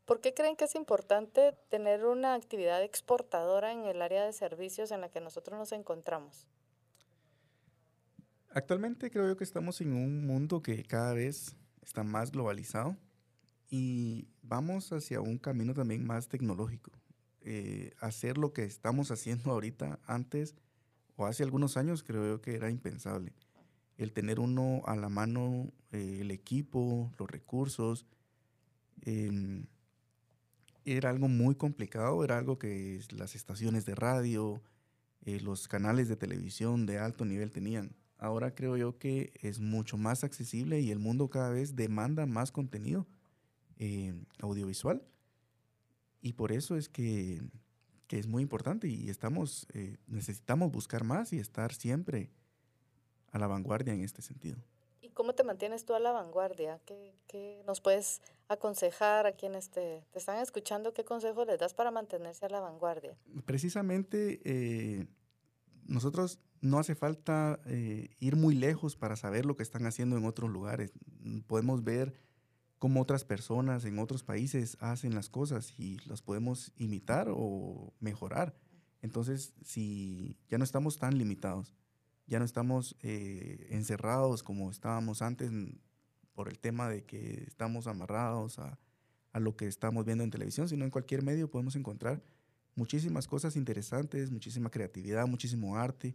¿Por 0.05 0.21
qué 0.21 0.35
creen 0.35 0.57
que 0.57 0.65
es 0.65 0.75
importante 0.75 1.57
tener 1.71 2.05
una 2.05 2.35
actividad 2.35 2.83
exportadora 2.83 3.73
en 3.73 3.85
el 3.85 4.03
área 4.03 4.25
de 4.25 4.33
servicios 4.33 4.91
en 4.91 5.01
la 5.01 5.09
que 5.09 5.21
nosotros 5.21 5.59
nos 5.59 5.73
encontramos? 5.73 6.47
Actualmente 8.51 9.11
creo 9.11 9.27
yo 9.27 9.37
que 9.37 9.45
estamos 9.45 9.81
en 9.81 9.95
un 9.95 10.27
mundo 10.27 10.63
que 10.63 10.83
cada 10.85 11.15
vez 11.15 11.57
está 11.83 12.05
más 12.05 12.33
globalizado 12.33 12.97
y 13.71 14.29
vamos 14.43 14.93
hacia 14.93 15.21
un 15.21 15.39
camino 15.39 15.75
también 15.75 16.07
más 16.07 16.29
tecnológico. 16.29 16.93
Eh, 17.41 17.93
hacer 17.99 18.39
lo 18.39 18.53
que 18.53 18.65
estamos 18.65 19.11
haciendo 19.11 19.51
ahorita 19.51 19.99
antes 20.07 20.55
o 21.17 21.27
hace 21.27 21.43
algunos 21.43 21.77
años 21.77 22.03
creo 22.03 22.41
que 22.41 22.55
era 22.55 22.71
impensable. 22.71 23.33
El 23.97 24.13
tener 24.13 24.41
uno 24.41 24.83
a 24.87 24.97
la 24.97 25.09
mano, 25.09 25.73
eh, 25.93 26.19
el 26.21 26.31
equipo, 26.31 27.13
los 27.19 27.31
recursos, 27.31 28.07
em, 29.03 29.67
era 30.85 31.11
algo 31.11 31.29
muy 31.29 31.55
complicado, 31.55 32.25
era 32.25 32.39
algo 32.39 32.59
que 32.59 33.01
las 33.11 33.35
estaciones 33.35 33.85
de 33.87 33.95
radio, 33.95 34.63
eh, 35.25 35.41
los 35.41 35.69
canales 35.69 36.09
de 36.09 36.17
televisión 36.17 36.87
de 36.87 36.99
alto 36.99 37.25
nivel 37.25 37.51
tenían. 37.51 37.97
Ahora 38.19 38.55
creo 38.55 38.77
yo 38.77 38.99
que 38.99 39.33
es 39.43 39.61
mucho 39.61 39.97
más 39.97 40.25
accesible 40.25 40.81
y 40.81 40.91
el 40.91 40.99
mundo 40.99 41.31
cada 41.31 41.51
vez 41.51 41.77
demanda 41.77 42.27
más 42.27 42.53
contenido 42.53 43.07
eh, 43.79 44.15
audiovisual. 44.41 45.03
Y 46.21 46.35
por 46.35 46.53
eso 46.53 46.77
es 46.77 46.89
que, 46.89 47.43
que, 48.07 48.19
es 48.19 48.27
muy 48.27 48.43
importante 48.43 48.89
y 48.89 49.11
estamos, 49.11 49.67
eh, 49.75 49.97
necesitamos 50.07 50.71
buscar 50.71 51.05
más 51.05 51.33
y 51.33 51.39
estar 51.39 51.73
siempre 51.73 52.31
a 53.31 53.39
la 53.39 53.47
vanguardia 53.47 53.93
en 53.93 54.03
este 54.03 54.23
sentido. 54.23 54.59
¿Y 55.01 55.11
cómo 55.11 55.35
te 55.35 55.45
mantienes 55.45 55.85
tú 55.85 55.95
a 55.95 56.01
la 56.01 56.13
vanguardia? 56.13 56.81
¿Qué, 56.87 57.15
qué 57.27 57.63
nos 57.67 57.81
puedes 57.81 58.23
aconsejar 58.49 59.27
a 59.27 59.33
quienes 59.33 59.71
te, 59.71 60.05
te, 60.13 60.19
están 60.19 60.39
escuchando? 60.39 60.93
¿Qué 60.93 61.05
consejo 61.05 61.45
les 61.45 61.59
das 61.59 61.75
para 61.75 61.91
mantenerse 61.91 62.47
a 62.47 62.49
la 62.49 62.61
vanguardia? 62.61 63.17
Precisamente 63.45 64.41
eh, 64.45 65.07
nosotros 65.87 66.39
no 66.61 66.79
hace 66.79 66.95
falta 66.95 67.61
eh, 67.67 68.09
ir 68.21 68.37
muy 68.37 68.55
lejos 68.55 68.97
para 68.97 69.17
saber 69.17 69.45
lo 69.45 69.57
que 69.57 69.63
están 69.63 69.87
haciendo 69.87 70.17
en 70.17 70.25
otros 70.25 70.51
lugares. 70.51 70.93
Podemos 71.47 71.85
ver 71.85 72.15
cómo 72.79 73.01
otras 73.01 73.25
personas 73.25 73.85
en 73.85 73.99
otros 73.99 74.23
países 74.23 74.77
hacen 74.81 75.15
las 75.15 75.29
cosas 75.29 75.75
y 75.79 75.99
las 76.07 76.23
podemos 76.23 76.73
imitar 76.77 77.29
o 77.31 77.93
mejorar. 78.01 78.55
Entonces, 79.01 79.55
si 79.63 80.37
ya 80.49 80.59
no 80.59 80.65
estamos 80.65 80.99
tan 80.99 81.19
limitados, 81.19 81.75
ya 82.27 82.39
no 82.39 82.45
estamos 82.45 82.97
eh, 83.03 83.67
encerrados 83.71 84.43
como 84.43 84.71
estábamos 84.71 85.23
antes 85.23 85.51
por 86.35 86.49
el 86.49 86.59
tema 86.59 86.89
de 86.89 87.05
que 87.05 87.45
estamos 87.47 87.87
amarrados 87.87 88.59
a, 88.59 88.79
a, 89.33 89.41
lo 89.41 89.57
que 89.57 89.67
estamos 89.67 90.05
viendo 90.05 90.25
en 90.25 90.31
televisión, 90.31 90.69
sino 90.69 90.85
en 90.85 90.91
cualquier 90.91 91.23
medio 91.23 91.51
podemos 91.51 91.77
encontrar 91.77 92.23
muchísimas 92.75 93.29
cosas 93.29 93.57
interesantes, 93.57 94.31
muchísima 94.31 94.71
creatividad, 94.71 95.27
muchísimo 95.27 95.77
arte, 95.77 96.15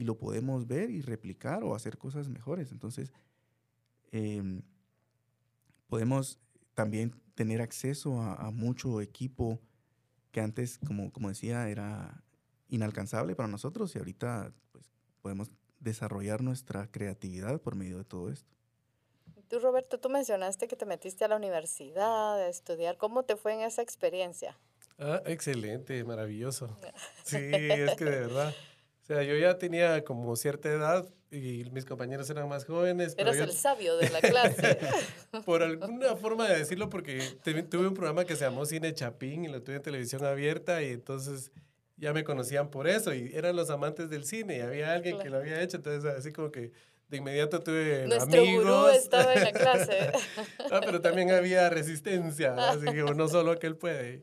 y 0.00 0.04
lo 0.04 0.16
podemos 0.16 0.66
ver 0.66 0.90
y 0.90 1.02
replicar 1.02 1.62
o 1.62 1.74
hacer 1.74 1.98
cosas 1.98 2.28
mejores. 2.28 2.72
Entonces, 2.72 3.12
em, 4.12 4.62
podemos 5.90 6.38
también 6.74 7.14
tener 7.34 7.60
acceso 7.60 8.20
a, 8.22 8.34
a, 8.36 8.50
mucho 8.50 9.02
equipo 9.02 9.60
que 10.30 10.40
antes, 10.40 10.78
como, 10.78 11.12
como 11.12 11.28
decía, 11.28 11.68
era 11.68 12.22
inalcanzable 12.68 13.34
para 13.34 13.48
nosotros 13.48 13.94
y 13.94 13.98
ahorita 13.98 14.52
pues, 14.72 14.90
podemos 15.20 15.50
desarrollar 15.80 16.42
nuestra 16.42 16.86
creatividad 16.90 17.60
por 17.60 17.74
medio 17.74 17.98
de 17.98 18.04
todo 18.04 18.30
esto. 18.30 18.54
Tú, 19.48 19.58
Roberto, 19.58 19.98
tú 19.98 20.08
mencionaste 20.08 20.68
que 20.68 20.76
te 20.76 20.86
metiste 20.86 21.24
a 21.24 21.28
la 21.28 21.36
universidad 21.36 22.38
a 22.38 22.48
estudiar. 22.48 22.96
¿Cómo 22.96 23.24
te 23.24 23.36
fue 23.36 23.52
en 23.54 23.62
esa 23.62 23.82
experiencia? 23.82 24.56
Ah, 24.96 25.22
excelente, 25.26 26.04
maravilloso. 26.04 26.68
Sí, 27.24 27.36
es 27.36 27.96
que 27.96 28.04
de 28.04 28.20
verdad. 28.20 28.54
O 29.02 29.06
sea, 29.06 29.24
yo 29.24 29.36
ya 29.36 29.58
tenía 29.58 30.04
como 30.04 30.36
cierta 30.36 30.68
edad 30.68 31.12
y 31.30 31.64
mis 31.70 31.84
compañeros 31.84 32.28
eran 32.30 32.48
más 32.48 32.64
jóvenes. 32.64 33.14
Eras 33.16 33.36
el 33.36 33.52
sabio 33.52 33.96
de 33.96 34.10
la 34.10 34.20
clase. 34.20 34.78
por 35.44 35.62
alguna 35.62 36.16
forma 36.16 36.48
de 36.48 36.58
decirlo, 36.58 36.88
porque 36.88 37.20
tuve 37.42 37.86
un 37.86 37.94
programa 37.94 38.24
que 38.24 38.36
se 38.36 38.44
llamó 38.44 38.66
Cine 38.66 38.92
Chapín 38.92 39.44
y 39.44 39.48
lo 39.48 39.62
tuve 39.62 39.76
en 39.76 39.82
televisión 39.82 40.24
abierta 40.24 40.82
y 40.82 40.90
entonces 40.90 41.52
ya 41.96 42.12
me 42.12 42.24
conocían 42.24 42.70
por 42.70 42.88
eso 42.88 43.14
y 43.14 43.30
eran 43.34 43.54
los 43.54 43.70
amantes 43.70 44.08
del 44.08 44.24
cine 44.24 44.56
y 44.56 44.60
había 44.60 44.92
alguien 44.94 45.18
que 45.18 45.28
lo 45.28 45.36
había 45.36 45.60
hecho, 45.60 45.76
entonces 45.76 46.10
así 46.10 46.32
como 46.32 46.50
que 46.50 46.72
de 47.10 47.16
inmediato 47.16 47.60
tuve 47.60 48.06
Nuestro 48.06 48.40
amigos. 48.40 48.64
Gurú 48.64 48.88
estaba 48.88 49.34
en 49.34 49.44
la 49.44 49.52
clase. 49.52 50.12
ah, 50.70 50.80
pero 50.84 51.00
también 51.00 51.30
había 51.32 51.68
resistencia, 51.68 52.54
así 52.70 52.86
que 52.86 53.02
no 53.02 53.28
solo 53.28 53.52
aquel 53.52 53.76
puede. 53.76 54.22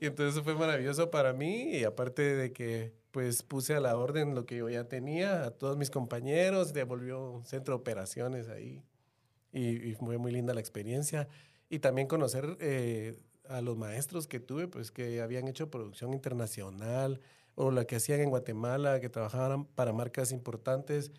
Y 0.00 0.06
entonces 0.06 0.42
fue 0.42 0.54
maravilloso 0.54 1.10
para 1.10 1.32
mí 1.32 1.70
y 1.70 1.84
aparte 1.84 2.22
de 2.22 2.52
que 2.52 2.92
pues 3.10 3.42
puse 3.42 3.74
a 3.74 3.80
la 3.80 3.96
orden 3.96 4.34
lo 4.34 4.44
que 4.44 4.58
yo 4.58 4.68
ya 4.68 4.84
tenía, 4.84 5.44
a 5.44 5.50
todos 5.50 5.78
mis 5.78 5.90
compañeros, 5.90 6.74
devolvió 6.74 7.30
un 7.30 7.46
centro 7.46 7.74
de 7.74 7.80
operaciones 7.80 8.48
ahí 8.48 8.84
y, 9.50 9.88
y 9.88 9.94
fue 9.94 10.18
muy 10.18 10.30
linda 10.30 10.52
la 10.52 10.60
experiencia. 10.60 11.26
Y 11.70 11.78
también 11.78 12.06
conocer 12.06 12.56
eh, 12.60 13.18
a 13.48 13.62
los 13.62 13.76
maestros 13.76 14.26
que 14.26 14.40
tuve, 14.40 14.68
pues 14.68 14.90
que 14.90 15.22
habían 15.22 15.48
hecho 15.48 15.70
producción 15.70 16.12
internacional 16.12 17.20
o 17.54 17.70
la 17.70 17.86
que 17.86 17.96
hacían 17.96 18.20
en 18.20 18.30
Guatemala, 18.30 19.00
que 19.00 19.08
trabajaban 19.08 19.64
para 19.64 19.92
marcas 19.92 20.30
importantes. 20.32 21.10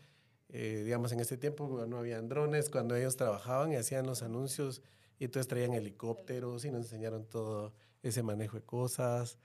Eh, 0.49 0.81
digamos, 0.83 1.11
en 1.11 1.19
ese 1.19 1.37
tiempo 1.37 1.85
no 1.87 1.97
habían 1.97 2.27
drones, 2.27 2.69
cuando 2.69 2.95
ellos 2.95 3.15
trabajaban 3.15 3.71
y 3.71 3.75
hacían 3.75 4.05
los 4.05 4.23
anuncios 4.23 4.81
y 5.19 5.25
entonces 5.25 5.47
traían 5.47 5.73
helicópteros 5.73 6.65
y 6.65 6.71
nos 6.71 6.83
enseñaron 6.83 7.25
todo 7.25 7.73
ese 8.01 8.23
manejo 8.23 8.57
de 8.57 8.63
cosas, 8.63 9.37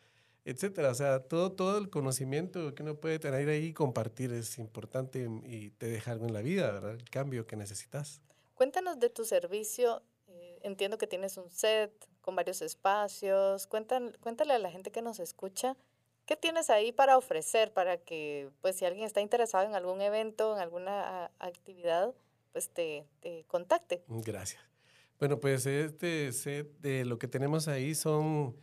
etcétera. 0.44 0.90
O 0.90 0.94
sea, 0.94 1.20
todo, 1.20 1.52
todo 1.52 1.78
el 1.78 1.90
conocimiento 1.90 2.74
que 2.74 2.82
uno 2.82 2.96
puede 2.96 3.18
tener 3.18 3.48
ahí 3.48 3.66
y 3.66 3.72
compartir 3.72 4.32
es 4.32 4.58
importante 4.58 5.28
y 5.44 5.70
te 5.70 5.86
deja 5.86 6.12
algo 6.12 6.26
en 6.26 6.32
la 6.32 6.42
vida, 6.42 6.70
¿verdad? 6.70 6.92
El 6.92 7.10
cambio 7.10 7.46
que 7.46 7.56
necesitas. 7.56 8.22
Cuéntanos 8.54 8.98
de 9.00 9.10
tu 9.10 9.24
servicio. 9.24 10.02
Eh, 10.28 10.60
entiendo 10.62 10.96
que 10.96 11.06
tienes 11.06 11.36
un 11.36 11.50
set, 11.50 11.92
con 12.20 12.36
varios 12.36 12.62
espacios. 12.62 13.66
Cuéntale, 13.66 14.12
cuéntale 14.20 14.54
a 14.54 14.58
la 14.58 14.70
gente 14.70 14.90
que 14.90 15.02
nos 15.02 15.18
escucha 15.18 15.76
qué 16.26 16.36
tienes 16.36 16.70
ahí 16.70 16.92
para 16.92 17.16
ofrecer 17.16 17.72
para 17.72 17.98
que, 17.98 18.50
pues, 18.60 18.76
si 18.76 18.84
alguien 18.84 19.06
está 19.06 19.20
interesado 19.20 19.66
en 19.66 19.74
algún 19.74 20.00
evento, 20.00 20.54
en 20.54 20.60
alguna 20.60 21.30
actividad, 21.38 22.14
pues 22.52 22.70
te, 22.70 23.06
te 23.20 23.44
contacte. 23.48 24.02
Gracias. 24.08 24.62
Bueno, 25.18 25.38
pues 25.40 25.64
este 25.66 26.32
set 26.32 26.68
de 26.80 27.04
lo 27.04 27.18
que 27.18 27.28
tenemos 27.28 27.68
ahí 27.68 27.94
son 27.94 28.56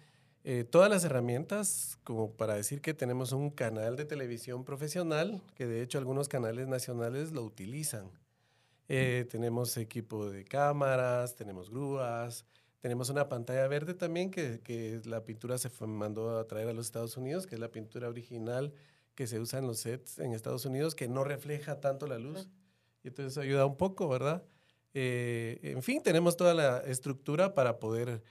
eh, 0.44 0.64
todas 0.64 0.90
las 0.90 1.04
herramientas 1.04 2.00
como 2.04 2.34
para 2.34 2.56
decir 2.56 2.82
que 2.82 2.94
tenemos 2.94 3.32
un 3.32 3.52
canal 3.52 3.96
de 3.96 4.06
televisión 4.06 4.66
profesional, 4.66 5.42
que 5.56 5.68
de 5.68 5.82
hecho 5.82 5.98
algunos 5.98 6.28
canales 6.28 6.68
nacionales 6.68 7.32
lo 7.32 7.44
utilizan. 7.44 8.12
Eh, 8.90 9.26
tenemos 9.30 9.78
equipo 9.78 10.30
de 10.30 10.44
cámaras, 10.44 11.36
tenemos 11.36 11.70
grúas, 11.70 12.46
tenemos 12.82 13.10
una 13.10 13.30
pantalla 13.30 13.68
verde 13.68 13.94
también 13.94 14.32
que, 14.32 14.60
que 14.62 15.02
la 15.06 15.24
pintura 15.24 15.58
se 15.58 15.70
fue, 15.70 15.88
mandó 15.88 16.38
a 16.38 16.48
traer 16.48 16.68
a 16.68 16.74
los 16.74 16.88
Estados 16.88 17.16
Unidos, 17.16 17.48
que 17.48 17.56
es 17.56 17.62
la 17.62 17.72
pintura 17.72 18.10
original 18.10 18.74
que 19.16 19.28
se 19.28 19.40
usa 19.40 19.60
en 19.60 19.68
los 19.68 19.80
sets 19.80 20.20
en 20.20 20.34
Estados 20.34 20.66
Unidos, 20.66 20.96
que 20.96 21.08
no 21.08 21.24
refleja 21.24 21.80
tanto 21.80 22.08
la 22.08 22.18
luz. 22.18 22.50
Y 23.04 23.10
entonces 23.10 23.38
ayuda 23.38 23.66
un 23.66 23.78
poco, 23.78 24.10
¿verdad? 24.10 24.44
Eh, 24.94 25.60
en 25.64 25.84
fin, 25.84 26.02
tenemos 26.04 26.38
toda 26.38 26.54
la 26.54 26.80
estructura 26.80 27.54
para 27.54 27.80
poder 27.80 28.24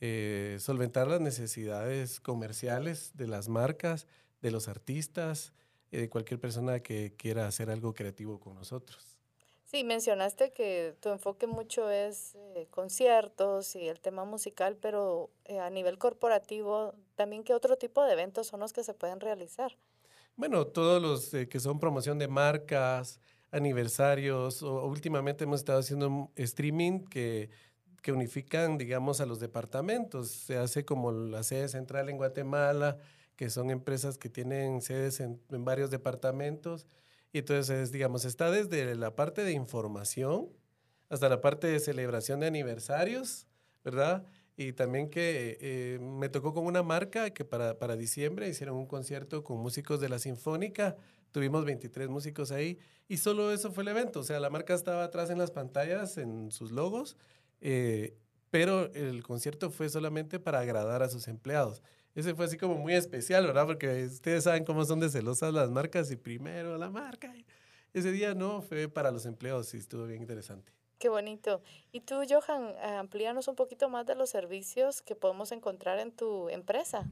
eh, 0.00 0.58
solventar 0.60 1.08
las 1.08 1.20
necesidades 1.20 2.20
comerciales 2.20 3.12
de 3.16 3.26
las 3.26 3.48
marcas, 3.48 4.06
de 4.42 4.50
los 4.50 4.68
artistas, 4.68 5.52
eh, 5.90 6.00
de 6.02 6.08
cualquier 6.08 6.40
persona 6.40 6.80
que 6.80 7.14
quiera 7.16 7.46
hacer 7.46 7.70
algo 7.70 7.94
creativo 7.94 8.38
con 8.38 8.54
nosotros. 8.54 9.13
Sí, 9.74 9.82
mencionaste 9.82 10.52
que 10.52 10.94
tu 11.00 11.08
enfoque 11.08 11.48
mucho 11.48 11.90
es 11.90 12.36
eh, 12.54 12.68
conciertos 12.70 13.74
y 13.74 13.88
el 13.88 13.98
tema 13.98 14.24
musical, 14.24 14.76
pero 14.80 15.30
eh, 15.46 15.58
a 15.58 15.68
nivel 15.68 15.98
corporativo, 15.98 16.94
también 17.16 17.42
qué 17.42 17.54
otro 17.54 17.76
tipo 17.76 18.04
de 18.04 18.12
eventos 18.12 18.46
son 18.46 18.60
los 18.60 18.72
que 18.72 18.84
se 18.84 18.94
pueden 18.94 19.18
realizar. 19.18 19.76
Bueno, 20.36 20.68
todos 20.68 21.02
los 21.02 21.34
eh, 21.34 21.48
que 21.48 21.58
son 21.58 21.80
promoción 21.80 22.20
de 22.20 22.28
marcas, 22.28 23.18
aniversarios, 23.50 24.62
o, 24.62 24.86
últimamente 24.86 25.42
hemos 25.42 25.58
estado 25.58 25.80
haciendo 25.80 26.30
streaming 26.36 27.00
que, 27.06 27.50
que 28.00 28.12
unifican, 28.12 28.78
digamos, 28.78 29.20
a 29.20 29.26
los 29.26 29.40
departamentos. 29.40 30.28
Se 30.28 30.56
hace 30.56 30.84
como 30.84 31.10
la 31.10 31.42
sede 31.42 31.66
central 31.66 32.08
en 32.10 32.16
Guatemala, 32.16 32.98
que 33.34 33.50
son 33.50 33.72
empresas 33.72 34.18
que 34.18 34.28
tienen 34.28 34.82
sedes 34.82 35.18
en, 35.18 35.42
en 35.50 35.64
varios 35.64 35.90
departamentos 35.90 36.86
y 37.34 37.38
entonces, 37.38 37.90
digamos, 37.90 38.24
está 38.24 38.48
desde 38.52 38.94
la 38.94 39.16
parte 39.16 39.42
de 39.42 39.50
información 39.50 40.50
hasta 41.08 41.28
la 41.28 41.40
parte 41.40 41.66
de 41.66 41.80
celebración 41.80 42.38
de 42.38 42.46
aniversarios, 42.46 43.48
¿verdad? 43.82 44.24
Y 44.56 44.72
también 44.72 45.10
que 45.10 45.58
eh, 45.60 45.98
me 45.98 46.28
tocó 46.28 46.54
con 46.54 46.64
una 46.64 46.84
marca 46.84 47.30
que 47.30 47.44
para, 47.44 47.76
para 47.76 47.96
diciembre 47.96 48.48
hicieron 48.48 48.76
un 48.76 48.86
concierto 48.86 49.42
con 49.42 49.58
músicos 49.58 50.00
de 50.00 50.08
la 50.08 50.20
Sinfónica. 50.20 50.94
Tuvimos 51.32 51.64
23 51.64 52.08
músicos 52.08 52.52
ahí 52.52 52.78
y 53.08 53.16
solo 53.16 53.50
eso 53.50 53.72
fue 53.72 53.82
el 53.82 53.88
evento. 53.88 54.20
O 54.20 54.22
sea, 54.22 54.38
la 54.38 54.48
marca 54.48 54.72
estaba 54.72 55.02
atrás 55.02 55.28
en 55.30 55.38
las 55.38 55.50
pantallas, 55.50 56.18
en 56.18 56.52
sus 56.52 56.70
logos, 56.70 57.16
eh, 57.60 58.16
pero 58.50 58.92
el 58.94 59.24
concierto 59.24 59.70
fue 59.72 59.88
solamente 59.88 60.38
para 60.38 60.60
agradar 60.60 61.02
a 61.02 61.08
sus 61.08 61.26
empleados 61.26 61.82
ese 62.14 62.34
fue 62.34 62.44
así 62.44 62.56
como 62.56 62.76
muy 62.76 62.94
especial, 62.94 63.46
¿verdad? 63.46 63.66
Porque 63.66 64.04
ustedes 64.04 64.44
saben 64.44 64.64
cómo 64.64 64.84
son 64.84 65.00
de 65.00 65.10
celosas 65.10 65.52
las 65.52 65.70
marcas 65.70 66.10
y 66.10 66.16
primero 66.16 66.78
la 66.78 66.90
marca. 66.90 67.34
Ese 67.92 68.12
día 68.12 68.34
no, 68.34 68.62
fue 68.62 68.88
para 68.88 69.10
los 69.10 69.26
empleados 69.26 69.74
y 69.74 69.78
estuvo 69.78 70.06
bien 70.06 70.20
interesante. 70.20 70.72
Qué 70.98 71.08
bonito. 71.08 71.60
Y 71.92 72.00
tú, 72.00 72.22
Johan, 72.28 72.74
amplíanos 72.98 73.48
un 73.48 73.56
poquito 73.56 73.88
más 73.88 74.06
de 74.06 74.14
los 74.14 74.30
servicios 74.30 75.02
que 75.02 75.14
podemos 75.14 75.52
encontrar 75.52 75.98
en 75.98 76.12
tu 76.12 76.48
empresa. 76.48 77.08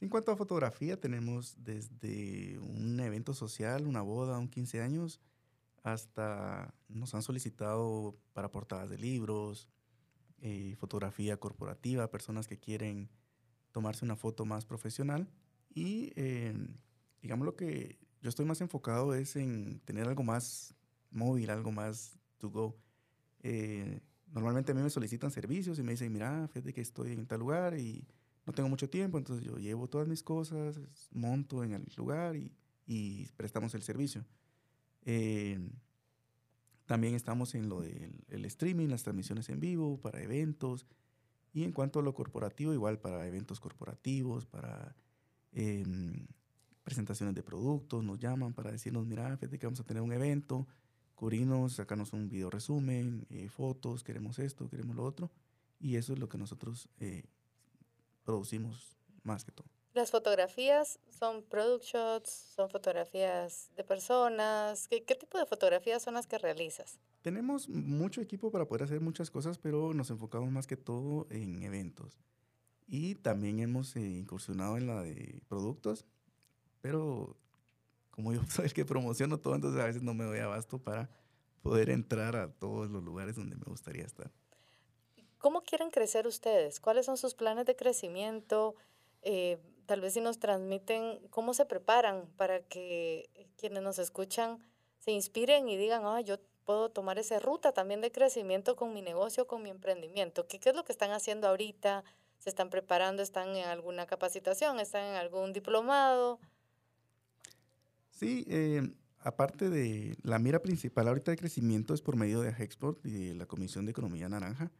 en 0.00 0.08
cuanto 0.08 0.32
a 0.32 0.36
fotografía, 0.36 0.98
tenemos 0.98 1.54
desde 1.62 2.58
un 2.58 3.00
evento 3.00 3.34
social, 3.34 3.86
una 3.86 4.00
boda, 4.02 4.38
un 4.38 4.48
15 4.48 4.80
años, 4.80 5.20
hasta 5.82 6.74
nos 6.88 7.14
han 7.14 7.22
solicitado 7.22 8.16
para 8.32 8.50
portadas 8.50 8.88
de 8.88 8.98
libros, 8.98 9.68
eh, 10.40 10.76
fotografía 10.78 11.36
corporativa, 11.38 12.10
personas 12.10 12.46
que 12.46 12.58
quieren 12.58 13.10
tomarse 13.72 14.04
una 14.04 14.16
foto 14.16 14.44
más 14.44 14.64
profesional 14.64 15.28
y 15.74 16.12
eh, 16.16 16.54
digamos 17.22 17.46
lo 17.46 17.56
que 17.56 17.98
yo 18.20 18.28
estoy 18.28 18.44
más 18.44 18.60
enfocado 18.60 19.14
es 19.14 19.36
en 19.36 19.80
tener 19.80 20.06
algo 20.06 20.22
más 20.22 20.74
móvil, 21.10 21.50
algo 21.50 21.72
más 21.72 22.18
to 22.38 22.50
go. 22.50 22.76
Eh, 23.42 24.00
normalmente 24.26 24.72
a 24.72 24.74
mí 24.74 24.82
me 24.82 24.90
solicitan 24.90 25.30
servicios 25.30 25.78
y 25.78 25.82
me 25.82 25.92
dicen, 25.92 26.12
mira, 26.12 26.46
fíjate 26.48 26.72
que 26.72 26.80
estoy 26.80 27.12
en 27.12 27.26
tal 27.26 27.40
lugar 27.40 27.78
y 27.78 28.06
no 28.46 28.52
tengo 28.52 28.68
mucho 28.68 28.90
tiempo, 28.90 29.18
entonces 29.18 29.44
yo 29.44 29.56
llevo 29.56 29.88
todas 29.88 30.08
mis 30.08 30.22
cosas, 30.22 30.78
monto 31.12 31.64
en 31.64 31.72
el 31.74 31.86
lugar 31.96 32.36
y, 32.36 32.52
y 32.86 33.26
prestamos 33.36 33.74
el 33.74 33.82
servicio. 33.82 34.24
Eh, 35.02 35.58
también 36.86 37.14
estamos 37.14 37.54
en 37.54 37.68
lo 37.68 37.82
del 37.82 38.24
el 38.28 38.44
streaming, 38.46 38.88
las 38.88 39.04
transmisiones 39.04 39.48
en 39.48 39.60
vivo 39.60 40.00
para 40.00 40.20
eventos. 40.22 40.86
Y 41.52 41.64
en 41.64 41.72
cuanto 41.72 41.98
a 41.98 42.02
lo 42.02 42.14
corporativo, 42.14 42.72
igual 42.72 42.98
para 42.98 43.26
eventos 43.26 43.60
corporativos, 43.60 44.46
para 44.46 44.94
em, 45.52 46.26
presentaciones 46.84 47.34
de 47.34 47.42
productos, 47.42 48.04
nos 48.04 48.18
llaman 48.18 48.54
para 48.54 48.70
decirnos, 48.70 49.06
mira, 49.06 49.36
fíjate 49.36 49.58
que 49.58 49.66
vamos 49.66 49.80
a 49.80 49.84
tener 49.84 50.02
un 50.02 50.12
evento, 50.12 50.66
cubrirnos, 51.14 51.74
sacarnos 51.74 52.12
un 52.12 52.28
video 52.28 52.50
resumen, 52.50 53.26
eh, 53.30 53.48
fotos, 53.48 54.02
queremos 54.04 54.38
esto, 54.38 54.68
queremos 54.68 54.96
lo 54.96 55.04
otro. 55.04 55.30
Y 55.78 55.96
eso 55.96 56.12
es 56.12 56.18
lo 56.18 56.28
que 56.28 56.38
nosotros 56.38 56.88
eh, 56.98 57.24
producimos 58.24 58.96
más 59.22 59.44
que 59.44 59.52
todo. 59.52 59.66
Las 59.92 60.10
fotografías 60.10 61.00
son 61.08 61.42
product 61.42 61.84
shots, 61.84 62.30
son 62.54 62.70
fotografías 62.70 63.70
de 63.76 63.82
personas. 63.82 64.86
¿Qué, 64.88 65.02
¿Qué, 65.02 65.14
tipo 65.16 65.36
de 65.36 65.46
fotografías 65.46 66.02
son 66.02 66.14
las 66.14 66.26
que 66.26 66.38
realizas? 66.38 67.00
Tenemos 67.22 67.68
mucho 67.68 68.20
equipo 68.20 68.50
para 68.50 68.66
poder 68.66 68.84
hacer 68.84 69.00
muchas 69.00 69.30
cosas, 69.30 69.58
pero 69.58 69.92
nos 69.92 70.10
enfocamos 70.10 70.50
más 70.50 70.66
que 70.66 70.76
todo 70.76 71.26
en 71.30 71.62
eventos. 71.62 72.18
Y 72.86 73.16
también 73.16 73.60
hemos 73.60 73.94
eh, 73.96 74.00
incursionado 74.00 74.76
en 74.76 74.86
la 74.86 75.02
de 75.02 75.42
productos, 75.48 76.06
pero 76.80 77.36
como 78.10 78.32
yo 78.32 78.40
soy 78.48 78.66
el 78.66 78.72
que 78.72 78.84
promociono 78.84 79.38
todo, 79.38 79.54
entonces 79.54 79.80
a 79.80 79.86
veces 79.86 80.02
no 80.02 80.14
me 80.14 80.24
doy 80.24 80.38
abasto 80.38 80.78
para 80.78 81.10
poder 81.62 81.90
entrar 81.90 82.36
a 82.36 82.50
todos 82.52 82.90
los 82.90 83.04
lugares 83.04 83.36
donde 83.36 83.56
me 83.56 83.64
gustaría 83.64 84.04
estar. 84.04 84.30
¿Cómo 85.38 85.62
quieren 85.62 85.90
crecer 85.90 86.26
ustedes? 86.26 86.80
¿Cuáles 86.80 87.06
son 87.06 87.16
sus 87.16 87.34
planes 87.34 87.66
de 87.66 87.76
crecimiento? 87.76 88.74
Eh, 89.22 89.58
tal 89.86 90.00
vez 90.00 90.14
si 90.14 90.20
nos 90.20 90.38
transmiten 90.38 91.18
cómo 91.28 91.54
se 91.54 91.66
preparan 91.66 92.26
para 92.36 92.60
que 92.60 93.30
quienes 93.56 93.82
nos 93.82 93.98
escuchan 93.98 94.58
se 94.98 95.12
inspiren 95.12 95.68
y 95.68 95.76
digan, 95.76 96.02
ah, 96.04 96.20
yo 96.20 96.38
puedo 96.70 96.88
tomar 96.88 97.18
esa 97.18 97.40
ruta 97.40 97.72
también 97.72 98.00
de 98.00 98.12
crecimiento 98.12 98.76
con 98.76 98.94
mi 98.94 99.02
negocio, 99.02 99.48
con 99.48 99.60
mi 99.60 99.70
emprendimiento. 99.70 100.46
¿Qué, 100.46 100.60
¿Qué, 100.60 100.68
es 100.68 100.76
lo 100.76 100.84
que 100.84 100.92
están 100.92 101.10
haciendo 101.10 101.48
ahorita? 101.48 102.04
¿Se 102.38 102.48
están 102.48 102.70
preparando? 102.70 103.24
¿Están 103.24 103.56
en 103.56 103.66
alguna 103.66 104.06
capacitación? 104.06 104.78
¿Están 104.78 105.04
en 105.04 105.16
algún 105.16 105.52
diplomado? 105.52 106.38
Sí, 108.12 108.44
eh, 108.48 108.88
aparte 109.18 109.68
de 109.68 110.16
la 110.22 110.38
mira 110.38 110.62
principal 110.62 111.08
ahorita 111.08 111.32
de 111.32 111.38
crecimiento 111.38 111.92
es 111.92 112.02
por 112.02 112.14
medio 112.14 112.40
de 112.40 112.50
Export 112.50 113.04
y 113.04 113.30
de 113.30 113.34
la 113.34 113.46
Comisión 113.46 113.84
de 113.84 113.90
Economía 113.90 114.28
Naranja, 114.28 114.70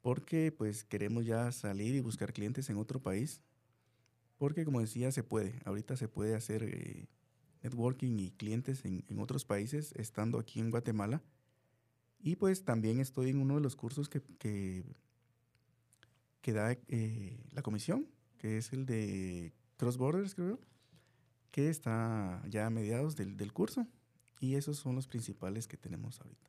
porque 0.00 0.52
pues 0.56 0.84
queremos 0.84 1.26
ya 1.26 1.52
salir 1.52 1.94
y 1.94 2.00
buscar 2.00 2.32
clientes 2.32 2.70
en 2.70 2.78
otro 2.78 2.98
país 2.98 3.42
porque 4.40 4.64
como 4.64 4.80
decía, 4.80 5.12
se 5.12 5.22
puede. 5.22 5.60
Ahorita 5.66 5.98
se 5.98 6.08
puede 6.08 6.34
hacer 6.34 6.62
eh, 6.62 7.08
networking 7.62 8.18
y 8.18 8.30
clientes 8.32 8.84
en, 8.84 9.04
en, 9.08 9.18
otros 9.18 9.44
países 9.44 9.92
estando 9.96 10.38
aquí 10.38 10.60
en 10.60 10.70
Guatemala. 10.70 11.22
Y 12.18 12.36
pues 12.36 12.64
también 12.64 13.00
estoy 13.00 13.30
en 13.30 13.40
uno 13.40 13.56
de 13.56 13.60
los 13.60 13.76
cursos 13.76 14.08
que, 14.08 14.22
que, 14.38 14.84
que 16.42 16.52
da 16.52 16.72
eh, 16.88 17.38
la 17.52 17.62
comisión, 17.62 18.08
que 18.38 18.58
es 18.58 18.72
el 18.72 18.86
de 18.86 19.52
Cross 19.76 19.96
Borders, 19.96 20.34
creo, 20.34 20.58
que 21.50 21.68
está 21.68 22.42
ya 22.48 22.66
a 22.66 22.70
mediados 22.70 23.16
del, 23.16 23.36
del 23.36 23.52
curso. 23.52 23.86
Y 24.38 24.54
esos 24.54 24.78
son 24.78 24.94
los 24.94 25.06
principales 25.06 25.68
que 25.68 25.76
tenemos 25.76 26.20
ahorita. 26.20 26.48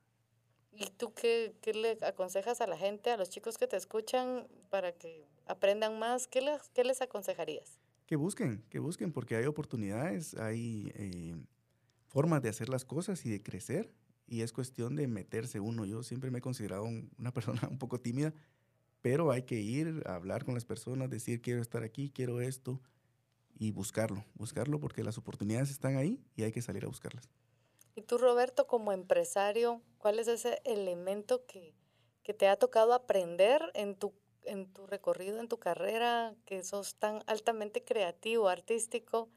¿Y 0.73 0.89
tú 0.91 1.13
qué, 1.13 1.53
qué, 1.61 1.73
le 1.73 1.97
aconsejas 2.01 2.61
a 2.61 2.67
la 2.67 2.77
gente, 2.77 3.11
a 3.11 3.17
los 3.17 3.29
chicos 3.29 3.57
que 3.57 3.67
te 3.67 3.75
escuchan, 3.75 4.47
para 4.69 4.93
que 4.93 5.27
aprendan 5.45 5.99
más? 5.99 6.27
¿Qué 6.27 6.41
les, 6.41 6.69
qué 6.69 6.85
les 6.85 7.01
aconsejarías? 7.01 7.80
Que 8.11 8.17
busquen, 8.17 8.61
que 8.69 8.79
busquen, 8.79 9.13
porque 9.13 9.37
hay 9.37 9.45
oportunidades, 9.45 10.33
hay 10.33 10.91
eh, 10.95 11.33
formas 12.07 12.41
de 12.41 12.49
hacer 12.49 12.67
las 12.67 12.83
cosas 12.83 13.25
y 13.25 13.29
de 13.29 13.41
crecer, 13.41 13.89
y 14.27 14.41
es 14.41 14.51
cuestión 14.51 14.97
de 14.97 15.07
meterse 15.07 15.61
uno. 15.61 15.85
Yo 15.85 16.03
siempre 16.03 16.29
me 16.29 16.39
he 16.39 16.41
considerado 16.41 16.83
un, 16.83 17.09
una 17.17 17.31
persona 17.33 17.69
un 17.71 17.77
poco 17.77 18.01
tímida, 18.01 18.33
pero 18.99 19.31
hay 19.31 19.43
que 19.43 19.61
ir 19.61 20.03
a 20.05 20.15
hablar 20.15 20.43
con 20.43 20.55
las 20.55 20.65
personas, 20.65 21.09
decir 21.09 21.41
quiero 21.41 21.61
estar 21.61 21.83
aquí, 21.83 22.11
quiero 22.13 22.41
esto, 22.41 22.81
y 23.57 23.71
buscarlo, 23.71 24.25
buscarlo 24.33 24.77
porque 24.81 25.05
las 25.05 25.17
oportunidades 25.17 25.71
están 25.71 25.95
ahí 25.95 26.21
y 26.35 26.43
hay 26.43 26.51
que 26.51 26.61
salir 26.61 26.83
a 26.83 26.87
buscarlas. 26.89 27.29
Y 27.95 28.01
tú, 28.01 28.17
Roberto, 28.17 28.67
como 28.67 28.91
empresario, 28.91 29.81
¿cuál 29.99 30.19
es 30.19 30.27
ese 30.27 30.61
elemento 30.65 31.45
que, 31.45 31.73
que 32.23 32.33
te 32.33 32.49
ha 32.49 32.57
tocado 32.57 32.93
aprender 32.93 33.61
en 33.73 33.95
tu, 33.95 34.11
en 34.45 34.71
tu 34.71 34.87
recorrido, 34.87 35.39
en 35.39 35.47
tu 35.47 35.57
carrera, 35.57 36.33
que 36.45 36.63
sos 36.63 36.95
tan 36.95 37.21
altamente 37.27 37.83
creativo, 37.83 38.49
artístico? 38.49 39.29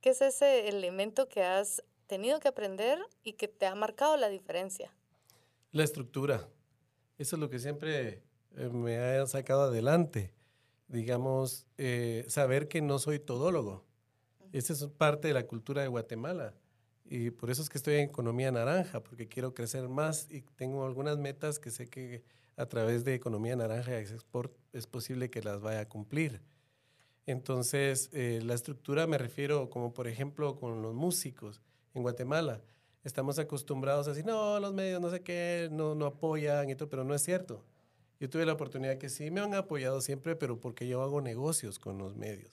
¿Qué 0.00 0.10
es 0.10 0.22
ese 0.22 0.68
elemento 0.68 1.28
que 1.28 1.42
has 1.42 1.82
tenido 2.06 2.40
que 2.40 2.48
aprender 2.48 2.98
y 3.22 3.34
que 3.34 3.48
te 3.48 3.66
ha 3.66 3.74
marcado 3.74 4.16
la 4.16 4.28
diferencia? 4.28 4.94
La 5.70 5.84
estructura. 5.84 6.48
Eso 7.18 7.36
es 7.36 7.40
lo 7.40 7.48
que 7.48 7.58
siempre 7.58 8.22
me 8.54 8.98
ha 8.98 9.26
sacado 9.26 9.62
adelante. 9.62 10.32
Digamos, 10.88 11.66
eh, 11.78 12.24
saber 12.28 12.68
que 12.68 12.82
no 12.82 12.98
soy 12.98 13.18
todólogo. 13.18 13.84
Esa 14.52 14.72
es 14.74 14.84
parte 14.86 15.28
de 15.28 15.34
la 15.34 15.46
cultura 15.46 15.82
de 15.82 15.88
Guatemala 15.88 16.54
y 17.14 17.30
por 17.30 17.50
eso 17.50 17.60
es 17.60 17.68
que 17.68 17.76
estoy 17.76 17.96
en 17.96 18.08
economía 18.08 18.50
naranja, 18.50 19.02
porque 19.02 19.28
quiero 19.28 19.52
crecer 19.52 19.86
más 19.88 20.30
y 20.30 20.40
tengo 20.56 20.86
algunas 20.86 21.18
metas 21.18 21.58
que 21.58 21.70
sé 21.70 21.86
que 21.88 22.22
a 22.56 22.66
través 22.66 23.04
de 23.04 23.14
economía 23.14 23.56
naranja 23.56 23.92
y 23.92 24.02
export 24.02 24.52
es 24.72 24.86
posible 24.86 25.30
que 25.30 25.42
las 25.42 25.60
vaya 25.60 25.80
a 25.80 25.88
cumplir. 25.88 26.40
Entonces, 27.26 28.10
eh, 28.12 28.40
la 28.44 28.54
estructura 28.54 29.06
me 29.06 29.18
refiero 29.18 29.70
como 29.70 29.94
por 29.94 30.08
ejemplo 30.08 30.56
con 30.56 30.82
los 30.82 30.94
músicos 30.94 31.62
en 31.94 32.02
Guatemala. 32.02 32.62
Estamos 33.04 33.38
acostumbrados 33.38 34.06
a 34.06 34.10
decir, 34.10 34.24
no, 34.24 34.58
los 34.60 34.72
medios 34.72 35.00
no 35.00 35.10
sé 35.10 35.22
qué, 35.22 35.68
no, 35.70 35.94
no 35.94 36.06
apoyan 36.06 36.70
y 36.70 36.74
todo, 36.74 36.88
pero 36.88 37.04
no 37.04 37.14
es 37.14 37.22
cierto. 37.22 37.64
Yo 38.20 38.30
tuve 38.30 38.46
la 38.46 38.52
oportunidad 38.52 38.98
que 38.98 39.08
sí 39.08 39.30
me 39.30 39.40
han 39.40 39.54
apoyado 39.54 40.00
siempre, 40.00 40.36
pero 40.36 40.60
porque 40.60 40.86
yo 40.86 41.02
hago 41.02 41.20
negocios 41.20 41.78
con 41.78 41.98
los 41.98 42.14
medios. 42.16 42.52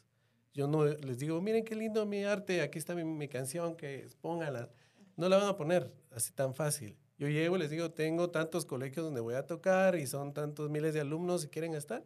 Yo 0.54 0.68
no 0.68 0.86
les 0.86 1.20
digo, 1.20 1.40
miren 1.42 1.64
qué 1.64 1.76
lindo 1.76 2.06
mi 2.06 2.24
arte, 2.24 2.62
aquí 2.62 2.80
está 2.80 2.96
mi, 2.96 3.04
mi 3.04 3.28
canción, 3.28 3.76
que 3.76 4.08
póngala. 4.22 4.70
No 5.16 5.30
la 5.30 5.38
van 5.38 5.48
a 5.48 5.58
poner 5.58 5.94
así 6.12 6.32
tan 6.32 6.56
fácil. 6.56 6.98
Yo 7.20 7.28
llego 7.28 7.58
y 7.58 7.60
les 7.60 7.70
digo, 7.70 7.92
tengo 7.92 8.30
tantos 8.30 8.66
colegios 8.66 9.06
donde 9.06 9.20
voy 9.20 9.36
a 9.36 9.46
tocar 9.46 9.98
y 9.98 10.08
son 10.08 10.34
tantos 10.34 10.70
miles 10.70 10.94
de 10.94 11.02
alumnos 11.02 11.44
y 11.44 11.50
quieren 11.50 11.76
estar. 11.76 12.02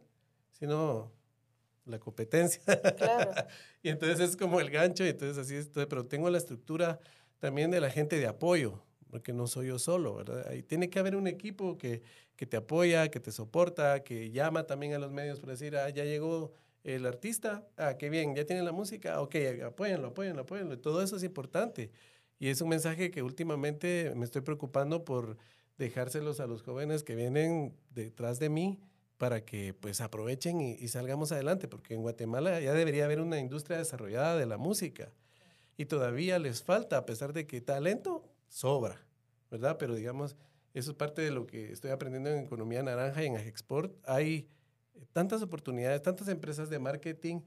Si 0.50 0.66
no, 0.66 1.12
la 1.86 2.00
competencia. 2.00 2.60
Claro. 2.96 3.30
y 3.82 3.90
entonces 3.90 4.18
es 4.18 4.36
como 4.36 4.58
el 4.60 4.70
gancho 4.70 5.04
y 5.04 5.10
entonces 5.10 5.38
así 5.38 5.54
es. 5.54 5.68
Pero 5.72 6.04
tengo 6.04 6.28
la 6.30 6.38
estructura 6.38 6.98
también 7.38 7.70
de 7.70 7.80
la 7.80 7.90
gente 7.90 8.18
de 8.18 8.26
apoyo, 8.26 8.82
porque 9.08 9.32
no 9.32 9.46
soy 9.46 9.68
yo 9.68 9.78
solo, 9.78 10.16
¿verdad? 10.16 10.48
Ahí 10.48 10.64
tiene 10.64 10.90
que 10.90 10.98
haber 10.98 11.14
un 11.14 11.28
equipo 11.28 11.78
que, 11.78 12.02
que 12.34 12.46
te 12.46 12.56
apoya, 12.56 13.08
que 13.08 13.20
te 13.20 13.30
soporta, 13.30 14.02
que 14.02 14.32
llama 14.32 14.66
también 14.66 14.94
a 14.94 14.98
los 14.98 15.12
medios 15.12 15.38
para 15.38 15.52
decir, 15.52 15.76
ah, 15.76 15.88
ya 15.90 16.04
llegó 16.04 16.52
el 16.82 17.06
artista, 17.06 17.66
ah, 17.76 17.96
qué 17.96 18.10
bien, 18.10 18.34
ya 18.34 18.44
tiene 18.44 18.62
la 18.62 18.72
música, 18.72 19.20
ok, 19.20 19.36
apóyenlo, 19.64 20.08
apóyenlo, 20.08 20.42
apóyenlo. 20.42 20.78
Todo 20.80 21.02
eso 21.02 21.16
es 21.16 21.22
importante. 21.22 21.92
Y 22.38 22.48
es 22.48 22.60
un 22.60 22.68
mensaje 22.68 23.10
que 23.10 23.22
últimamente 23.22 24.12
me 24.16 24.24
estoy 24.24 24.42
preocupando 24.42 25.04
por 25.04 25.36
dejárselos 25.78 26.40
a 26.40 26.46
los 26.46 26.62
jóvenes 26.62 27.02
que 27.02 27.14
vienen 27.14 27.76
detrás 27.90 28.38
de 28.38 28.48
mí 28.48 28.80
para 29.18 29.44
que 29.44 29.74
pues 29.74 30.00
aprovechen 30.00 30.60
y, 30.60 30.88
salgamos 30.88 31.32
adelante, 31.32 31.68
porque 31.68 31.94
en 31.94 32.02
Guatemala 32.02 32.60
ya 32.60 32.72
debería 32.72 33.04
haber 33.04 33.20
una 33.20 33.38
industria 33.38 33.78
desarrollada 33.78 34.36
de 34.36 34.46
la 34.46 34.58
música 34.58 35.12
y 35.76 35.86
todavía 35.86 36.38
les 36.38 36.62
falta, 36.62 36.98
a 36.98 37.06
pesar 37.06 37.32
de 37.32 37.46
que 37.46 37.60
talento 37.60 38.24
sobra, 38.48 39.00
¿verdad? 39.50 39.76
Pero 39.78 39.94
digamos, 39.94 40.36
eso 40.72 40.90
es 40.90 40.96
parte 40.96 41.22
de 41.22 41.30
lo 41.30 41.46
que 41.46 41.72
estoy 41.72 41.90
aprendiendo 41.90 42.30
en 42.30 42.44
economía 42.44 42.82
naranja 42.82 43.22
y 43.22 43.26
en 43.26 43.36
export. 43.36 43.92
Hay 44.04 44.48
tantas 45.12 45.42
oportunidades, 45.42 46.02
tantas 46.02 46.28
empresas 46.28 46.68
de 46.68 46.78
marketing 46.78 47.40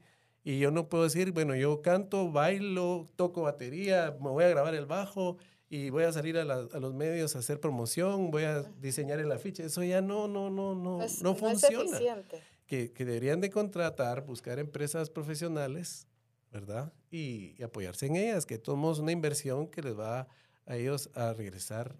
y 0.44 0.58
yo 0.58 0.70
no 0.70 0.88
puedo 0.88 1.04
decir, 1.04 1.32
bueno, 1.32 1.54
yo 1.54 1.82
canto, 1.82 2.30
bailo, 2.30 3.06
toco 3.16 3.42
batería, 3.42 4.16
me 4.20 4.30
voy 4.30 4.44
a 4.44 4.48
grabar 4.48 4.74
el 4.74 4.86
bajo 4.86 5.36
y 5.68 5.90
voy 5.90 6.04
a 6.04 6.12
salir 6.12 6.38
a, 6.38 6.44
la, 6.44 6.66
a 6.72 6.80
los 6.80 6.94
medios 6.94 7.36
a 7.36 7.40
hacer 7.40 7.60
promoción, 7.60 8.30
voy 8.30 8.44
a 8.44 8.62
diseñar 8.62 9.20
el 9.20 9.30
afiche. 9.30 9.64
Eso 9.64 9.82
ya 9.82 10.00
no, 10.00 10.26
no, 10.28 10.48
no, 10.48 10.74
no, 10.74 11.02
es, 11.02 11.22
no, 11.22 11.30
no 11.30 11.36
funciona. 11.36 11.98
Es 11.98 12.24
que, 12.66 12.92
que, 12.92 13.04
deberían 13.04 13.40
de 13.40 13.50
contratar, 13.50 14.24
buscar 14.24 14.58
empresas 14.58 15.10
profesionales, 15.10 16.06
¿verdad? 16.50 16.92
Y, 17.10 17.54
y 17.58 17.62
apoyarse 17.62 18.06
en 18.06 18.16
ellas, 18.16 18.46
que 18.46 18.58
tomamos 18.58 18.98
una 18.98 19.12
inversión 19.12 19.66
que 19.68 19.82
les 19.82 19.98
va 19.98 20.28
a 20.66 20.76
ellos 20.76 21.10
a 21.14 21.32
regresar 21.34 21.96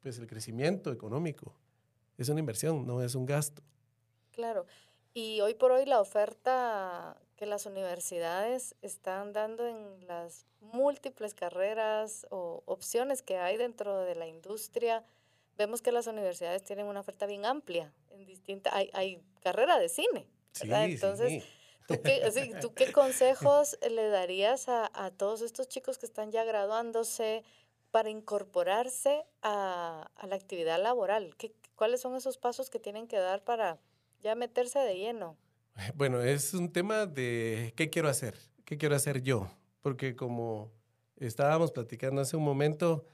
pues 0.00 0.18
el 0.18 0.26
crecimiento 0.26 0.92
económico. 0.92 1.54
Es 2.18 2.28
una 2.28 2.40
inversión, 2.40 2.86
no 2.86 3.02
es 3.02 3.14
un 3.14 3.24
gasto. 3.24 3.62
Claro. 4.32 4.66
Y 5.14 5.40
hoy 5.42 5.54
por 5.54 5.72
hoy 5.72 5.84
la 5.84 6.00
oferta 6.00 7.16
que 7.36 7.44
las 7.44 7.66
universidades 7.66 8.74
están 8.80 9.32
dando 9.32 9.66
en 9.66 10.06
las 10.06 10.46
múltiples 10.60 11.34
carreras 11.34 12.26
o 12.30 12.62
opciones 12.66 13.20
que 13.20 13.36
hay 13.36 13.56
dentro 13.56 14.02
de 14.04 14.14
la 14.14 14.26
industria, 14.26 15.04
vemos 15.58 15.82
que 15.82 15.92
las 15.92 16.06
universidades 16.06 16.62
tienen 16.64 16.86
una 16.86 17.00
oferta 17.00 17.26
bien 17.26 17.44
amplia. 17.44 17.92
En 18.10 18.24
distinta, 18.24 18.74
hay, 18.74 18.90
hay 18.94 19.22
carrera 19.40 19.78
de 19.78 19.88
cine, 19.88 20.26
¿verdad? 20.60 20.84
Entonces, 20.84 21.44
¿tú, 21.86 22.00
qué, 22.00 22.22
¿tú 22.60 22.72
qué, 22.74 22.92
consejos 22.92 23.78
le 23.90 24.08
darías 24.08 24.68
a, 24.68 24.90
a, 24.94 25.10
todos 25.10 25.42
estos 25.42 25.68
chicos 25.68 25.98
que 25.98 26.06
están 26.06 26.30
ya 26.30 26.44
graduándose 26.44 27.42
para 27.90 28.08
incorporarse 28.08 29.26
a, 29.42 30.10
a 30.14 30.26
la 30.26 30.36
actividad 30.36 30.80
laboral? 30.82 31.36
¿Qué, 31.36 31.52
¿Cuáles 31.74 32.00
son 32.00 32.14
esos 32.16 32.38
pasos 32.38 32.70
que 32.70 32.78
tienen 32.78 33.08
que 33.08 33.18
dar 33.18 33.42
para 33.44 33.78
ya 34.22 34.34
meterse 34.34 34.78
de 34.78 34.96
lleno? 34.96 35.36
Bueno, 35.94 36.20
es 36.20 36.54
un 36.54 36.70
tema 36.70 37.06
de 37.06 37.72
qué 37.76 37.90
quiero 37.90 38.08
hacer, 38.08 38.36
qué 38.64 38.76
quiero 38.76 38.94
hacer 38.94 39.22
yo, 39.22 39.50
porque 39.80 40.14
como 40.14 40.70
estábamos 41.16 41.72
platicando 41.72 42.20
hace 42.20 42.36
un 42.36 42.44
momento, 42.44 43.04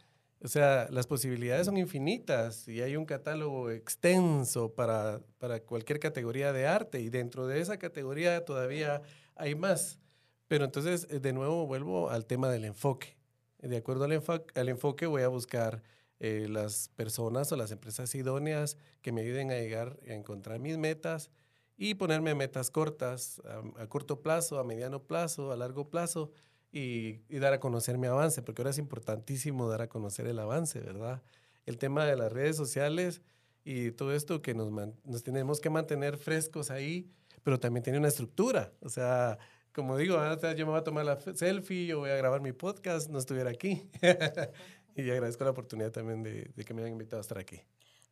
o 0.43 0.49
sea, 0.49 0.89
las 0.91 1.07
posibilidades 1.07 1.67
son 1.67 1.77
infinitas 1.77 2.67
y 2.69 2.81
hay 2.81 2.97
un 2.97 3.05
catálogo 3.05 3.71
extenso 3.71 4.75
para, 4.75 5.21
para 5.39 5.61
cualquier 5.61 5.99
categoría 6.01 6.53
de 6.53 6.67
arte 6.67 7.01
y 7.01 7.11
dentro 7.11 7.47
de 7.47 7.61
esa 7.61 7.79
categoría 7.79 8.45
todavía 8.45 9.03
hay 9.35 9.55
más. 9.55 10.01
Pero 10.49 10.65
entonces, 10.65 11.07
eh, 11.11 11.21
de 11.21 11.33
nuevo, 11.33 11.67
vuelvo 11.67 12.11
al 12.11 12.27
tema 12.27 12.51
del 12.51 12.65
enfoque. 12.65 13.17
De 13.59 13.77
acuerdo 13.77 14.05
al, 14.05 14.13
enfoque, 14.13 14.59
al 14.59 14.69
enfoque 14.69 15.07
voy 15.07 15.23
a 15.23 15.29
buscar 15.29 15.83
eh, 16.21 16.47
las 16.49 16.89
personas 16.97 17.53
o 17.53 17.57
las 17.57 17.71
empresas 17.71 18.15
idóneas 18.15 18.77
que 19.03 19.13
me 19.13 19.21
ayuden 19.21 19.51
a 19.53 19.55
llegar 19.55 19.99
a 20.09 20.15
encontrar 20.15 20.59
mis 20.59 20.77
metas 20.77 21.31
y 21.77 21.95
ponerme 21.95 22.35
metas 22.35 22.73
cortas, 22.73 23.41
a, 23.77 23.87
corto 23.87 24.21
plazo, 24.21 24.59
a 24.59 24.65
mediano 24.65 25.05
plazo, 25.05 25.53
a 25.53 25.57
largo 25.57 25.91
plazo 25.91 26.33
y, 26.73 27.19
dar 27.39 27.53
a 27.53 27.61
conocer 27.61 27.99
mi 27.99 28.09
avance, 28.09 28.43
porque 28.43 28.63
ahora 28.63 28.71
es 28.71 28.79
importantísimo 28.79 29.69
dar 29.69 29.83
a 29.83 29.89
conocer 29.89 30.27
el 30.27 30.41
avance, 30.41 30.81
¿verdad? 30.81 31.23
El 31.67 31.79
tema 31.79 32.05
de 32.05 32.17
las 32.17 32.33
redes 32.33 32.57
sociales 32.57 33.23
y 33.65 33.93
todo 33.93 34.13
esto 34.13 34.43
que 34.43 34.55
nos, 34.55 34.73
nos 35.05 35.23
tenemos 35.23 35.61
que 35.61 35.71
mantener 35.71 36.19
frescos 36.19 36.73
ahí, 36.73 37.09
pero 37.45 37.61
también 37.61 37.85
tiene 37.85 37.99
una 38.01 38.09
estructura, 38.09 38.73
o 38.81 38.89
sea, 38.89 39.39
como 39.79 39.97
digo, 39.97 40.17
yo 40.17 40.67
me 40.67 40.73
voy 40.73 40.81
a 40.81 40.83
tomar 40.83 41.05
la 41.05 41.21
selfie, 41.21 41.87
yo 41.87 42.01
voy 42.01 42.11
a 42.11 42.17
grabar 42.17 42.41
mi 42.41 42.53
podcast, 42.53 43.09
no 43.11 43.21
estuviera 43.21 43.51
aquí. 43.51 43.89
y 45.03 45.11
agradezco 45.11 45.45
la 45.45 45.51
oportunidad 45.51 45.93
también 45.93 46.23
de, 46.23 46.65
que 46.65 46.75
me 46.75 46.83
hayan 46.83 46.93
invitado 46.93 47.19
a 47.19 47.23
estar 47.23 47.39
aquí. 47.39 47.61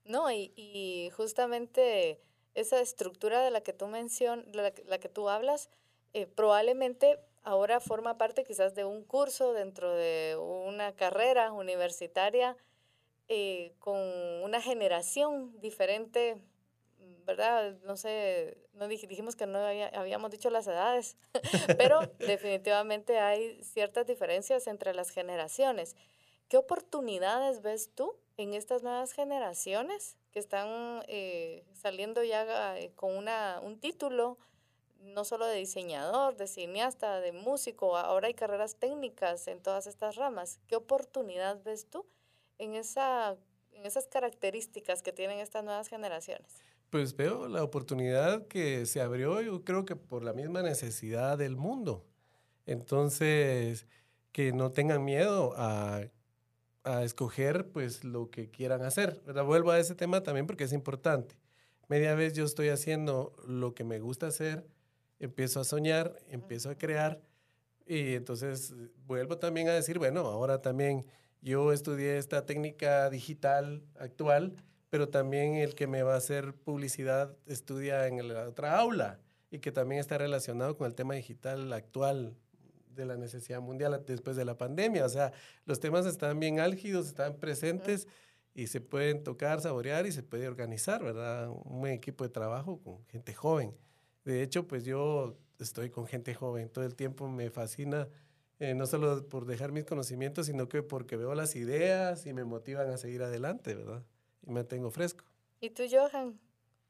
No, 0.04 0.30
y, 0.30 0.52
y 0.56 1.10
justamente 1.16 2.20
esa 2.54 2.80
estructura 2.80 3.42
de 3.42 3.50
la 3.50 3.60
que 3.60 3.72
tú 3.72 3.86
mencionas, 3.86 4.46
la, 4.54 4.72
la, 4.86 4.98
que 4.98 5.08
tú 5.08 5.28
hablas, 5.28 5.68
eh, 6.14 6.26
probablemente 6.26 7.18
ahora 7.42 7.80
forma 7.80 8.18
parte 8.18 8.44
quizás 8.44 8.74
de 8.74 8.84
un 8.84 9.04
curso 9.04 9.52
dentro 9.52 9.94
de 9.94 10.36
una 10.36 10.94
carrera 10.94 11.52
universitaria 11.52 12.56
eh, 13.28 13.72
con 13.80 13.98
una 13.98 14.60
generación 14.60 15.60
diferente, 15.60 16.40
¿verdad? 17.24 17.76
No 17.84 17.96
sé, 17.96 18.56
no 18.72 18.86
dijimos 18.86 19.34
que 19.34 19.46
no 19.46 19.58
habíamos 19.58 20.30
dicho 20.30 20.48
las 20.48 20.66
edades, 20.68 21.16
pero 21.76 22.00
definitivamente 22.20 23.18
hay 23.18 23.60
ciertas 23.64 24.06
diferencias 24.06 24.68
entre 24.68 24.94
las 24.94 25.10
generaciones. 25.10 25.96
¿Qué 26.48 26.58
oportunidades 26.58 27.60
ves 27.60 27.90
tú 27.94 28.14
en 28.36 28.54
estas 28.54 28.84
nuevas 28.84 29.12
generaciones 29.12 30.16
que 30.30 30.38
están 30.38 31.02
eh, 31.08 31.64
saliendo 31.74 32.22
ya 32.22 32.78
eh, 32.78 32.92
con 32.94 33.16
una, 33.16 33.60
un 33.64 33.80
título, 33.80 34.38
no 35.00 35.24
solo 35.24 35.46
de 35.46 35.56
diseñador, 35.56 36.36
de 36.36 36.46
cineasta, 36.46 37.20
de 37.20 37.32
músico, 37.32 37.96
ahora 37.96 38.28
hay 38.28 38.34
carreras 38.34 38.76
técnicas 38.76 39.48
en 39.48 39.60
todas 39.60 39.88
estas 39.88 40.14
ramas. 40.14 40.60
¿Qué 40.68 40.76
oportunidad 40.76 41.62
ves 41.64 41.90
tú 41.90 42.06
en, 42.58 42.74
esa, 42.74 43.36
en 43.72 43.84
esas 43.84 44.06
características 44.06 45.02
que 45.02 45.12
tienen 45.12 45.40
estas 45.40 45.64
nuevas 45.64 45.88
generaciones? 45.88 46.62
Pues 46.90 47.16
veo 47.16 47.48
la 47.48 47.64
oportunidad 47.64 48.46
que 48.46 48.86
se 48.86 49.00
abrió, 49.00 49.40
yo 49.40 49.64
creo 49.64 49.84
que 49.84 49.96
por 49.96 50.22
la 50.22 50.32
misma 50.32 50.62
necesidad 50.62 51.38
del 51.38 51.56
mundo. 51.56 52.06
Entonces, 52.66 53.86
que 54.30 54.52
no 54.52 54.70
tengan 54.70 55.04
miedo 55.04 55.54
a 55.56 56.04
a 56.86 57.02
escoger 57.02 57.68
pues 57.68 58.04
lo 58.04 58.30
que 58.30 58.48
quieran 58.48 58.82
hacer. 58.82 59.20
Vuelvo 59.44 59.72
a 59.72 59.78
ese 59.78 59.94
tema 59.94 60.22
también 60.22 60.46
porque 60.46 60.64
es 60.64 60.72
importante. 60.72 61.34
Media 61.88 62.14
vez 62.14 62.32
yo 62.32 62.44
estoy 62.44 62.68
haciendo 62.68 63.32
lo 63.46 63.74
que 63.74 63.84
me 63.84 63.98
gusta 63.98 64.28
hacer, 64.28 64.66
empiezo 65.18 65.60
a 65.60 65.64
soñar, 65.64 66.16
empiezo 66.28 66.70
a 66.70 66.78
crear 66.78 67.20
y 67.86 68.14
entonces 68.14 68.74
vuelvo 69.06 69.38
también 69.38 69.68
a 69.68 69.72
decir, 69.72 69.98
bueno, 69.98 70.20
ahora 70.20 70.62
también 70.62 71.04
yo 71.42 71.72
estudié 71.72 72.18
esta 72.18 72.46
técnica 72.46 73.10
digital 73.10 73.82
actual, 73.98 74.54
pero 74.88 75.08
también 75.08 75.54
el 75.54 75.74
que 75.74 75.86
me 75.88 76.02
va 76.02 76.14
a 76.14 76.18
hacer 76.18 76.54
publicidad 76.54 77.36
estudia 77.46 78.06
en 78.06 78.28
la 78.28 78.48
otra 78.48 78.78
aula 78.78 79.18
y 79.50 79.58
que 79.58 79.72
también 79.72 80.00
está 80.00 80.18
relacionado 80.18 80.76
con 80.76 80.86
el 80.86 80.94
tema 80.94 81.14
digital 81.14 81.72
actual 81.72 82.36
de 82.96 83.06
la 83.06 83.16
necesidad 83.16 83.60
mundial 83.60 84.02
después 84.06 84.36
de 84.36 84.44
la 84.44 84.56
pandemia. 84.56 85.04
O 85.04 85.08
sea, 85.08 85.32
los 85.64 85.78
temas 85.78 86.06
están 86.06 86.40
bien 86.40 86.58
álgidos, 86.58 87.06
están 87.06 87.36
presentes 87.36 88.08
y 88.54 88.66
se 88.68 88.80
pueden 88.80 89.22
tocar, 89.22 89.60
saborear 89.60 90.06
y 90.06 90.12
se 90.12 90.22
puede 90.22 90.48
organizar, 90.48 91.04
¿verdad? 91.04 91.50
Un 91.50 91.80
buen 91.80 91.92
equipo 91.92 92.24
de 92.24 92.30
trabajo 92.30 92.80
con 92.82 93.04
gente 93.06 93.34
joven. 93.34 93.76
De 94.24 94.42
hecho, 94.42 94.66
pues 94.66 94.84
yo 94.84 95.38
estoy 95.58 95.90
con 95.90 96.06
gente 96.06 96.34
joven, 96.34 96.68
todo 96.68 96.84
el 96.84 96.94
tiempo 96.94 97.28
me 97.28 97.50
fascina, 97.50 98.08
eh, 98.58 98.74
no 98.74 98.86
solo 98.86 99.28
por 99.28 99.44
dejar 99.44 99.72
mis 99.72 99.84
conocimientos, 99.84 100.46
sino 100.46 100.68
que 100.68 100.82
porque 100.82 101.16
veo 101.16 101.34
las 101.34 101.54
ideas 101.54 102.26
y 102.26 102.32
me 102.32 102.44
motivan 102.44 102.88
a 102.90 102.96
seguir 102.96 103.22
adelante, 103.22 103.74
¿verdad? 103.74 104.02
Y 104.42 104.48
me 104.48 104.54
mantengo 104.54 104.90
fresco. 104.90 105.24
¿Y 105.60 105.70
tú, 105.70 105.84
Johan? 105.90 106.40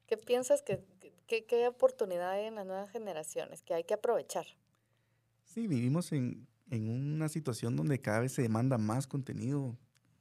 ¿Qué 0.07 0.15
piensas 0.17 0.61
que, 0.61 0.81
que, 1.27 1.45
qué 1.45 1.67
oportunidad 1.67 2.39
en 2.41 2.55
las 2.55 2.65
nuevas 2.65 2.89
generaciones 2.89 3.61
que 3.61 3.73
hay 3.73 3.83
que 3.83 3.93
aprovechar? 3.93 4.45
Sí, 5.47 5.65
vivimos 5.65 6.11
en, 6.11 6.45
una 6.69 7.29
situación 7.29 7.77
donde 7.77 8.01
cada 8.01 8.19
vez 8.19 8.33
se 8.33 8.41
demanda 8.41 8.77
más 8.77 9.07
contenido. 9.07 9.77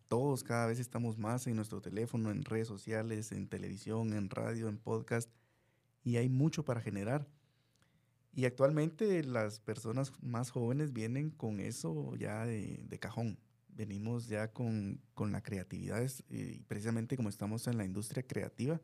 Todos 0.08 0.44
cada 0.44 0.66
vez 0.66 0.78
estamos 0.78 1.18
más 1.18 1.46
en 1.48 1.56
nuestro 1.56 1.82
teléfono, 1.82 2.30
en 2.30 2.44
redes 2.44 2.68
sociales, 2.68 3.32
en 3.32 3.48
televisión, 3.48 4.12
en 4.12 4.30
radio, 4.30 4.68
en 4.68 4.78
podcast, 4.78 5.28
y 6.04 6.16
hay 6.16 6.28
mucho 6.28 6.64
para 6.64 6.80
generar. 6.80 7.26
Y 8.32 8.44
actualmente 8.44 9.24
las 9.24 9.58
personas 9.58 10.12
más 10.22 10.50
jóvenes 10.50 10.92
vienen 10.92 11.30
con 11.30 11.58
eso 11.58 12.14
ya 12.14 12.46
de, 12.46 12.98
cajón. 13.00 13.36
Venimos 13.68 14.28
ya 14.28 14.52
con, 14.52 15.00
la 15.18 15.42
creatividad, 15.42 16.08
y 16.30 16.60
precisamente 16.62 17.16
como 17.16 17.30
estamos 17.30 17.66
en 17.66 17.78
la 17.78 17.84
industria 17.84 18.22
creativa, 18.22 18.80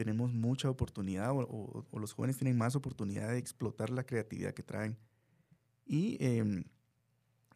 tenemos 0.00 0.32
mucha 0.32 0.70
oportunidad 0.70 1.32
o, 1.32 1.84
los 1.92 2.14
jóvenes 2.14 2.38
tienen 2.38 2.56
más 2.56 2.74
oportunidad 2.74 3.28
de 3.28 3.36
explotar 3.36 3.90
la 3.90 4.04
creatividad 4.04 4.54
que 4.54 4.62
traen 4.62 4.96
y 5.84 6.16
em, 6.20 6.64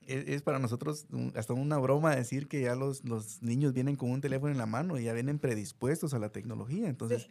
e, 0.02 0.34
es, 0.34 0.42
para 0.42 0.58
nosotros 0.58 1.06
hasta 1.34 1.54
una 1.54 1.78
broma 1.78 2.14
decir 2.14 2.46
que 2.46 2.60
ya 2.60 2.74
los, 2.74 3.02
los, 3.02 3.42
niños 3.42 3.72
vienen 3.72 3.96
con 3.96 4.10
un 4.10 4.20
teléfono 4.20 4.52
en 4.52 4.58
la 4.58 4.66
mano 4.66 4.98
y 4.98 5.04
ya 5.04 5.14
vienen 5.14 5.38
predispuestos 5.38 6.12
a 6.12 6.18
la 6.18 6.28
tecnología. 6.28 6.86
Entonces, 6.86 7.30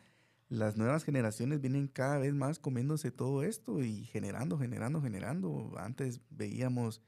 las 0.49 0.77
nuevas 0.77 1.03
generaciones 1.03 1.61
vienen 1.61 1.87
cada 1.87 2.17
vez 2.17 2.33
más 2.33 2.57
comiéndose 2.57 3.11
todo 3.11 3.43
esto 3.43 3.83
y 3.83 4.05
generando, 4.05 4.57
generando, 4.57 4.99
generando. 4.99 5.73
Antes 5.77 6.21
veíamos 6.31 7.03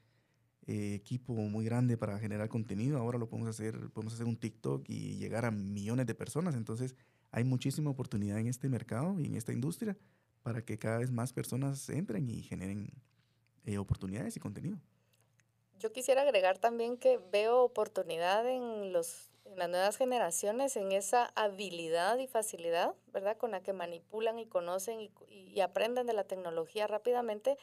eh, 0.68 0.94
equipo 0.94 1.32
muy 1.34 1.64
grande 1.64 1.96
para 1.96 2.20
generar 2.20 2.48
contenido, 2.48 2.98
ahora 2.98 3.18
lo 3.18 3.28
podemos 3.28 3.48
hacer, 3.48 3.90
podemos 3.90 4.14
hacer 4.14 4.26
un 4.26 4.36
TikTok 4.36 4.84
y 4.88 5.16
llegar 5.16 5.44
a 5.44 5.50
millones 5.50 6.06
de 6.06 6.14
personas. 6.14 6.54
Entonces, 6.54 6.94
hay 7.36 7.44
muchísima 7.44 7.90
oportunidad 7.90 8.38
en 8.38 8.46
este 8.46 8.70
mercado 8.70 9.20
y 9.20 9.26
en 9.26 9.34
esta 9.34 9.52
industria 9.52 9.94
para 10.42 10.64
que 10.64 10.78
cada 10.78 10.98
vez 11.00 11.10
más 11.10 11.34
personas 11.34 11.86
entren 11.90 12.30
y 12.30 12.42
generen 12.42 12.90
eh, 13.66 13.76
oportunidades 13.76 14.34
y 14.38 14.40
contenido. 14.40 14.78
Yo 15.78 15.92
quisiera 15.92 16.22
agregar 16.22 16.56
también 16.56 16.96
que 16.96 17.20
veo 17.30 17.62
oportunidad 17.62 18.48
en, 18.48 18.90
los, 18.94 19.28
en 19.44 19.58
las 19.58 19.68
nuevas 19.68 19.98
generaciones, 19.98 20.78
en 20.78 20.92
esa 20.92 21.26
habilidad 21.34 22.16
y 22.16 22.26
facilidad, 22.26 22.94
¿verdad? 23.12 23.36
Con 23.36 23.50
la 23.50 23.62
que 23.62 23.74
manipulan 23.74 24.38
y 24.38 24.46
conocen 24.46 25.10
y, 25.28 25.60
aprenden 25.60 26.06
de 26.06 26.14
la 26.14 26.24
tecnología 26.24 26.86
rápidamente. 26.86 27.58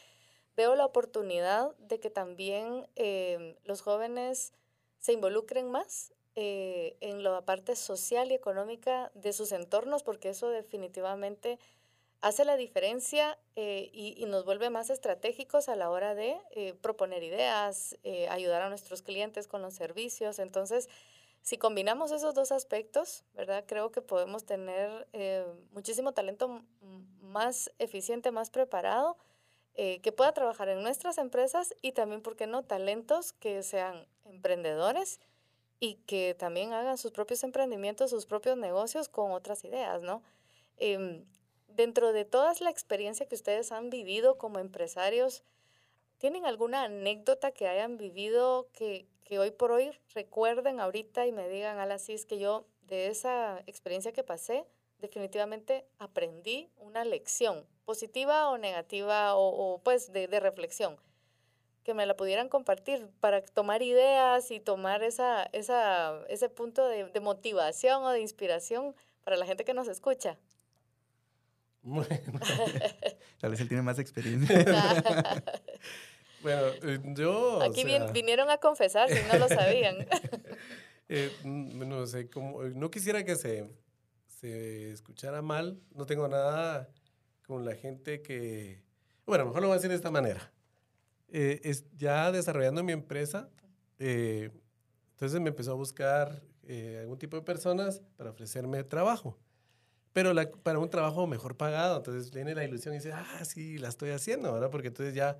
Veo 0.55 0.75
la 0.75 0.85
oportunidad 0.85 1.75
de 1.77 1.99
que 1.99 2.11
también 2.11 2.85
eh, 2.95 3.57
los 3.63 3.81
jóvenes 3.81 4.53
se 4.99 5.13
involucren 5.13 5.71
más 5.71 6.13
eh, 6.35 6.97
en 7.01 7.23
la 7.23 7.41
parte 7.41 7.75
social 7.75 8.31
y 8.31 8.35
económica 8.35 9.11
de 9.13 9.33
sus 9.33 9.51
entornos, 9.51 10.03
porque 10.03 10.29
eso 10.29 10.49
definitivamente 10.49 11.59
hace 12.21 12.45
la 12.45 12.55
diferencia 12.55 13.37
eh, 13.55 13.89
y, 13.93 14.25
nos 14.25 14.45
vuelve 14.45 14.69
más 14.69 14.89
estratégicos 14.89 15.67
a 15.67 15.75
la 15.75 15.89
hora 15.89 16.15
de 16.15 16.37
eh, 16.51 16.73
proponer 16.81 17.21
ideas, 17.21 17.97
eh, 18.03 18.29
ayudar 18.29 18.61
a 18.61 18.69
nuestros 18.69 19.01
clientes 19.01 19.47
con 19.47 19.61
los 19.61 19.73
servicios. 19.73 20.39
Entonces, 20.39 20.87
si 21.43 21.57
combinamos 21.57 22.11
esos 22.11 22.33
dos 22.33 22.53
aspectos, 22.53 23.25
¿verdad? 23.33 23.65
Creo 23.67 23.91
que 23.91 24.01
podemos 24.01 24.45
tener 24.45 25.09
eh, 25.11 25.45
muchísimo 25.73 26.13
talento 26.13 26.63
más 27.21 27.69
eficiente, 27.79 28.31
más 28.31 28.49
preparado, 28.49 29.17
eh, 29.75 29.99
que 29.99 30.13
pueda 30.13 30.31
trabajar 30.31 30.69
en 30.69 30.81
nuestras 30.81 31.17
empresas 31.17 31.75
y 31.81 31.91
también, 31.91 32.21
¿por 32.21 32.37
qué 32.37 32.47
no?, 32.47 32.63
talentos 32.63 33.33
que 33.33 33.61
sean 33.61 34.07
emprendedores 34.23 35.19
y 35.79 35.95
que 36.05 36.35
también 36.35 36.73
hagan 36.73 36.97
sus 36.97 37.11
propios 37.11 37.43
emprendimientos, 37.43 38.11
sus 38.11 38.25
propios 38.25 38.57
negocios 38.57 39.09
con 39.09 39.31
otras 39.31 39.63
ideas, 39.63 40.01
¿no? 40.01 40.23
Em, 40.77 41.25
dentro 41.67 42.13
de 42.13 42.25
toda 42.25 42.53
la 42.59 42.69
experiencia 42.69 43.25
que 43.25 43.35
ustedes 43.35 43.71
han 43.71 43.89
vivido 43.89 44.37
como 44.37 44.59
empresarios, 44.59 45.43
¿tienen 46.17 46.45
alguna 46.45 46.83
anécdota 46.83 47.51
que 47.51 47.67
hayan 47.67 47.97
vivido 47.97 48.69
que, 48.73 49.07
que 49.23 49.39
hoy 49.39 49.51
por 49.51 49.71
hoy 49.71 49.91
recuerden 50.13 50.79
ahorita 50.79 51.25
y 51.25 51.31
me 51.31 51.49
digan, 51.49 51.79
Ala, 51.79 51.97
sí, 51.97 52.13
es 52.13 52.25
que 52.25 52.39
yo 52.39 52.65
de 52.87 53.07
esa 53.07 53.61
experiencia 53.65 54.11
que 54.13 54.23
pasé, 54.23 54.65
definitivamente 54.99 55.85
aprendí 55.99 56.69
una 56.77 57.03
lección, 57.03 57.65
positiva 57.85 58.49
o 58.49 58.57
negativa 58.57 59.35
o, 59.35 59.81
pues 59.83 60.13
de, 60.13 60.27
de, 60.27 60.39
reflexión, 60.39 60.97
que 61.83 61.93
me 61.93 62.05
la 62.05 62.15
pudieran 62.15 62.49
compartir 62.49 63.07
para 63.19 63.43
tomar 63.43 63.81
ideas 63.81 64.51
y 64.51 64.59
tomar 64.59 65.03
esa, 65.03 65.43
esa, 65.53 66.19
ese 66.29 66.49
punto 66.49 66.87
de, 66.87 67.05
de 67.05 67.19
motivación 67.19 68.03
o 68.03 68.09
de 68.09 68.21
inspiración 68.21 68.95
para 69.23 69.37
la 69.37 69.45
gente 69.45 69.65
que 69.65 69.73
nos 69.73 69.87
escucha. 69.87 70.37
Bueno. 71.85 72.07
Tal 73.41 73.51
vez 73.51 73.59
él 73.59 73.67
tiene 73.67 73.83
más 73.83 73.99
experiencia. 73.99 74.63
Bueno, 76.41 76.61
eh, 76.81 76.99
yo... 77.15 77.61
Aquí 77.61 77.85
vinieron 78.13 78.49
a 78.49 78.57
confesar 78.57 79.09
si 79.09 79.21
no 79.31 79.37
lo 79.37 79.47
sabían. 79.47 80.05
eh, 81.07 81.31
no 81.43 82.05
sé, 82.05 82.29
como, 82.29 82.63
no 82.63 82.91
quisiera 82.91 83.23
que 83.23 83.37
se, 83.37 83.69
se 84.27 84.91
escuchara 84.91 85.41
mal, 85.41 85.79
no 85.95 86.05
tengo 86.05 86.27
nada 86.27 86.89
con 87.47 87.63
la 87.63 87.75
gente 87.75 88.21
que... 88.21 88.83
Bueno, 89.25 89.45
mejor 89.45 89.61
lo 89.61 89.67
voy 89.69 89.75
a 89.75 89.77
decir 89.77 89.89
de 89.89 89.95
esta 89.95 90.11
manera. 90.11 90.52
Eh, 91.35 91.61
es, 91.63 91.83
ya 91.97 92.31
desarrollando 92.31 92.83
mi 92.83 92.91
empresa, 92.91 93.49
eh, 93.97 94.51
entonces 95.13 95.41
me 95.41 95.49
empezó 95.49 95.71
a 95.71 95.73
buscar 95.73 96.43
eh, 96.67 96.99
algún 97.01 97.17
tipo 97.17 97.35
de 97.35 97.41
personas 97.41 98.03
para 98.17 98.29
ofrecerme 98.29 98.83
trabajo. 98.83 99.39
Pero 100.13 100.31
la, 100.35 100.51
para 100.51 100.77
un 100.77 100.91
trabajo 100.91 101.25
mejor 101.25 101.57
pagado. 101.57 101.97
Entonces 101.97 102.31
viene 102.31 102.53
la 102.53 102.63
ilusión 102.63 102.93
y 102.93 102.97
dice, 102.97 103.13
ah, 103.13 103.43
sí, 103.45 103.79
la 103.79 103.89
estoy 103.89 104.11
haciendo, 104.11 104.53
¿verdad? 104.53 104.69
Porque 104.69 104.89
entonces 104.89 105.15
ya 105.15 105.39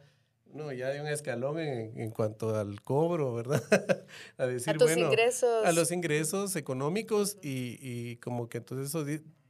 no, 0.51 0.71
ya 0.71 0.87
hay 0.87 0.99
un 0.99 1.05
escalón 1.05 1.59
en, 1.59 1.99
en 1.99 2.09
cuanto 2.09 2.55
al 2.55 2.81
cobro, 2.81 3.35
¿verdad? 3.35 3.61
a 4.37 4.47
decir, 4.47 4.73
a 4.73 4.77
tus 4.79 4.91
bueno, 4.91 5.09
ingresos. 5.09 5.63
A 5.63 5.71
los 5.73 5.91
ingresos 5.91 6.55
económicos 6.55 7.37
y, 7.43 7.77
y, 7.79 8.17
como 8.17 8.49
que 8.49 8.57
entonces 8.57 8.87
eso 8.87 9.05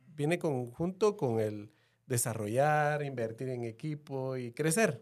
viene 0.07 0.39
conjunto 0.39 1.15
con 1.15 1.39
el 1.39 1.71
desarrollar, 2.05 3.01
invertir 3.01 3.47
en 3.47 3.63
equipo 3.63 4.35
y 4.35 4.51
crecer. 4.51 5.01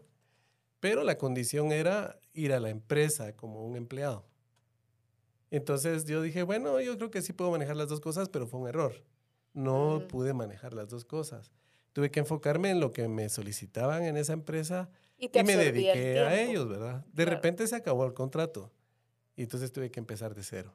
Pero 0.82 1.04
la 1.04 1.16
condición 1.16 1.70
era 1.70 2.18
ir 2.32 2.52
a 2.52 2.58
la 2.58 2.68
empresa 2.68 3.36
como 3.36 3.64
un 3.64 3.76
empleado. 3.76 4.26
Entonces 5.52 6.06
yo 6.06 6.20
dije, 6.20 6.42
bueno, 6.42 6.80
yo 6.80 6.98
creo 6.98 7.08
que 7.08 7.22
sí 7.22 7.32
puedo 7.32 7.52
manejar 7.52 7.76
las 7.76 7.88
dos 7.88 8.00
cosas, 8.00 8.28
pero 8.28 8.48
fue 8.48 8.58
un 8.58 8.66
error. 8.66 9.04
No 9.54 10.08
pude 10.08 10.34
manejar 10.34 10.74
las 10.74 10.88
dos 10.88 11.04
cosas. 11.04 11.52
Tuve 11.92 12.10
que 12.10 12.18
enfocarme 12.18 12.70
en 12.70 12.80
lo 12.80 12.92
que 12.92 13.06
me 13.06 13.28
solicitaban 13.28 14.02
en 14.02 14.16
esa 14.16 14.32
empresa 14.32 14.90
y, 15.16 15.30
me 15.44 15.56
dediqué 15.56 16.18
a 16.18 16.42
ellos, 16.42 16.68
¿verdad? 16.68 17.06
De 17.12 17.26
repente 17.26 17.64
se 17.68 17.76
acabó 17.76 18.04
el 18.04 18.12
contrato 18.12 18.72
y 19.36 19.42
entonces 19.44 19.70
tuve 19.70 19.92
que 19.92 20.00
empezar 20.00 20.34
de 20.34 20.42
cero. 20.42 20.74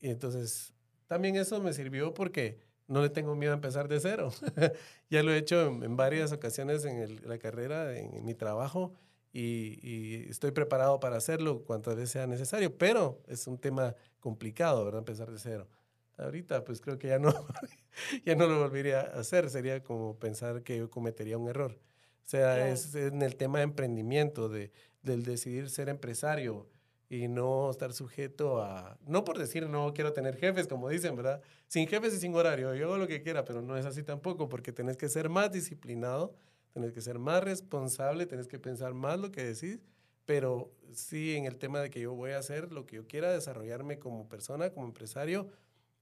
Y 0.00 0.10
entonces 0.10 0.74
también 1.06 1.36
eso 1.36 1.62
me 1.62 1.72
sirvió 1.72 2.14
porque 2.14 2.58
no 2.86 3.02
le 3.02 3.08
tengo 3.10 3.34
miedo 3.34 3.52
a 3.52 3.56
empezar 3.56 3.88
de 3.88 4.00
cero. 4.00 4.30
ya 5.10 5.22
lo 5.22 5.32
he 5.32 5.38
hecho 5.38 5.66
en, 5.66 5.96
varias 5.96 6.32
ocasiones 6.32 6.84
en 6.84 7.28
la 7.28 7.38
carrera, 7.38 7.96
en, 7.96 8.24
mi 8.24 8.34
trabajo, 8.34 8.94
y, 9.32 9.78
y, 9.82 10.26
estoy 10.30 10.52
preparado 10.52 11.00
para 11.00 11.16
hacerlo 11.16 11.64
cuantas 11.64 11.96
veces 11.96 12.10
sea 12.10 12.26
necesario, 12.26 12.76
pero 12.76 13.20
es 13.26 13.46
un 13.46 13.58
tema 13.58 13.96
complicado, 14.20 14.84
¿verdad? 14.84 15.00
Empezar 15.00 15.30
de 15.30 15.38
cero. 15.38 15.68
Ahorita, 16.16 16.64
pues 16.64 16.80
creo 16.80 16.98
que 16.98 17.08
ya 17.08 17.18
no, 17.18 17.32
ya 18.24 18.36
no 18.36 18.46
lo 18.46 18.60
volvería 18.60 19.00
a 19.00 19.20
hacer, 19.20 19.50
sería 19.50 19.82
como 19.82 20.18
pensar 20.18 20.62
que 20.62 20.78
yo 20.78 20.90
cometería 20.90 21.36
un 21.36 21.48
error. 21.48 21.72
O 21.72 22.26
sea, 22.26 22.68
es 22.68 22.94
en 22.94 23.20
el 23.22 23.36
tema 23.36 23.58
de 23.58 23.64
emprendimiento, 23.64 24.48
de, 24.48 24.70
del 25.02 25.24
decidir 25.24 25.68
ser 25.68 25.88
empresario 25.88 26.66
y 27.08 27.28
no 27.28 27.70
estar 27.70 27.92
sujeto 27.92 28.62
a, 28.62 28.98
no 29.06 29.24
por 29.24 29.38
decir 29.38 29.68
no 29.68 29.92
quiero 29.94 30.12
tener 30.12 30.36
jefes, 30.36 30.66
como 30.66 30.88
dicen, 30.88 31.16
¿verdad? 31.16 31.42
Sin 31.68 31.86
jefes 31.86 32.14
y 32.14 32.18
sin 32.18 32.34
horario, 32.34 32.74
yo 32.74 32.86
hago 32.86 32.96
lo 32.96 33.06
que 33.06 33.22
quiera, 33.22 33.44
pero 33.44 33.62
no 33.62 33.76
es 33.76 33.86
así 33.86 34.02
tampoco, 34.02 34.48
porque 34.48 34.72
tenés 34.72 34.96
que 34.96 35.08
ser 35.08 35.28
más 35.28 35.52
disciplinado, 35.52 36.34
tenés 36.72 36.92
que 36.92 37.00
ser 37.00 37.18
más 37.18 37.42
responsable, 37.44 38.26
tenés 38.26 38.48
que 38.48 38.58
pensar 38.58 38.94
más 38.94 39.18
lo 39.18 39.30
que 39.30 39.44
decís, 39.44 39.80
pero 40.24 40.72
sí 40.92 41.36
en 41.36 41.44
el 41.44 41.56
tema 41.56 41.80
de 41.80 41.90
que 41.90 42.00
yo 42.00 42.14
voy 42.14 42.32
a 42.32 42.38
hacer 42.38 42.72
lo 42.72 42.86
que 42.86 42.96
yo 42.96 43.06
quiera, 43.06 43.32
desarrollarme 43.32 43.98
como 43.98 44.28
persona, 44.28 44.70
como 44.70 44.86
empresario, 44.86 45.48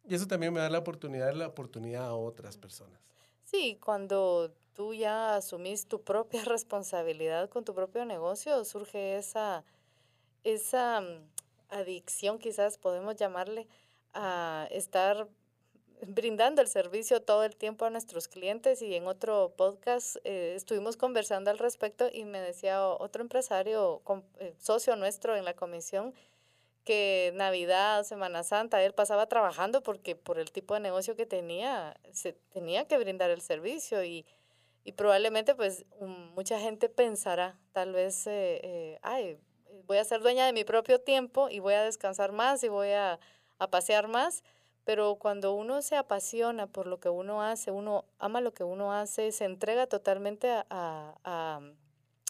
y 0.04 0.14
eso 0.14 0.26
también 0.26 0.52
me 0.52 0.60
da 0.60 0.70
la 0.70 0.78
oportunidad, 0.78 1.32
la 1.34 1.46
oportunidad 1.46 2.06
a 2.06 2.14
otras 2.14 2.56
personas. 2.56 3.00
Sí, 3.44 3.78
cuando 3.84 4.52
tú 4.72 4.94
ya 4.94 5.36
asumís 5.36 5.86
tu 5.86 6.02
propia 6.02 6.44
responsabilidad 6.44 7.48
con 7.48 7.64
tu 7.64 7.74
propio 7.74 8.04
negocio, 8.04 8.64
surge 8.64 9.16
esa, 9.16 9.64
esa 10.44 11.00
mm, 11.00 11.28
adicción, 11.70 12.38
quizás 12.38 12.78
podemos 12.78 13.16
llamarle, 13.16 13.66
a 14.14 14.68
estar 14.70 15.28
brindando 16.06 16.60
el 16.60 16.68
servicio 16.68 17.22
todo 17.22 17.44
el 17.44 17.56
tiempo 17.56 17.84
a 17.84 17.90
nuestros 17.90 18.28
clientes 18.28 18.82
y 18.82 18.94
en 18.94 19.06
otro 19.06 19.54
podcast 19.56 20.16
eh, 20.24 20.54
estuvimos 20.56 20.96
conversando 20.96 21.50
al 21.50 21.58
respecto 21.58 22.08
y 22.12 22.24
me 22.24 22.40
decía 22.40 22.84
otro 22.84 23.22
empresario, 23.22 24.02
eh, 24.38 24.54
socio 24.58 24.96
nuestro 24.96 25.36
en 25.36 25.44
la 25.44 25.54
comisión, 25.54 26.12
que 26.84 27.32
Navidad, 27.34 28.02
Semana 28.02 28.42
Santa, 28.42 28.82
él 28.82 28.92
pasaba 28.92 29.26
trabajando 29.26 29.82
porque 29.82 30.16
por 30.16 30.38
el 30.38 30.50
tipo 30.50 30.74
de 30.74 30.80
negocio 30.80 31.14
que 31.14 31.26
tenía, 31.26 31.96
se 32.12 32.32
tenía 32.52 32.86
que 32.86 32.98
brindar 32.98 33.30
el 33.30 33.40
servicio 33.40 34.02
y, 34.02 34.26
y 34.84 34.92
probablemente 34.92 35.54
pues 35.54 35.84
mucha 36.34 36.58
gente 36.58 36.88
pensará 36.88 37.58
tal 37.72 37.92
vez, 37.92 38.26
eh, 38.26 38.60
eh, 38.64 38.98
ay, 39.02 39.38
voy 39.92 39.98
a 39.98 40.04
ser 40.04 40.22
dueña 40.22 40.46
de 40.46 40.54
mi 40.54 40.64
propio 40.64 41.02
tiempo 41.02 41.50
y 41.50 41.58
voy 41.58 41.74
a 41.74 41.82
descansar 41.82 42.32
más 42.32 42.64
y 42.64 42.68
voy 42.68 42.92
a, 42.92 43.20
a, 43.58 43.68
pasear 43.68 44.08
más, 44.08 44.42
pero 44.84 45.16
cuando 45.16 45.52
uno 45.52 45.82
se 45.82 45.96
apasiona 45.96 46.66
por 46.66 46.86
lo 46.86 46.98
que 46.98 47.10
uno 47.10 47.42
hace, 47.42 47.70
uno 47.70 48.06
ama 48.18 48.40
lo 48.40 48.54
que 48.54 48.64
uno 48.64 48.94
hace, 48.94 49.32
se 49.32 49.44
entrega 49.44 49.86
totalmente 49.86 50.50
a, 50.50 50.64
a, 50.70 51.60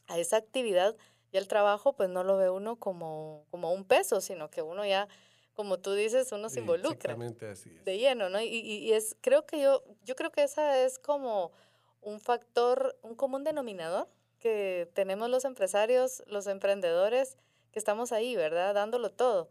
a 0.09 0.19
esa 0.19 0.39
actividad, 0.39 0.97
y 1.31 1.37
el 1.37 1.47
trabajo 1.47 1.93
pues 1.93 2.09
no 2.11 2.25
lo 2.25 2.37
ve 2.37 2.51
uno 2.51 2.75
como, 2.81 3.47
como 3.53 3.73
un 3.73 3.85
peso, 3.85 4.21
sino 4.21 4.51
que 4.51 4.61
uno 4.61 4.85
ya, 4.85 5.07
como 5.55 5.79
tú 5.79 5.93
dices, 5.93 6.33
uno 6.33 6.49
se 6.49 6.61
involucra. 6.61 7.17
así 7.49 7.71
De 7.85 7.97
lleno, 7.97 8.29
¿no? 8.29 8.41
Y, 8.41 8.49
y, 8.49 8.93
es, 8.93 9.17
creo 9.21 9.47
que 9.47 9.61
yo, 9.63 9.85
yo 10.05 10.17
creo 10.17 10.33
que 10.33 10.43
esa 10.43 10.81
es 10.81 10.99
como 10.99 11.53
un 12.01 12.19
factor, 12.19 12.99
un 13.03 13.15
común 13.15 13.45
denominador 13.45 14.09
que 14.43 14.91
tenemos 14.93 15.31
los 15.31 15.45
empresarios, 15.45 16.23
los 16.27 16.49
emprendedores, 16.49 17.39
que 17.73 17.79
estamos 17.79 18.13
ahí, 18.13 18.37
¿verdad? 18.37 18.75
Dándolo 18.75 19.11
todo. 19.11 19.51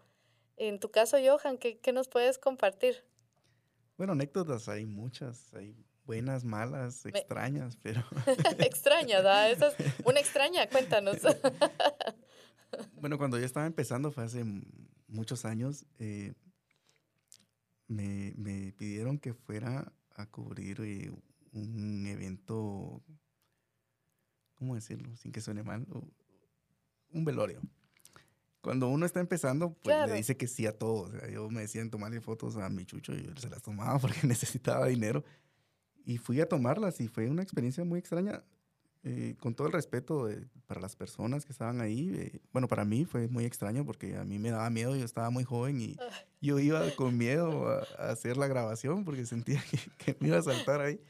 En 0.56 0.80
tu 0.80 0.92
caso, 0.92 1.18
Johan, 1.18 1.58
¿qué, 1.58 1.80
qué 1.80 1.92
nos 1.92 2.08
puedes 2.08 2.38
compartir? 2.38 3.04
Bueno, 3.98 4.14
anécdotas 4.14 4.70
hay 4.70 4.86
muchas, 4.86 5.54
hay 5.54 5.76
buenas, 6.06 6.44
malas, 6.44 7.06
extrañas, 7.06 7.78
pero... 7.82 8.04
extrañas, 8.60 9.26
¿ah? 9.26 9.50
Esa 9.50 9.70
es 9.70 9.76
una 10.06 10.20
extraña, 10.20 10.68
cuéntanos. 10.70 11.18
bueno, 13.02 13.18
cuando 13.18 13.40
yo 13.40 13.46
estaba 13.46 13.66
empezando, 13.66 14.12
fue 14.12 14.24
hace 14.24 14.44
muchos 15.08 15.46
años, 15.46 15.86
eh, 16.00 16.34
me, 17.88 18.34
me, 18.38 18.72
pidieron 18.74 19.20
que 19.20 19.34
fuera 19.34 19.92
a 20.16 20.26
cubrir 20.28 20.80
eh, 20.82 21.12
un 21.54 22.06
evento, 22.08 23.02
¿cómo 24.56 24.76
decirlo? 24.76 25.16
Sin 25.16 25.32
que 25.32 25.42
suene 25.42 25.64
mal, 25.64 25.86
un 27.10 27.26
velorio. 27.26 27.62
Cuando 28.62 28.90
uno 28.90 29.06
está 29.06 29.20
empezando, 29.20 29.74
pues 29.82 30.08
le 30.08 30.16
dice 30.16 30.38
que 30.38 30.48
sí 30.48 30.68
a 30.68 30.78
todo. 30.78 31.04
O 31.04 31.12
sea, 31.12 31.30
yo 31.30 31.50
me 31.50 31.62
decían 31.62 31.90
tomarle 31.90 32.22
fotos 32.22 32.58
a 32.58 32.70
mi 32.70 32.86
chucho 32.86 33.14
y 33.14 33.24
yo 33.24 33.32
se 33.36 33.50
las 33.50 33.62
tomaba 33.62 33.98
porque 34.00 34.28
necesitaba 34.28 34.86
dinero. 34.88 35.24
Y 36.06 36.18
fui 36.18 36.40
a 36.42 36.48
tomarlas 36.48 37.00
y 37.02 37.08
fue 37.08 37.30
una 37.30 37.44
experiencia 37.44 37.84
muy 37.84 38.00
extraña. 38.00 38.44
Eh, 39.04 39.36
con 39.40 39.56
todo 39.56 39.66
el 39.66 39.74
respeto 39.74 40.30
para 40.68 40.80
las 40.80 40.96
personas 40.96 41.44
que 41.44 41.52
estaban 41.52 41.82
ahí, 41.82 42.12
eh, 42.16 42.40
bueno, 42.54 42.68
para 42.68 42.86
mí 42.86 43.04
fue 43.04 43.28
muy 43.28 43.46
extraño 43.46 43.84
porque 43.84 44.16
a 44.16 44.24
mí 44.24 44.38
me 44.38 44.52
daba 44.52 44.70
miedo, 44.70 44.96
yo 44.96 45.04
estaba 45.04 45.32
muy 45.32 45.44
joven 45.44 45.82
y 45.82 45.98
yo 46.40 46.60
iba 46.60 46.88
con 46.92 47.18
miedo 47.18 47.68
a, 47.68 48.12
hacer 48.12 48.38
la 48.38 48.46
grabación 48.46 49.04
porque 49.04 49.26
sentía 49.26 49.60
que, 49.98 50.16
me 50.20 50.28
iba 50.28 50.38
a 50.38 50.44
saltar 50.44 50.82
ahí. 50.82 51.02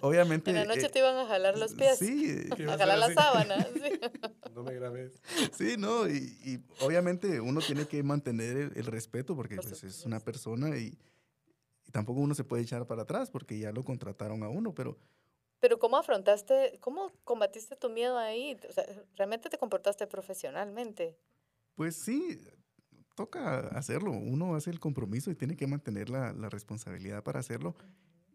Obviamente... 0.00 0.50
En 0.50 0.56
la 0.56 0.64
noche 0.64 0.88
te 0.88 1.00
iban 1.00 1.16
a 1.18 1.26
jalar 1.26 1.58
los 1.58 1.74
pies. 1.74 1.98
Sí. 1.98 2.48
A 2.66 2.78
jalar 2.78 2.98
la 2.98 3.12
sábana. 3.12 3.66
No 4.54 4.62
me 4.62 4.72
grabes. 4.72 5.12
Sí, 5.52 5.76
no, 5.78 6.08
y, 6.08 6.64
obviamente 6.80 7.42
uno 7.42 7.60
tiene 7.60 7.86
que 7.86 8.02
mantener 8.02 8.72
el, 8.74 8.86
respeto 8.86 9.36
porque 9.36 9.56
pues, 9.56 9.84
es 9.84 10.06
una 10.06 10.18
persona 10.18 10.78
y, 10.78 10.96
y 11.86 11.90
tampoco 11.90 12.20
uno 12.20 12.34
se 12.34 12.42
puede 12.42 12.62
echar 12.62 12.86
para 12.86 13.02
atrás 13.02 13.30
porque 13.30 13.58
ya 13.58 13.70
lo 13.70 13.82
contrataron 13.84 14.42
a 14.42 14.48
uno, 14.48 14.74
pero 14.74 14.96
pero 15.60 15.78
¿cómo 15.78 15.96
afrontaste, 15.96 16.78
cómo 16.80 17.12
combatiste 17.24 17.76
tu 17.76 17.88
miedo 17.88 18.18
ahí? 18.18 18.58
O 18.68 18.72
sea, 18.72 18.84
¿Realmente 19.16 19.48
te 19.48 19.58
comportaste 19.58 20.06
profesionalmente? 20.06 21.16
Pues 21.74 21.96
sí, 21.96 22.38
toca 23.14 23.58
hacerlo. 23.68 24.12
Uno 24.12 24.54
hace 24.54 24.70
el 24.70 24.80
compromiso 24.80 25.30
y 25.30 25.34
tiene 25.34 25.56
que 25.56 25.66
mantener 25.66 26.10
la, 26.10 26.32
responsabilidad 26.50 27.22
para 27.22 27.40
hacerlo 27.40 27.74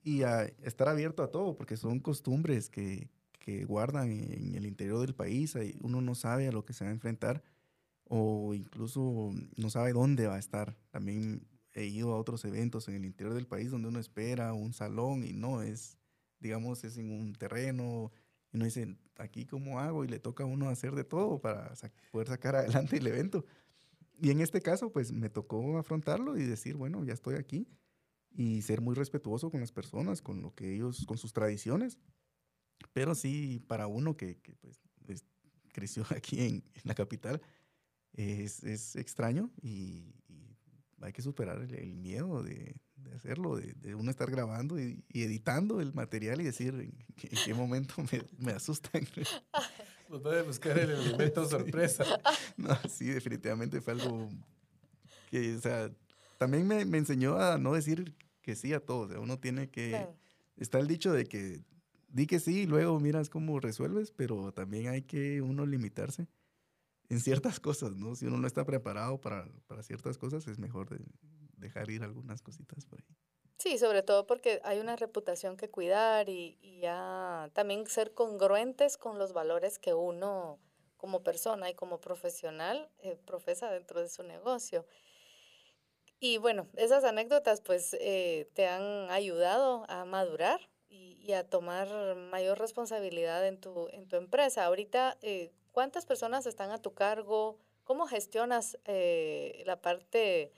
y 0.03 0.23
estar 0.63 0.89
abierto 0.89 1.23
a 1.23 1.29
todo, 1.29 1.55
porque 1.55 1.77
son 1.77 1.99
costumbres 1.99 2.69
que, 2.69 3.09
que 3.39 3.65
guardan 3.65 4.11
en 4.11 4.55
el 4.55 4.65
interior 4.65 4.99
del 4.99 5.13
país. 5.13 5.55
Uno 5.81 6.01
no 6.01 6.15
sabe 6.15 6.47
a 6.47 6.51
lo 6.51 6.65
que 6.65 6.73
se 6.73 6.83
va 6.83 6.89
a 6.89 6.93
enfrentar 6.93 7.43
o 8.13 8.53
incluso 8.53 9.31
no 9.55 9.69
sabe 9.69 9.93
dónde 9.93 10.27
va 10.27 10.35
a 10.35 10.39
estar. 10.39 10.75
También 10.89 11.47
he 11.73 11.85
ido 11.85 12.13
a 12.13 12.17
otros 12.17 12.43
eventos 12.45 12.87
en 12.87 12.95
el 12.95 13.05
interior 13.05 13.33
del 13.33 13.47
país 13.47 13.71
donde 13.71 13.87
uno 13.87 13.99
espera 13.99 14.53
un 14.53 14.73
salón 14.73 15.23
y 15.23 15.33
no 15.33 15.61
es 15.61 15.97
digamos, 16.41 16.83
es 16.83 16.97
en 16.97 17.11
un 17.11 17.33
terreno, 17.33 18.11
y 18.51 18.57
uno 18.57 18.65
dice, 18.65 18.97
aquí 19.17 19.45
cómo 19.45 19.79
hago, 19.79 20.03
y 20.03 20.07
le 20.07 20.19
toca 20.19 20.43
a 20.43 20.47
uno 20.47 20.69
hacer 20.69 20.93
de 20.93 21.03
todo 21.03 21.39
para 21.39 21.73
poder 22.11 22.27
sacar 22.27 22.55
adelante 22.57 22.97
el 22.97 23.07
evento. 23.07 23.45
Y 24.19 24.31
en 24.31 24.41
este 24.41 24.61
caso, 24.61 24.91
pues 24.91 25.11
me 25.11 25.29
tocó 25.29 25.77
afrontarlo 25.77 26.37
y 26.37 26.43
decir, 26.43 26.75
bueno, 26.75 27.03
ya 27.05 27.13
estoy 27.13 27.35
aquí, 27.35 27.67
y 28.33 28.61
ser 28.61 28.81
muy 28.81 28.95
respetuoso 28.95 29.49
con 29.49 29.59
las 29.59 29.71
personas, 29.71 30.21
con 30.21 30.41
lo 30.41 30.53
que 30.53 30.73
ellos, 30.75 31.05
con 31.05 31.17
sus 31.17 31.33
tradiciones. 31.33 31.97
Pero 32.93 33.15
sí, 33.15 33.63
para 33.67 33.87
uno 33.87 34.17
que, 34.17 34.37
que 34.37 34.55
pues, 34.55 34.81
creció 35.71 36.03
aquí 36.15 36.41
en, 36.41 36.63
la 36.83 36.95
capital, 36.95 37.41
es, 38.13 38.63
es 38.63 38.95
extraño 38.95 39.51
y, 39.61 40.13
hay 41.03 41.13
que 41.13 41.23
superar 41.23 41.59
el 41.61 41.95
miedo 41.95 42.43
de, 42.43 42.75
de 43.03 43.15
hacerlo, 43.15 43.55
de, 43.55 43.95
uno 43.95 44.11
estar 44.11 44.29
grabando 44.29 44.79
y, 44.79 45.03
editando 45.13 45.81
el 45.81 45.93
material 45.93 46.41
y 46.41 46.45
decir 46.45 46.73
en, 46.73 46.93
qué 47.45 47.53
momento 47.53 47.95
me, 48.11 48.23
me 48.37 48.51
asustan. 48.53 49.05
Pues 50.07 50.23
puede 50.23 50.41
buscar 50.41 50.77
el 50.77 50.91
elemento 50.91 51.47
sorpresa. 51.47 52.03
No, 52.57 52.77
sí, 52.89 53.05
definitivamente 53.05 53.79
fue 53.79 53.93
algo 53.93 54.27
que, 55.29 55.55
o 55.55 55.61
sea, 55.61 55.89
también 56.37 56.67
me, 56.67 56.83
me 56.83 56.97
enseñó 56.97 57.37
a 57.37 57.57
no 57.57 57.71
decir 57.71 58.13
que 58.41 58.57
sí 58.57 58.73
a 58.73 58.81
todo. 58.81 59.03
O 59.03 59.07
sea, 59.07 59.19
uno 59.21 59.39
tiene 59.39 59.69
que... 59.69 60.05
Está 60.57 60.79
el 60.79 60.87
dicho 60.87 61.13
de 61.13 61.23
que 61.23 61.61
di 62.09 62.27
que 62.27 62.39
sí 62.41 62.63
y 62.63 62.65
luego 62.65 62.99
miras 62.99 63.29
cómo 63.29 63.59
resuelves, 63.61 64.11
pero 64.11 64.51
también 64.51 64.89
hay 64.89 65.03
que 65.03 65.41
uno 65.41 65.65
limitarse 65.65 66.27
en 67.09 67.19
ciertas 67.19 67.59
cosas, 67.59 67.95
¿no? 67.95 68.15
Si 68.15 68.25
uno 68.25 68.37
no 68.37 68.47
está 68.47 68.65
preparado 68.65 69.19
para, 69.19 69.47
para 69.67 69.83
ciertas 69.83 70.17
cosas, 70.17 70.47
es 70.47 70.59
mejor 70.59 70.89
de, 70.89 70.99
dejar 71.61 71.89
ir 71.89 72.03
algunas 72.03 72.41
cositas 72.41 72.85
por 72.85 72.99
ahí. 72.99 73.15
Sí, 73.61 73.77
sobre 73.77 74.01
todo 74.01 74.25
porque 74.25 74.59
hay 74.63 74.79
una 74.79 74.95
reputación 74.95 75.55
que 75.55 75.69
cuidar 75.69 76.29
y, 76.29 76.57
ya 76.81 77.51
también 77.53 77.85
ser 77.85 78.11
congruentes 78.15 78.97
con 78.97 79.19
los 79.19 79.33
valores 79.33 79.77
que 79.77 79.93
uno 79.93 80.57
como 80.97 81.21
persona 81.21 81.69
y 81.69 81.75
como 81.75 82.01
profesional 82.01 82.89
eh, 83.03 83.19
profesa 83.23 83.69
dentro 83.69 84.01
de 84.01 84.09
su 84.09 84.23
negocio. 84.23 84.87
Y 86.19 86.39
bueno, 86.39 86.69
esas 86.75 87.03
anécdotas 87.03 87.61
pues 87.61 87.95
eh, 87.99 88.49
te 88.55 88.65
han 88.67 89.11
ayudado 89.11 89.85
a 89.89 90.05
madurar 90.05 90.59
y, 90.89 91.31
a 91.33 91.47
tomar 91.47 92.15
mayor 92.15 92.57
responsabilidad 92.57 93.47
en 93.47 93.61
tu, 93.61 93.89
en 93.89 94.07
tu 94.07 94.15
empresa. 94.15 94.65
Ahorita, 94.65 95.19
eh, 95.21 95.51
¿cuántas 95.71 96.07
personas 96.07 96.47
están 96.47 96.71
a 96.71 96.81
tu 96.81 96.95
cargo? 96.95 97.59
¿Cómo 97.83 98.07
gestionas 98.07 98.79
la 98.87 99.81
parte 99.81 100.51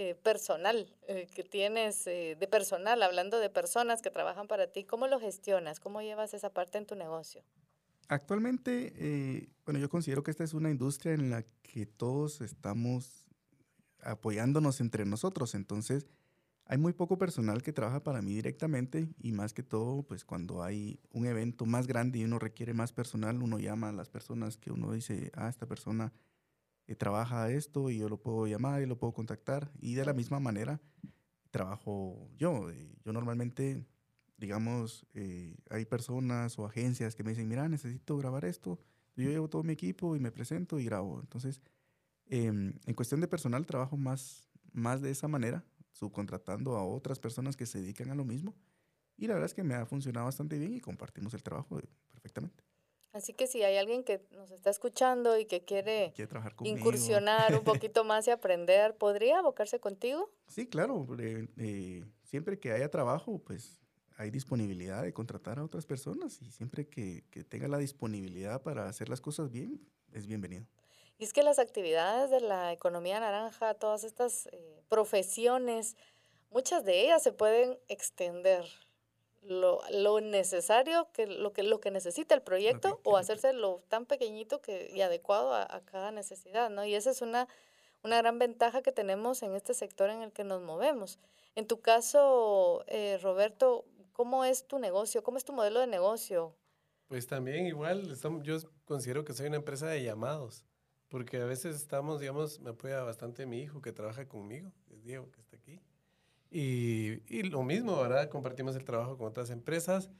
eh, 0.00 0.14
personal 0.14 0.86
eh, 1.08 1.26
que 1.34 1.42
tienes, 1.42 2.06
eh, 2.06 2.36
de 2.38 2.46
personal, 2.46 3.02
hablando 3.02 3.40
de 3.40 3.50
personas 3.50 4.00
que 4.00 4.10
trabajan 4.10 4.46
para 4.46 4.68
ti, 4.68 4.84
¿cómo 4.84 5.08
lo 5.08 5.18
gestionas? 5.18 5.80
¿Cómo 5.80 6.00
llevas 6.02 6.34
esa 6.34 6.50
parte 6.50 6.78
en 6.78 6.86
tu 6.86 6.94
negocio? 6.94 7.42
Actualmente, 8.06 9.48
bueno, 9.64 9.80
yo 9.80 9.88
considero 9.88 10.22
que 10.22 10.30
esta 10.30 10.44
es 10.44 10.54
una 10.54 10.70
industria 10.70 11.14
en 11.14 11.30
la 11.30 11.44
que 11.64 11.84
todos 11.84 12.42
estamos 12.42 13.26
apoyándonos 14.00 14.80
entre 14.80 15.04
nosotros, 15.04 15.56
entonces 15.56 16.06
hay 16.64 16.78
muy 16.78 16.92
poco 16.92 17.18
personal 17.18 17.64
que 17.64 17.72
trabaja 17.72 18.00
para 18.04 18.22
mí 18.22 18.36
directamente 18.36 19.08
y 19.18 19.32
más 19.32 19.52
que 19.52 19.64
todo, 19.64 20.04
pues 20.04 20.24
cuando 20.24 20.62
hay 20.62 21.00
un 21.10 21.26
evento 21.26 21.66
más 21.66 21.88
grande 21.88 22.20
y 22.20 22.24
uno 22.24 22.38
requiere 22.38 22.72
más 22.72 22.92
personal, 22.92 23.42
uno 23.42 23.58
llama 23.58 23.88
a 23.88 23.92
las 23.92 24.08
personas 24.08 24.58
que 24.58 24.70
uno 24.70 24.92
dice, 24.92 25.32
ah, 25.34 25.48
esta 25.48 25.66
persona 25.66 26.12
eh, 26.88 26.96
trabaja 26.96 27.50
esto 27.50 27.90
y 27.90 27.98
yo 27.98 28.08
lo 28.08 28.20
puedo 28.20 28.46
llamar 28.46 28.82
y 28.82 28.86
lo 28.86 28.98
puedo 28.98 29.12
contactar. 29.12 29.70
Y 29.80 29.94
de 29.94 30.06
la 30.06 30.14
misma 30.14 30.40
manera 30.40 30.80
trabajo 31.50 32.30
yo. 32.36 32.70
Eh, 32.70 32.96
yo 33.04 33.12
normalmente, 33.12 33.86
digamos, 34.38 35.06
eh, 35.14 35.56
hay 35.70 35.84
personas 35.84 36.58
o 36.58 36.66
agencias 36.66 37.14
que 37.14 37.22
me 37.22 37.30
dicen, 37.30 37.46
mira, 37.46 37.68
necesito 37.68 38.16
grabar 38.16 38.44
esto. 38.46 38.80
Yo 39.16 39.28
llevo 39.28 39.48
todo 39.48 39.64
mi 39.64 39.72
equipo 39.72 40.16
y 40.16 40.20
me 40.20 40.32
presento 40.32 40.78
y 40.78 40.84
grabo. 40.84 41.20
Entonces, 41.20 41.60
em, 42.26 42.72
en 42.86 42.94
cuestión 42.94 43.20
de 43.20 43.28
personal, 43.28 43.66
trabajo 43.66 43.96
más, 43.96 44.48
más 44.72 45.02
de 45.02 45.10
esa 45.10 45.28
manera, 45.28 45.64
subcontratando 45.92 46.76
a 46.76 46.84
otras 46.84 47.18
personas 47.18 47.56
que 47.56 47.66
se 47.66 47.80
dedican 47.80 48.10
a 48.10 48.14
lo 48.14 48.24
mismo. 48.24 48.54
Y 49.16 49.26
la 49.26 49.34
verdad 49.34 49.46
es 49.46 49.54
que 49.54 49.64
me 49.64 49.74
ha 49.74 49.84
funcionado 49.86 50.26
bastante 50.26 50.58
bien 50.58 50.72
y 50.72 50.80
compartimos 50.80 51.34
el 51.34 51.42
trabajo 51.42 51.80
perfectamente. 52.08 52.67
Así 53.18 53.32
que 53.32 53.48
si 53.48 53.64
hay 53.64 53.76
alguien 53.76 54.04
que 54.04 54.22
nos 54.30 54.52
está 54.52 54.70
escuchando 54.70 55.36
y 55.36 55.44
que 55.44 55.64
quiere, 55.64 56.14
incursionar 56.62 57.52
un 57.56 57.64
poquito 57.90 58.04
más 58.04 58.28
y 58.28 58.30
aprender, 58.30 58.96
¿podría 58.96 59.40
abocarse 59.40 59.80
contigo? 59.80 60.30
Sí, 60.46 60.68
claro. 60.68 61.04
Eh, 61.18 62.04
siempre 62.22 62.60
que 62.60 62.70
haya 62.70 62.88
trabajo, 62.90 63.40
pues 63.44 63.80
hay 64.18 64.30
disponibilidad 64.30 65.02
de 65.02 65.12
contratar 65.12 65.58
a 65.58 65.64
otras 65.64 65.84
personas 65.84 66.40
y 66.42 66.52
siempre 66.52 66.86
que, 66.86 67.24
tenga 67.48 67.66
la 67.66 67.78
disponibilidad 67.78 68.62
para 68.62 68.88
hacer 68.88 69.08
las 69.08 69.20
cosas 69.20 69.50
bien, 69.50 69.80
es 70.12 70.28
bienvenido. 70.28 70.64
Y 71.18 71.24
es 71.24 71.32
que 71.32 71.42
las 71.42 71.58
actividades 71.58 72.30
de 72.30 72.40
la 72.40 72.72
economía 72.72 73.18
naranja, 73.18 73.74
todas 73.74 74.04
estas 74.04 74.46
eh, 74.52 74.80
profesiones, 74.88 75.96
muchas 76.50 76.84
de 76.84 77.00
ellas 77.00 77.20
se 77.20 77.32
pueden 77.32 77.80
extender 77.88 78.64
lo, 79.48 79.80
lo, 79.90 80.20
necesario, 80.20 81.08
que 81.12 81.26
lo, 81.26 81.52
que 81.52 81.62
lo 81.62 81.80
que 81.80 81.90
necesita 81.90 82.34
el 82.34 82.42
proyecto 82.42 83.00
o 83.04 83.16
hacerse 83.16 83.52
lo 83.52 83.82
tan 83.88 84.06
pequeñito 84.06 84.60
que, 84.60 84.90
y 84.94 85.00
adecuado 85.00 85.54
a, 85.54 85.80
cada 85.84 86.12
necesidad, 86.12 86.70
¿no? 86.70 86.84
Y 86.84 86.94
esa 86.94 87.10
es 87.10 87.22
una, 87.22 87.48
una 88.02 88.18
gran 88.18 88.38
ventaja 88.38 88.82
que 88.82 88.92
tenemos 88.92 89.42
en 89.42 89.54
este 89.54 89.74
sector 89.74 90.10
en 90.10 90.22
el 90.22 90.32
que 90.32 90.44
nos 90.44 90.62
movemos. 90.62 91.18
En 91.54 91.66
tu 91.66 91.80
caso, 91.80 92.84
eh, 92.86 93.18
Roberto, 93.22 93.84
¿cómo 94.12 94.44
es 94.44 94.66
tu 94.66 94.78
negocio? 94.78 95.22
¿Cómo 95.22 95.38
es 95.38 95.44
tu 95.44 95.52
modelo 95.52 95.80
de 95.80 95.86
negocio? 95.86 96.54
Pues 97.08 97.26
también 97.26 97.66
igual, 97.66 98.14
yo 98.42 98.58
considero 98.84 99.24
que 99.24 99.32
soy 99.32 99.46
una 99.46 99.56
empresa 99.56 99.86
de 99.86 100.02
llamados, 100.02 100.64
porque 101.08 101.38
a 101.38 101.46
veces 101.46 101.76
estamos, 101.76 102.20
digamos, 102.20 102.60
me 102.60 102.70
apoya 102.70 103.02
bastante 103.02 103.46
mi 103.46 103.60
hijo 103.60 103.80
que 103.80 103.92
trabaja 103.92 104.28
conmigo, 104.28 104.72
es 104.90 105.02
Diego, 105.02 105.30
que 105.30 105.40
está 105.40 105.56
aquí. 105.56 105.80
Y, 106.50 107.22
y, 107.26 107.42
lo 107.42 107.62
mismo, 107.62 108.00
¿verdad? 108.00 108.30
Compartimos 108.30 108.74
el 108.76 108.84
trabajo 108.84 109.18
con 109.18 109.26
otras 109.26 109.50
empresas, 109.50 110.10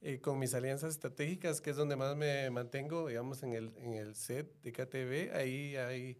eh, 0.00 0.20
con 0.20 0.38
mis 0.38 0.54
alianzas 0.54 0.90
estratégicas, 0.94 1.60
que 1.60 1.70
es 1.70 1.76
donde 1.76 1.96
más 1.96 2.16
me 2.16 2.48
mantengo, 2.50 3.08
digamos, 3.08 3.42
en 3.42 3.52
el, 3.52 3.72
en 3.76 3.94
el 3.94 4.14
set 4.14 4.50
de 4.62 4.72
KTV. 4.72 5.36
Ahí 5.36 5.76
hay 5.76 6.18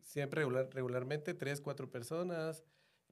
siempre 0.00 0.40
regular, 0.40 0.70
regularmente 0.72 1.34
tres, 1.34 1.60
cuatro 1.60 1.90
personas, 1.90 2.64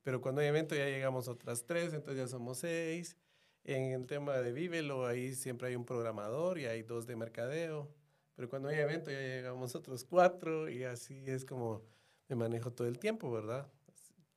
pero 0.03 0.21
cuando 0.21 0.41
hay 0.41 0.49
evento 0.49 0.75
ya 0.75 0.87
llegamos 0.87 1.29
otras 1.29 1.67
tres, 1.67 1.93
entonces 1.93 2.25
ya 2.25 2.29
somos 2.29 2.59
seis. 2.59 3.17
En 3.65 3.93
el 3.93 4.07
tema 4.07 4.39
de 4.39 4.53
Vívelo, 4.53 5.07
ahí 5.07 5.35
siempre 5.35 5.69
hay 5.69 5.77
un 5.77 5.85
programador 5.85 6.59
y 6.59 6.67
hay 6.67 6.83
dos 6.83 7.07
de 7.07 7.17
mercadeo, 7.17 7.93
pero 8.35 8.49
cuando 8.49 8.69
hay 8.69 8.79
evento 8.79 9.11
ya 9.11 9.21
llegamos 9.21 9.75
otros 9.77 10.05
cuatro 10.05 10.69
y 10.69 10.85
así 10.85 11.23
es 11.27 11.45
como 11.45 11.83
me 12.29 12.37
manejo 12.37 12.73
todo 12.73 12.89
el 12.89 12.99
tiempo, 12.99 13.31
¿verdad? 13.31 13.71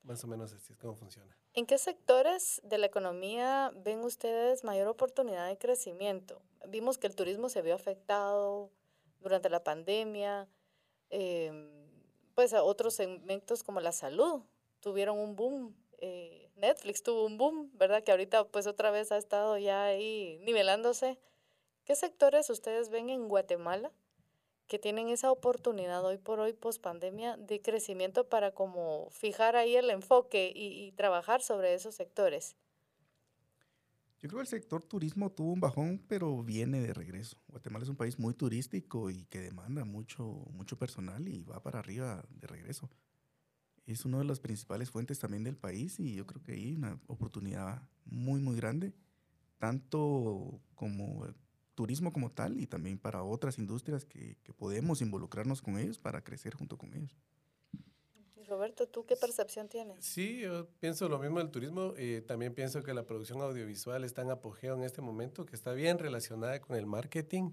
Más 0.03 0.23
o 0.23 0.27
menos 0.27 0.53
así 0.53 0.73
es 0.73 0.77
como 0.77 0.95
funciona. 0.95 1.35
¿En 1.57 1.65
qué 1.65 1.77
sectores 1.77 2.59
de 2.65 2.77
la 2.77 2.87
economía 2.87 3.71
ven 3.77 4.01
ustedes 4.01 4.65
mayor 4.65 4.89
oportunidad 4.89 5.47
de 5.47 5.57
crecimiento? 5.57 6.41
Vimos 6.67 6.97
que 6.97 7.07
el 7.07 7.15
turismo 7.15 7.47
se 7.47 7.61
vio 7.61 7.75
afectado 7.75 8.71
durante 9.21 9.49
la 9.49 9.63
pandemia, 9.63 10.49
em, 11.11 11.69
pues 12.33 12.53
otros 12.53 12.95
segmentos 12.95 13.63
como 13.63 13.79
la 13.79 13.93
salud 13.93 14.41
tuvieron 14.81 15.17
un 15.17 15.37
boom. 15.37 15.73
Eh, 15.99 16.51
Netflix 16.57 17.01
tuvo 17.03 17.25
un 17.25 17.37
boom, 17.37 17.71
¿verdad? 17.77 18.03
Que 18.03 18.11
ahorita 18.11 18.43
pues 18.49 18.67
otra 18.67 18.91
vez 18.91 19.13
ha 19.13 19.17
estado 19.17 19.57
ya 19.57 19.85
ahí 19.85 20.37
nivelándose. 20.41 21.17
¿Qué 21.85 21.95
sectores 21.95 22.49
ustedes 22.49 22.89
ven 22.89 23.09
en 23.09 23.29
Guatemala 23.29 23.93
que 24.67 24.79
tienen 24.79 25.09
esa 25.09 25.31
oportunidad 25.31 26.03
hoy 26.03 26.17
por 26.17 26.39
hoy, 26.39 26.53
post 26.53 26.81
pandemia, 26.81 27.37
de 27.37 27.61
crecimiento 27.61 28.27
para 28.27 28.51
como 28.51 29.09
fijar 29.11 29.55
ahí 29.55 29.75
el 29.75 29.89
enfoque 29.89 30.51
y, 30.53 30.85
y 30.85 30.91
trabajar 30.93 31.41
sobre 31.41 31.73
esos 31.73 31.95
sectores? 31.95 32.55
Yo 34.25 34.29
creo 34.29 34.39
que 34.39 34.41
el 34.41 34.47
sector 34.47 34.81
turismo 34.81 35.31
tuvo 35.31 35.53
un 35.53 35.59
bajón, 35.59 36.01
pero 36.07 36.41
viene 36.41 36.81
de 36.81 36.95
regreso. 36.95 37.37
Guatemala 37.47 37.83
es 37.83 37.89
un 37.89 37.95
país 37.95 38.17
muy 38.17 38.33
turístico 38.33 39.11
y 39.11 39.25
que 39.25 39.39
demanda 39.39 39.85
mucho, 39.85 40.23
mucho 40.51 40.79
personal 40.79 41.27
y 41.27 41.43
va 41.43 41.61
para 41.61 41.77
arriba 41.77 42.25
de 42.29 42.47
regreso. 42.47 42.89
Es 43.85 44.03
una 44.03 44.17
de 44.17 44.25
las 44.25 44.39
principales 44.39 44.89
fuentes 44.89 45.19
también 45.19 45.43
del 45.43 45.57
país 45.57 45.99
y 45.99 46.15
yo 46.15 46.25
creo 46.25 46.41
que 46.41 46.53
hay 46.53 46.73
una 46.73 46.99
oportunidad 47.05 47.87
muy, 48.03 48.41
muy 48.41 48.55
grande, 48.55 48.95
tanto 49.59 50.59
como 50.73 51.27
turismo 51.75 52.11
como 52.11 52.31
tal 52.31 52.59
y 52.59 52.67
también 52.67 52.97
para 52.97 53.23
otras 53.23 53.59
industrias 53.59 54.05
que, 54.05 54.37
que 54.43 54.53
podemos 54.53 55.01
involucrarnos 55.01 55.61
con 55.61 55.77
ellos 55.77 55.99
para 55.99 56.23
crecer 56.23 56.55
junto 56.55 56.77
con 56.77 56.93
ellos. 56.93 57.15
Roberto, 58.47 58.87
¿tú 58.87 59.05
qué 59.05 59.15
percepción 59.15 59.67
tienes? 59.67 60.05
Sí, 60.05 60.39
yo 60.39 60.67
pienso 60.79 61.09
lo 61.09 61.19
mismo 61.19 61.39
del 61.39 61.49
turismo. 61.49 61.93
y 61.97 62.21
también 62.21 62.53
pienso 62.53 62.83
que 62.83 62.93
la 62.93 63.05
producción 63.05 63.41
audiovisual 63.41 64.03
está 64.03 64.21
en 64.21 64.31
apogeo 64.31 64.75
en 64.75 64.83
este 64.83 65.01
momento, 65.01 65.45
que 65.45 65.55
está 65.55 65.73
bien 65.73 65.97
relacionada 65.97 66.59
con 66.61 66.75
el 66.75 66.85
marketing 66.85 67.51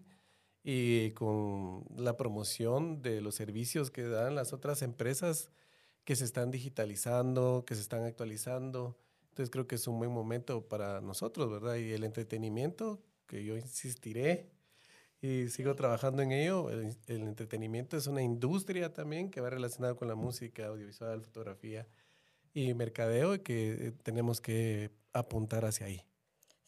y 0.62 1.10
con 1.12 1.84
la 1.96 2.16
promoción 2.16 3.02
de 3.02 3.20
los 3.20 3.34
servicios 3.34 3.90
que 3.90 4.02
dan 4.02 4.34
las 4.34 4.52
otras 4.52 4.82
empresas 4.82 5.50
que 6.04 6.16
se 6.16 6.24
están 6.24 6.50
digitalizando, 6.50 7.64
que 7.66 7.74
se 7.74 7.80
están 7.80 8.04
actualizando. 8.04 8.96
Entonces 9.30 9.50
creo 9.50 9.66
que 9.66 9.76
es 9.76 9.86
un 9.88 9.98
buen 9.98 10.10
momento 10.10 10.68
para 10.68 11.00
nosotros, 11.00 11.50
¿verdad? 11.50 11.76
Y 11.76 11.92
el 11.92 12.04
entretenimiento, 12.04 13.00
que 13.26 13.44
yo 13.44 13.56
insistiré 13.56 14.50
y 15.20 15.48
sigo 15.48 15.74
trabajando 15.74 16.22
en 16.22 16.32
ello. 16.32 16.70
El, 16.70 16.96
el, 17.06 17.22
entretenimiento 17.22 17.96
es 17.96 18.06
una 18.06 18.22
industria 18.22 18.92
también 18.92 19.30
que 19.30 19.40
va 19.40 19.50
relacionada 19.50 19.94
con 19.94 20.08
la 20.08 20.14
música, 20.14 20.66
audiovisual, 20.66 21.22
fotografía 21.22 21.86
y 22.54 22.74
mercadeo 22.74 23.34
y 23.34 23.38
que 23.40 23.72
eh, 23.72 23.92
tenemos 24.02 24.40
que 24.40 24.90
apuntar 25.12 25.64
hacia 25.64 25.86
ahí. 25.86 26.04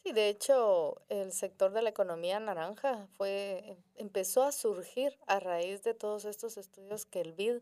Sí, 0.03 0.11
de 0.11 0.29
hecho, 0.29 1.01
el 1.09 1.31
sector 1.31 1.71
de 1.71 1.81
la 1.81 1.89
economía 1.89 2.39
naranja 2.39 3.07
fue, 3.17 3.77
empezó 3.95 4.43
a 4.43 4.51
surgir 4.51 5.17
a 5.25 5.39
raíz 5.39 5.83
de 5.83 5.95
todos 5.95 6.25
estos 6.25 6.57
estudios 6.57 7.05
que 7.05 7.21
el 7.21 7.33
BID 7.33 7.61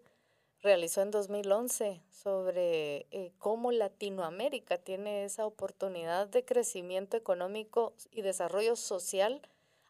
realizó 0.63 1.01
en 1.01 1.11
2011 1.11 2.01
sobre 2.09 3.05
eh, 3.11 3.33
cómo 3.37 3.71
Latinoamérica 3.73 4.77
tiene 4.77 5.25
esa 5.25 5.45
oportunidad 5.45 6.27
de 6.27 6.45
crecimiento 6.45 7.17
económico 7.17 7.93
y 8.11 8.21
desarrollo 8.21 8.77
social 8.77 9.41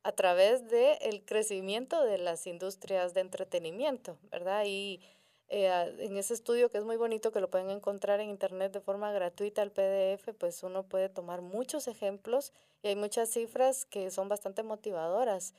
a 0.02 0.12
través 0.12 0.68
del 0.70 0.98
el 1.02 1.24
crecimiento 1.24 2.04
de 2.04 2.18
las 2.18 2.48
industrias 2.48 3.14
de 3.14 3.22
entretenimiento, 3.22 4.18
¿verdad? 4.32 4.64
Y 4.66 5.00
eh, 5.48 5.70
en 6.00 6.18
ese 6.18 6.34
estudio 6.34 6.72
que 6.72 6.80
es 6.80 6.84
muy 6.84 6.98
bonito, 6.98 7.32
que 7.32 7.40
lo 7.40 7.52
pueden 7.52 7.70
encontrar 7.70 8.20
en 8.20 8.30
internet 8.30 8.74
de 8.74 8.82
forma 8.82 9.12
gratuita, 9.12 9.62
el 9.62 9.72
PDF, 9.72 10.34
pues 10.38 10.64
uno 10.64 10.84
puede 10.84 11.08
tomar 11.08 11.42
muchos 11.42 11.88
ejemplos 11.88 12.52
y 12.82 12.88
hay 12.88 12.96
muchas 12.96 13.30
cifras 13.30 13.86
que 13.86 14.10
son 14.10 14.28
bastante 14.28 14.64
motivadoras. 14.64 15.54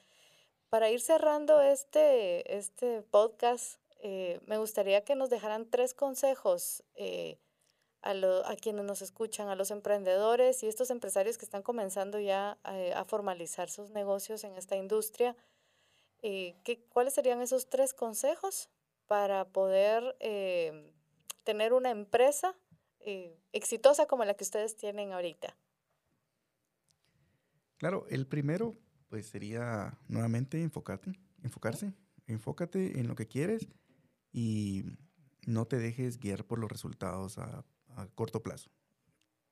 Para 0.68 0.90
ir 0.90 1.00
cerrando 1.00 1.62
este, 1.62 2.56
este 2.56 3.02
podcast, 3.02 3.78
eh, 4.06 4.38
me 4.46 4.58
gustaría 4.58 5.02
que 5.02 5.16
nos 5.16 5.30
dejaran 5.30 5.70
tres 5.70 5.94
consejos 5.94 6.84
eh, 6.94 7.38
a, 8.02 8.10
a 8.10 8.56
quienes 8.56 8.84
nos 8.84 9.00
escuchan, 9.00 9.48
a 9.48 9.54
los 9.54 9.70
emprendedores 9.70 10.62
y 10.62 10.66
estos 10.66 10.90
empresarios 10.90 11.38
que 11.38 11.46
están 11.46 11.62
comenzando 11.62 12.20
ya 12.20 12.58
a, 12.64 12.78
eh, 12.78 12.94
formalizar 13.06 13.70
sus 13.70 13.88
negocios 13.92 14.44
en 14.44 14.56
esta 14.56 14.76
industria. 14.76 15.34
¿qué, 16.20 16.84
¿Cuáles 16.90 17.14
serían 17.14 17.40
esos 17.40 17.70
tres 17.70 17.94
consejos 17.94 18.68
para 19.06 19.46
poder 19.46 20.16
tener 21.42 21.72
una 21.72 21.90
empresa 21.90 22.54
exitosa 23.52 24.04
como 24.06 24.26
la 24.26 24.34
que 24.34 24.44
ustedes 24.44 24.76
tienen 24.76 25.12
ahorita? 25.12 25.56
Claro, 27.78 28.06
el 28.10 28.26
primero 28.26 28.76
pues 29.08 29.26
sería 29.28 29.98
nuevamente 30.08 30.62
enfocarte, 30.62 31.12
enfocarse, 31.42 31.94
enfócate 32.26 32.98
en 33.00 33.08
lo 33.08 33.14
que 33.14 33.26
quieres 33.26 33.66
y 34.34 34.84
no 35.46 35.64
te 35.64 35.78
dejes 35.78 36.18
guiar 36.18 36.44
por 36.44 36.58
los 36.58 36.70
resultados 36.70 37.38
a 37.38 37.64
a 37.96 38.06
corto 38.08 38.42
plazo. 38.42 38.70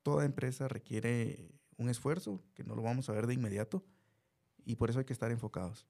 Toda 0.03 0.25
empresa 0.25 0.67
requiere 0.67 1.51
un 1.77 1.89
esfuerzo 1.89 2.43
que 2.53 2.63
no 2.63 2.75
lo 2.75 2.81
vamos 2.81 3.09
a 3.09 3.13
ver 3.13 3.27
de 3.27 3.33
inmediato 3.33 3.85
y 4.65 4.75
por 4.75 4.89
eso 4.89 4.99
hay 4.99 5.05
que 5.05 5.13
estar 5.13 5.31
enfocados. 5.31 5.87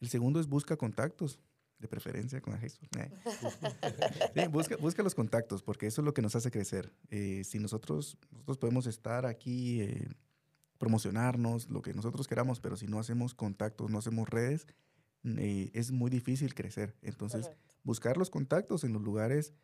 El 0.00 0.08
segundo 0.08 0.40
es 0.40 0.46
busca 0.46 0.76
contactos, 0.76 1.40
de 1.78 1.86
preferencia 1.86 2.40
con 2.40 2.58
Jesús. 2.58 2.88
sí, 4.34 4.46
busca, 4.48 4.76
busca 4.76 5.02
los 5.04 5.14
contactos 5.14 5.62
porque 5.62 5.86
eso 5.86 6.00
es 6.00 6.04
lo 6.04 6.12
que 6.12 6.22
nos 6.22 6.34
hace 6.34 6.50
crecer. 6.50 6.92
Eh, 7.08 7.44
si 7.44 7.60
nosotros, 7.60 8.18
nosotros 8.32 8.58
podemos 8.58 8.86
estar 8.88 9.26
aquí, 9.26 9.82
eh, 9.82 10.08
promocionarnos, 10.78 11.68
lo 11.70 11.80
que 11.80 11.94
nosotros 11.94 12.26
queramos, 12.26 12.58
pero 12.58 12.76
si 12.76 12.88
no 12.88 12.98
hacemos 12.98 13.32
contactos, 13.32 13.90
no 13.90 13.98
hacemos 13.98 14.28
redes, 14.28 14.66
eh, 15.24 15.70
es 15.72 15.92
muy 15.92 16.10
difícil 16.10 16.54
crecer. 16.54 16.96
Entonces. 17.00 17.48
Buscar 17.82 18.16
los 18.16 18.30
contactos 18.30 18.84
en 18.84 18.92
los 18.92 19.02
lugares 19.02 19.54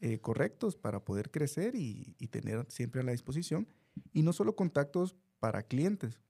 eh, 0.00 0.18
correctos 0.20 0.76
para 0.76 1.04
poder 1.04 1.30
crecer 1.30 1.74
y, 1.74 2.16
y, 2.18 2.28
tener 2.28 2.66
siempre 2.68 3.00
a 3.00 3.04
la 3.04 3.12
disposición. 3.12 3.68
Y 4.12 4.22
no 4.22 4.32
solo 4.32 4.56
contactos 4.56 5.16
para 5.38 5.62
clientes, 5.62 6.20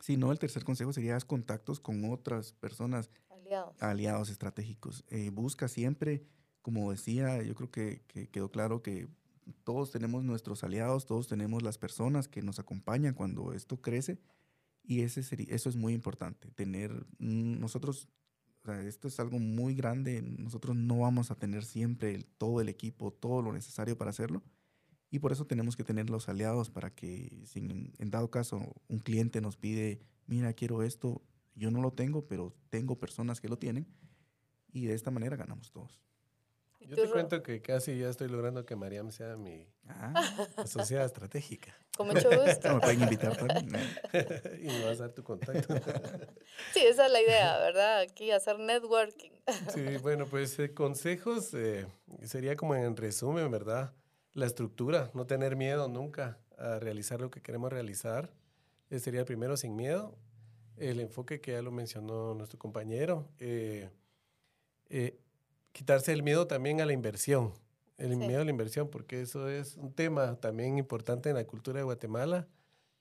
sino 0.00 0.32
el 0.32 0.38
tercer 0.38 0.64
consejo 0.64 0.92
sería 0.92 1.18
contactos 1.20 1.80
con 1.80 2.10
otras 2.10 2.52
personas, 2.52 3.10
aliados, 3.30 3.82
aliados 3.82 4.30
estratégicos. 4.30 5.04
Eh, 5.08 5.30
busca 5.30 5.68
siempre, 5.68 6.24
como 6.62 6.90
decía, 6.90 7.42
yo 7.42 7.54
creo 7.54 7.70
que, 7.70 8.02
que, 8.06 8.28
quedó 8.28 8.50
claro 8.50 8.82
que 8.82 9.08
todos 9.64 9.90
tenemos 9.90 10.24
nuestros 10.24 10.62
aliados, 10.64 11.06
todos 11.06 11.26
tenemos 11.26 11.62
las 11.62 11.78
personas 11.78 12.28
que 12.28 12.42
nos 12.42 12.58
acompañan 12.58 13.14
cuando 13.14 13.52
esto 13.52 13.80
crece. 13.80 14.18
Y 14.82 15.02
ese 15.02 15.22
sería, 15.22 15.54
eso 15.54 15.68
es 15.68 15.76
muy 15.76 15.92
importante, 15.92 16.50
tener, 16.52 16.92
mm, 17.18 17.60
nosotros 17.60 18.08
esto 18.68 19.08
es 19.08 19.18
algo 19.20 19.38
muy 19.38 19.74
grande. 19.74 20.22
Nosotros 20.22 20.76
no 20.76 21.00
vamos 21.00 21.30
a 21.30 21.36
tener 21.36 21.64
siempre 21.64 22.24
todo 22.38 22.60
el 22.60 22.68
equipo, 22.68 23.12
todo 23.12 23.42
lo 23.42 23.52
necesario 23.52 23.96
para 23.96 24.10
hacerlo. 24.10 24.42
Y 25.10 25.20
por 25.20 25.32
eso 25.32 25.46
tenemos 25.46 25.76
que 25.76 25.84
tener 25.84 26.10
los 26.10 26.28
aliados 26.28 26.70
para 26.70 26.94
que, 26.94 27.42
si 27.46 27.60
en 27.60 28.10
dado 28.10 28.30
caso 28.30 28.74
un 28.88 28.98
cliente 28.98 29.40
nos 29.40 29.56
pide, 29.56 30.00
mira, 30.26 30.52
quiero 30.52 30.82
esto, 30.82 31.22
yo 31.54 31.70
no 31.70 31.80
lo 31.80 31.92
tengo, 31.92 32.26
pero 32.26 32.54
tengo 32.70 32.98
personas 32.98 33.40
que 33.40 33.48
lo 33.48 33.58
tienen. 33.58 33.86
Y 34.70 34.86
de 34.86 34.94
esta 34.94 35.10
manera 35.10 35.36
ganamos 35.36 35.72
todos. 35.72 36.02
Yo 36.80 36.96
te 36.96 37.08
cuento 37.10 37.42
que 37.42 37.60
casi 37.60 37.98
ya 37.98 38.08
estoy 38.08 38.28
logrando 38.28 38.64
que 38.64 38.76
Mariam 38.76 39.10
sea 39.10 39.36
mi 39.36 39.66
ah. 39.88 40.14
asociada 40.56 41.04
estratégica. 41.04 41.76
Con 41.96 42.08
mucho 42.08 42.30
gusto. 42.30 42.74
Me 42.74 42.80
pueden 42.80 43.02
invitar 43.02 43.36
también. 43.36 43.80
y 44.62 44.66
me 44.66 44.84
vas 44.84 45.00
a 45.00 45.04
dar 45.04 45.12
tu 45.12 45.22
contacto. 45.22 45.74
sí, 46.72 46.80
esa 46.80 47.06
es 47.06 47.12
la 47.12 47.20
idea, 47.20 47.58
¿verdad? 47.58 48.00
Aquí 48.00 48.30
hacer 48.30 48.58
networking. 48.58 49.32
sí, 49.74 49.96
bueno, 50.02 50.26
pues 50.26 50.58
eh, 50.58 50.72
consejos 50.72 51.52
eh, 51.54 51.86
sería 52.22 52.56
como 52.56 52.74
en 52.74 52.96
resumen, 52.96 53.50
¿verdad? 53.50 53.92
La 54.32 54.46
estructura, 54.46 55.10
no 55.14 55.26
tener 55.26 55.56
miedo 55.56 55.88
nunca 55.88 56.38
a 56.58 56.78
realizar 56.78 57.20
lo 57.20 57.30
que 57.30 57.42
queremos 57.42 57.72
realizar. 57.72 58.30
Ese 58.90 59.00
sería 59.00 59.20
el 59.20 59.26
primero, 59.26 59.56
sin 59.56 59.76
miedo. 59.76 60.16
El 60.76 61.00
enfoque 61.00 61.40
que 61.40 61.52
ya 61.52 61.62
lo 61.62 61.70
mencionó 61.70 62.34
nuestro 62.34 62.58
compañero. 62.58 63.28
Eh, 63.38 63.90
eh, 64.90 65.18
quitarse 65.72 66.12
el 66.12 66.22
miedo 66.22 66.46
también 66.46 66.80
a 66.80 66.86
la 66.86 66.92
inversión, 66.92 67.52
el 67.96 68.10
sí. 68.10 68.16
miedo 68.16 68.40
a 68.40 68.44
la 68.44 68.50
inversión, 68.50 68.88
porque 68.88 69.20
eso 69.20 69.48
es 69.48 69.76
un 69.76 69.92
tema 69.92 70.40
también 70.40 70.78
importante 70.78 71.28
en 71.28 71.36
la 71.36 71.46
cultura 71.46 71.78
de 71.78 71.84
Guatemala. 71.84 72.48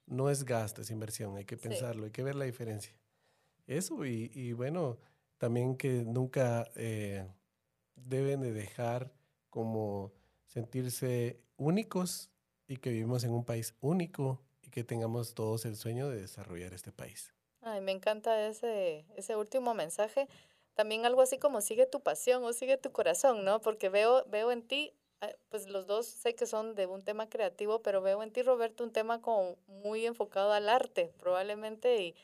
No 0.06 0.30
es 0.30 0.46
gasto, 0.46 0.82
es 0.82 0.90
inversión, 0.90 1.36
hay 1.38 1.46
que 1.46 1.58
pensarlo, 1.58 2.04
sí. 2.04 2.06
hay 2.06 2.12
que 2.12 2.24
ver 2.24 2.36
la 2.36 2.46
diferencia. 2.46 2.94
Eso, 3.68 4.06
y, 4.06 4.32
y 4.34 4.54
bueno, 4.54 4.98
también 5.38 5.76
que 5.76 6.04
nunca 6.04 6.70
eh, 6.76 7.28
deben 7.96 8.42
de 8.42 8.54
dejar 8.54 9.12
como 9.50 10.14
sentirse 10.46 11.42
únicos 11.58 12.32
y 12.68 12.78
que 12.78 12.92
vivimos 12.92 13.24
en 13.24 13.32
un 13.32 13.44
país 13.44 13.76
único 13.82 14.42
y 14.62 14.70
que 14.70 14.84
tengamos 14.84 15.34
todos 15.34 15.66
el 15.66 15.76
sueño 15.76 16.10
de 16.10 16.22
desarrollar 16.22 16.74
este 16.74 16.92
país. 16.92 17.34
Ay, 17.62 17.82
me 17.82 17.92
encanta 17.92 18.48
ese, 18.48 19.06
ese 19.16 19.36
último 19.36 19.74
mensaje 19.74 20.28
también 20.78 21.08
algo 21.08 21.22
así 21.24 21.40
como 21.40 21.60
sigue 21.62 21.88
tu 21.88 22.02
pasión 22.02 22.44
o 22.44 22.54
sigue 22.54 22.78
tu 22.78 22.92
corazón, 22.92 23.44
¿no? 23.44 23.60
Porque 23.62 23.90
veo, 23.90 24.24
veo 24.28 24.52
en 24.52 24.62
ti, 24.62 24.94
ah, 25.22 25.32
pues 25.50 25.68
los 25.68 25.88
dos 25.88 26.06
sé 26.06 26.36
que 26.36 26.46
son 26.46 26.76
de 26.76 26.86
un 26.86 27.04
tema 27.04 27.28
creativo, 27.28 27.82
pero 27.82 28.00
veo 28.04 28.22
en 28.22 28.32
ti, 28.32 28.44
Roberto, 28.44 28.84
un 28.84 28.92
tema 28.92 29.20
como 29.20 29.58
muy 29.66 30.06
enfocado 30.06 30.54
al 30.54 30.70
arte, 30.70 31.12
probablemente, 31.18 32.00
y, 32.04 32.16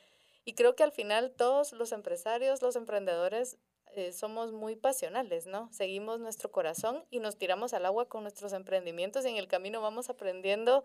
y 0.45 0.53
creo 0.53 0.75
que 0.75 0.83
al 0.83 0.91
final 0.91 1.31
todos 1.31 1.73
los 1.73 1.91
empresarios, 1.91 2.61
los 2.61 2.75
emprendedores, 2.75 3.57
eh, 3.95 4.13
somos 4.13 4.51
muy 4.51 4.75
pasionales, 4.75 5.47
¿no? 5.47 5.67
Seguimos 5.73 6.19
nuestro 6.19 6.51
corazón 6.51 7.03
y 7.09 7.19
nos 7.19 7.37
tiramos 7.37 7.73
al 7.73 7.87
agua 7.87 8.07
con 8.07 8.21
nuestros 8.21 8.53
emprendimientos 8.53 9.25
y 9.25 9.29
en 9.29 9.37
el 9.37 9.47
camino 9.47 9.81
vamos 9.81 10.11
aprendiendo 10.11 10.83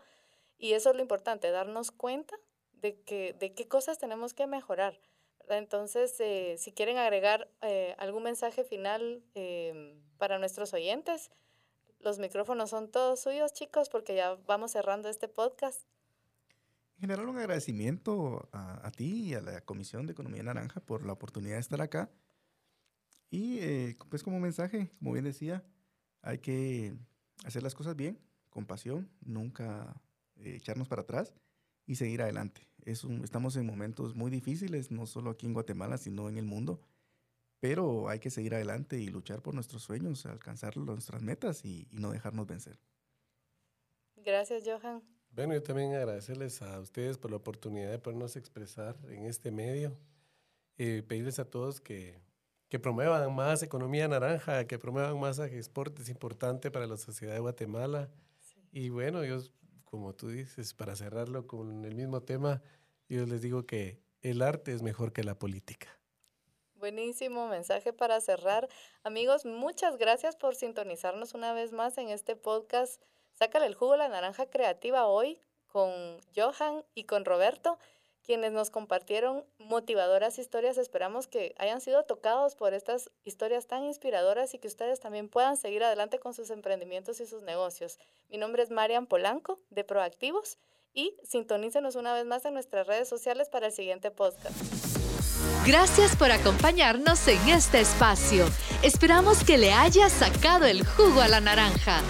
y 0.56 0.72
eso 0.72 0.88
es 0.88 0.96
lo 0.96 1.02
importante, 1.02 1.50
darnos 1.50 1.90
cuenta 1.90 2.34
de, 2.72 2.98
que, 3.02 3.34
de 3.34 3.52
qué 3.52 3.68
cosas 3.68 3.98
tenemos 3.98 4.32
que 4.32 4.46
mejorar. 4.46 4.98
Entonces, 5.56 6.18
eh, 6.20 6.56
si 6.58 6.72
quieren 6.72 6.96
agregar 6.98 7.50
eh, 7.62 7.94
algún 7.98 8.22
mensaje 8.22 8.64
final 8.64 9.22
em, 9.34 10.00
para 10.18 10.38
nuestros 10.38 10.74
oyentes, 10.74 11.30
los 12.00 12.18
micrófonos 12.18 12.70
son 12.70 12.90
todos 12.90 13.20
suyos, 13.20 13.52
chicos, 13.52 13.88
porque 13.88 14.14
ya 14.14 14.34
vamos 14.46 14.72
cerrando 14.72 15.08
este 15.08 15.28
podcast. 15.28 15.82
En 16.96 17.02
general, 17.02 17.28
un 17.28 17.38
agradecimiento 17.38 18.48
a, 18.52 18.86
a 18.86 18.90
ti 18.90 19.28
y 19.28 19.34
a 19.34 19.40
la 19.40 19.60
Comisión 19.60 20.06
de 20.06 20.12
Economía 20.12 20.42
Naranja 20.42 20.80
por 20.80 21.06
la 21.06 21.12
oportunidad 21.12 21.54
de 21.54 21.60
estar 21.60 21.80
acá. 21.80 22.10
Y 23.30 23.58
eh, 23.60 23.96
pues 24.08 24.22
como 24.22 24.40
mensaje, 24.40 24.90
como 24.98 25.12
bien 25.12 25.24
decía, 25.24 25.64
hay 26.22 26.38
que 26.38 26.96
hacer 27.44 27.62
las 27.62 27.74
cosas 27.74 27.94
bien, 27.94 28.18
con 28.50 28.66
pasión, 28.66 29.10
nunca 29.20 30.00
eh, 30.36 30.56
echarnos 30.56 30.88
para 30.88 31.02
atrás 31.02 31.34
y 31.88 31.96
seguir 31.96 32.22
adelante. 32.22 32.68
Es 32.84 33.02
un, 33.02 33.24
estamos 33.24 33.56
en 33.56 33.66
momentos 33.66 34.14
muy 34.14 34.30
difíciles, 34.30 34.92
no 34.92 35.06
solo 35.06 35.30
aquí 35.30 35.46
en 35.46 35.54
Guatemala, 35.54 35.98
sino 35.98 36.28
en 36.28 36.38
el 36.38 36.44
mundo, 36.44 36.80
pero 37.58 38.08
hay 38.08 38.20
que 38.20 38.30
seguir 38.30 38.54
adelante 38.54 39.00
y 39.00 39.08
luchar 39.08 39.42
por 39.42 39.54
nuestros 39.54 39.82
sueños, 39.82 40.24
alcanzar 40.26 40.76
nuestras 40.76 41.22
metas 41.22 41.64
y, 41.64 41.88
y 41.90 41.98
no 41.98 42.12
dejarnos 42.12 42.46
vencer. 42.46 42.78
Gracias, 44.16 44.62
Johan. 44.64 45.02
Bueno, 45.30 45.54
yo 45.54 45.62
también 45.62 45.94
agradecerles 45.94 46.62
a 46.62 46.78
ustedes 46.78 47.18
por 47.18 47.30
la 47.30 47.38
oportunidad 47.38 47.90
de 47.90 47.98
podernos 47.98 48.36
expresar 48.36 48.96
en 49.08 49.24
este 49.26 49.50
medio. 49.50 49.96
Eh, 50.76 51.02
pedirles 51.06 51.38
a 51.38 51.44
todos 51.44 51.80
que, 51.80 52.20
que 52.68 52.78
promuevan 52.78 53.34
más 53.34 53.62
economía 53.62 54.06
naranja, 54.08 54.66
que 54.66 54.78
promuevan 54.78 55.18
más 55.18 55.38
Agesport, 55.38 55.98
es 55.98 56.08
importante 56.08 56.70
para 56.70 56.86
la 56.86 56.96
sociedad 56.96 57.34
de 57.34 57.40
Guatemala. 57.40 58.10
Sí. 58.38 58.68
Y 58.72 58.88
bueno, 58.90 59.24
yo, 59.24 59.40
como 59.90 60.14
tú 60.14 60.28
dices, 60.28 60.74
para 60.74 60.96
cerrarlo 60.96 61.46
con 61.46 61.84
el 61.84 61.94
mismo 61.94 62.20
tema, 62.20 62.62
yo 63.08 63.24
les 63.26 63.42
digo 63.42 63.66
que 63.66 64.00
el 64.22 64.42
arte 64.42 64.72
es 64.72 64.82
mejor 64.82 65.12
que 65.12 65.24
la 65.24 65.38
política. 65.38 65.88
Buenísimo 66.74 67.48
mensaje 67.48 67.92
para 67.92 68.20
cerrar. 68.20 68.68
Amigos, 69.02 69.44
muchas 69.44 69.96
gracias 69.96 70.36
por 70.36 70.54
sintonizarnos 70.54 71.34
una 71.34 71.52
vez 71.52 71.72
más 71.72 71.98
en 71.98 72.08
este 72.08 72.36
podcast. 72.36 73.02
Sácale 73.32 73.66
el 73.66 73.74
jugo 73.74 73.94
a 73.94 73.96
la 73.96 74.08
naranja 74.08 74.46
creativa 74.46 75.06
hoy 75.06 75.40
con 75.66 75.90
Johan 76.36 76.84
y 76.94 77.04
con 77.04 77.24
Roberto, 77.24 77.78
quienes 78.28 78.52
nos 78.52 78.68
compartieron 78.68 79.42
motivadoras 79.58 80.38
historias. 80.38 80.76
Esperamos 80.76 81.26
que 81.26 81.54
hayan 81.56 81.80
sido 81.80 82.02
tocados 82.02 82.56
por 82.56 82.74
estas 82.74 83.10
historias 83.24 83.66
tan 83.66 83.84
inspiradoras 83.84 84.52
y 84.52 84.58
que 84.58 84.68
ustedes 84.68 85.00
también 85.00 85.30
puedan 85.30 85.56
seguir 85.56 85.82
adelante 85.82 86.18
con 86.18 86.34
sus 86.34 86.50
emprendimientos 86.50 87.20
y 87.20 87.26
sus 87.26 87.40
negocios. 87.40 87.98
Mi 88.28 88.36
nombre 88.36 88.62
es 88.62 88.70
Marian 88.70 89.06
Polanco 89.06 89.60
de 89.70 89.82
Proactivos 89.82 90.58
y 90.92 91.16
sintonícenos 91.24 91.96
una 91.96 92.12
vez 92.12 92.26
más 92.26 92.44
en 92.44 92.52
nuestras 92.52 92.86
redes 92.86 93.08
sociales 93.08 93.48
para 93.48 93.68
el 93.68 93.72
siguiente 93.72 94.10
podcast. 94.10 94.54
Gracias 95.66 96.14
por 96.14 96.30
acompañarnos 96.30 97.26
en 97.28 97.48
este 97.48 97.80
espacio. 97.80 98.44
Esperamos 98.82 99.42
que 99.42 99.56
le 99.56 99.72
haya 99.72 100.10
sacado 100.10 100.66
el 100.66 100.86
jugo 100.86 101.22
a 101.22 101.28
la 101.28 101.40
naranja. 101.40 102.02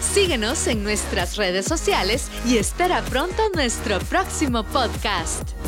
Síguenos 0.00 0.66
en 0.66 0.82
nuestras 0.84 1.36
redes 1.36 1.66
sociales 1.66 2.28
y 2.46 2.58
espera 2.58 3.02
pronto 3.02 3.42
nuestro 3.54 3.98
próximo 4.00 4.64
podcast. 4.64 5.67